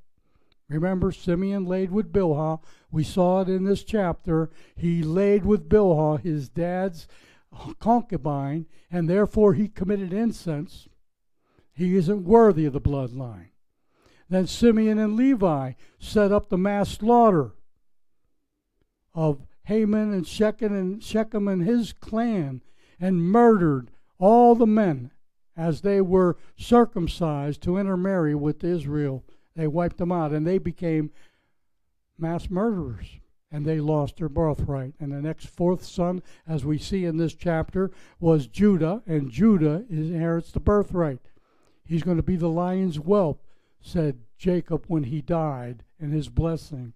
Remember, 0.70 1.12
Simeon 1.12 1.66
laid 1.66 1.92
with 1.92 2.12
Bilhah. 2.12 2.60
We 2.96 3.04
saw 3.04 3.42
it 3.42 3.50
in 3.50 3.66
this 3.66 3.84
chapter. 3.84 4.50
He 4.74 5.04
laid 5.04 5.44
with 5.44 5.68
Bilhah, 5.68 6.22
his 6.22 6.48
dad's 6.48 7.10
concubine, 7.78 8.68
and 8.90 9.10
therefore 9.10 9.54
he 9.54 9.68
committed 9.68 10.14
incense. 10.14 10.88
He 11.74 11.98
isn't 11.98 12.24
worthy 12.24 12.66
of 12.66 12.72
the 12.72 12.80
bloodline. 12.80 13.50
Then 14.30 14.48
Simeon 14.48 14.98
and 14.98 15.18
Levi 15.18 15.74
set 16.00 16.32
up 16.32 16.48
the 16.48 16.58
mass 16.58 16.92
slaughter 16.92 17.52
of 19.14 19.46
Haman 19.64 20.14
and 20.14 20.26
Shechem 20.26 20.72
and 20.72 21.04
Shechem 21.04 21.50
and 21.50 21.64
his 21.64 21.92
clan 21.92 22.62
and 22.98 23.30
murdered 23.30 23.92
all 24.20 24.56
the 24.56 24.66
men 24.66 25.12
as 25.58 25.82
they 25.82 26.00
were 26.00 26.38
circumcised 26.56 27.62
to 27.64 27.78
intermarry 27.78 28.36
with 28.36 28.64
Israel 28.64 29.26
they 29.56 29.68
wiped 29.68 29.98
them 29.98 30.12
out, 30.12 30.32
and 30.32 30.46
they 30.46 30.58
became 30.58 31.12
mass 32.18 32.50
murderers. 32.50 33.20
and 33.52 33.66
they 33.66 33.80
lost 33.80 34.18
their 34.18 34.28
birthright. 34.28 34.94
And 35.00 35.12
the 35.14 35.22
next 35.22 35.48
fourth 35.48 35.84
son, 35.84 36.22
as 36.46 36.66
we 36.66 36.78
see 36.78 37.06
in 37.06 37.16
this 37.16 37.34
chapter, 37.34 37.90
was 38.20 38.48
Judah, 38.48 39.02
and 39.06 39.32
Judah 39.32 39.86
inherits 39.90 40.52
the 40.52 40.60
birthright. 40.60 41.22
He's 41.86 42.04
going 42.04 42.18
to 42.18 42.24
be 42.24 42.36
the 42.36 42.50
lion's 42.50 42.98
whelp, 42.98 43.42
said 43.80 44.18
Jacob 44.38 44.86
when 44.88 45.04
he 45.04 45.22
died, 45.22 45.84
and 46.00 46.12
his 46.12 46.28
blessing. 46.28 46.94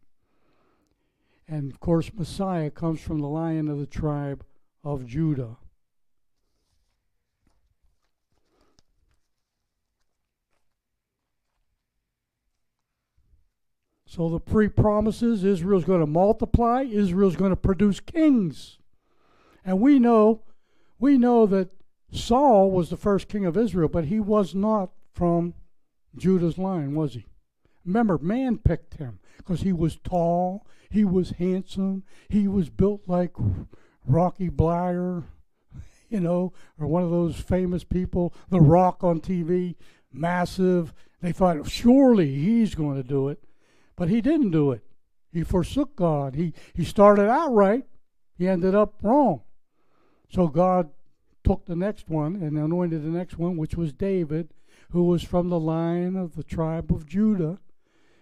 And 1.48 1.72
of 1.72 1.80
course, 1.80 2.12
Messiah 2.14 2.72
comes 2.72 3.00
from 3.00 3.20
the 3.20 3.28
lion 3.28 3.70
of 3.70 3.80
the 3.80 3.86
tribe 3.86 4.44
of 4.84 5.06
Judah. 5.06 5.58
So 14.10 14.28
the 14.28 14.40
pre 14.40 14.68
promises 14.68 15.44
Israel's 15.44 15.86
going 15.86 16.00
to 16.00 16.08
multiply, 16.08 16.82
Israel's 16.82 17.36
going 17.36 17.52
to 17.52 17.56
produce 17.56 18.00
kings. 18.00 18.80
And 19.64 19.80
we 19.80 20.00
know 20.00 20.42
we 20.98 21.20
know 21.20 21.46
that 21.46 21.70
Saul 22.12 22.72
was 22.72 22.90
the 22.90 22.98
first 22.98 23.28
king 23.28 23.46
of 23.46 23.56
Israel, 23.56 23.88
but 23.88 24.06
he 24.06 24.20
was 24.20 24.56
not 24.56 24.90
from 25.14 25.54
Judah's 26.18 26.58
line, 26.58 26.96
was 26.96 27.14
he? 27.14 27.28
Remember, 27.86 28.18
man 28.18 28.58
picked 28.58 28.96
him 28.96 29.20
because 29.38 29.62
he 29.62 29.72
was 29.72 29.98
tall, 29.98 30.66
he 30.90 31.06
was 31.06 31.30
handsome, 31.38 32.04
he 32.30 32.48
was 32.48 32.72
built 32.72 33.04
like 33.06 33.36
Rocky 34.08 34.50
Bleier, 34.50 35.26
you 36.10 36.20
know, 36.20 36.52
or 36.80 36.88
one 36.88 37.04
of 37.04 37.12
those 37.12 37.36
famous 37.36 37.84
people, 37.84 38.34
The 38.50 38.60
Rock 38.60 39.04
on 39.04 39.22
TV, 39.22 39.76
massive. 40.12 40.96
They 41.22 41.32
thought, 41.32 41.70
surely 41.70 42.34
he's 42.34 42.74
going 42.74 42.98
to 42.98 43.08
do 43.08 43.30
it. 43.30 43.44
But 44.00 44.08
he 44.08 44.22
didn't 44.22 44.52
do 44.52 44.72
it. 44.72 44.82
He 45.34 45.44
forsook 45.44 45.98
God. 45.98 46.34
He, 46.34 46.54
he 46.74 46.86
started 46.86 47.28
out 47.30 47.54
right, 47.54 47.84
he 48.38 48.48
ended 48.48 48.74
up 48.74 48.94
wrong. 49.04 49.42
So 50.30 50.48
God 50.48 50.90
took 51.44 51.66
the 51.66 51.76
next 51.76 52.08
one 52.08 52.38
and 52.38 52.58
anointed 52.58 53.04
the 53.04 53.10
next 53.10 53.38
one, 53.38 53.58
which 53.58 53.76
was 53.76 53.92
David, 53.92 54.54
who 54.92 55.04
was 55.04 55.22
from 55.22 55.50
the 55.50 55.60
line 55.60 56.16
of 56.16 56.38
the 56.38 56.46
tribe 56.46 56.94
of 56.94 57.08
Judah. 57.08 57.60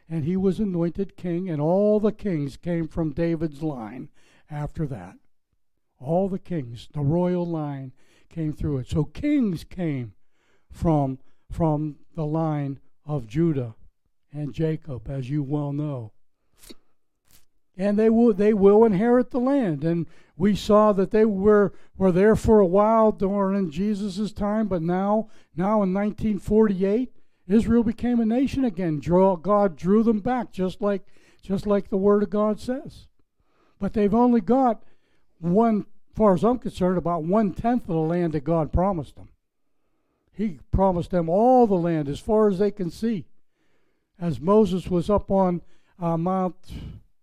And 0.09 0.25
he 0.25 0.35
was 0.35 0.59
anointed 0.59 1.15
king, 1.15 1.47
and 1.47 1.61
all 1.61 1.99
the 1.99 2.11
kings 2.11 2.57
came 2.57 2.87
from 2.87 3.13
David's 3.13 3.61
line 3.61 4.09
after 4.49 4.87
that. 4.87 5.17
All 5.99 6.27
the 6.27 6.39
kings, 6.39 6.87
the 6.91 7.01
royal 7.01 7.45
line 7.45 7.91
came 8.29 8.51
through 8.51 8.79
it. 8.79 8.89
So 8.89 9.03
kings 9.03 9.63
came 9.63 10.13
from, 10.71 11.19
from 11.51 11.97
the 12.15 12.25
line 12.25 12.79
of 13.05 13.27
Judah 13.27 13.75
and 14.33 14.53
Jacob, 14.53 15.09
as 15.09 15.29
you 15.29 15.43
well 15.43 15.71
know. 15.71 16.11
And 17.77 17.97
they 17.97 18.09
will 18.09 18.33
they 18.33 18.53
will 18.53 18.83
inherit 18.85 19.31
the 19.31 19.39
land. 19.39 19.83
And 19.83 20.07
we 20.35 20.55
saw 20.55 20.91
that 20.93 21.11
they 21.11 21.25
were 21.25 21.73
were 21.97 22.11
there 22.11 22.35
for 22.35 22.59
a 22.59 22.65
while 22.65 23.11
during 23.11 23.69
Jesus' 23.69 24.31
time, 24.31 24.67
but 24.67 24.81
now 24.81 25.29
now 25.55 25.83
in 25.83 25.93
1948, 25.93 27.11
Israel 27.47 27.83
became 27.83 28.19
a 28.19 28.25
nation 28.25 28.65
again. 28.65 28.99
God 28.99 29.75
drew 29.75 30.03
them 30.03 30.19
back, 30.19 30.51
just 30.51 30.81
like 30.81 31.05
just 31.41 31.67
like 31.67 31.89
the 31.89 31.97
Word 31.97 32.23
of 32.23 32.29
God 32.29 32.59
says. 32.59 33.07
But 33.79 33.93
they've 33.93 34.13
only 34.13 34.41
got 34.41 34.83
one, 35.39 35.85
far 36.15 36.33
as 36.33 36.43
I'm 36.43 36.57
concerned, 36.57 36.97
about 36.97 37.23
one 37.23 37.53
tenth 37.53 37.83
of 37.83 37.95
the 37.95 37.95
land 37.95 38.33
that 38.33 38.43
God 38.43 38.73
promised 38.73 39.15
them. 39.15 39.29
He 40.33 40.59
promised 40.71 41.11
them 41.11 41.29
all 41.29 41.67
the 41.67 41.75
land 41.75 42.09
as 42.09 42.19
far 42.19 42.49
as 42.49 42.59
they 42.59 42.71
can 42.71 42.89
see 42.89 43.25
as 44.19 44.39
Moses 44.39 44.87
was 44.87 45.09
up 45.09 45.29
on 45.31 45.61
uh, 45.99 46.17
Mount 46.17 46.55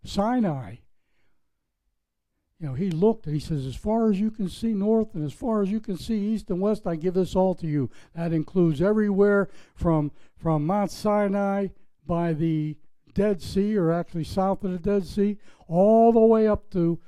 Sinai. 0.05 0.77
You 2.61 2.69
know, 2.69 2.75
he 2.75 2.91
looked 2.91 3.27
and 3.27 3.35
he 3.35 3.41
says, 3.41 3.67
As 3.67 3.77
far 3.77 4.11
as 4.11 4.21
you 4.21 4.31
can 4.31 4.49
see 4.49 4.73
north 4.73 5.15
and 5.15 5.25
as 5.25 5.33
far 5.33 5.63
as 5.63 5.71
you 5.71 5.81
can 5.81 5.99
see 5.99 6.17
east 6.17 6.51
and 6.51 6.61
west, 6.61 6.87
I 6.87 6.97
give 6.97 7.15
this 7.15 7.35
all 7.35 7.55
to 7.57 7.67
you. 7.67 7.91
That 8.15 8.33
includes 8.33 8.81
everywhere 8.81 9.49
from, 9.75 10.13
from 10.37 10.67
Mount 10.67 10.91
Sinai 10.91 11.69
by 12.07 12.33
the 12.33 12.77
Dead 13.13 13.43
Sea, 13.43 13.77
or 13.77 13.93
actually 13.93 14.25
south 14.25 14.65
of 14.65 14.73
the 14.73 14.79
Dead 14.79 15.07
Sea, 15.07 15.39
all 15.69 16.13
the 16.13 16.21
way 16.21 16.47
up 16.49 16.71
to 16.71 17.01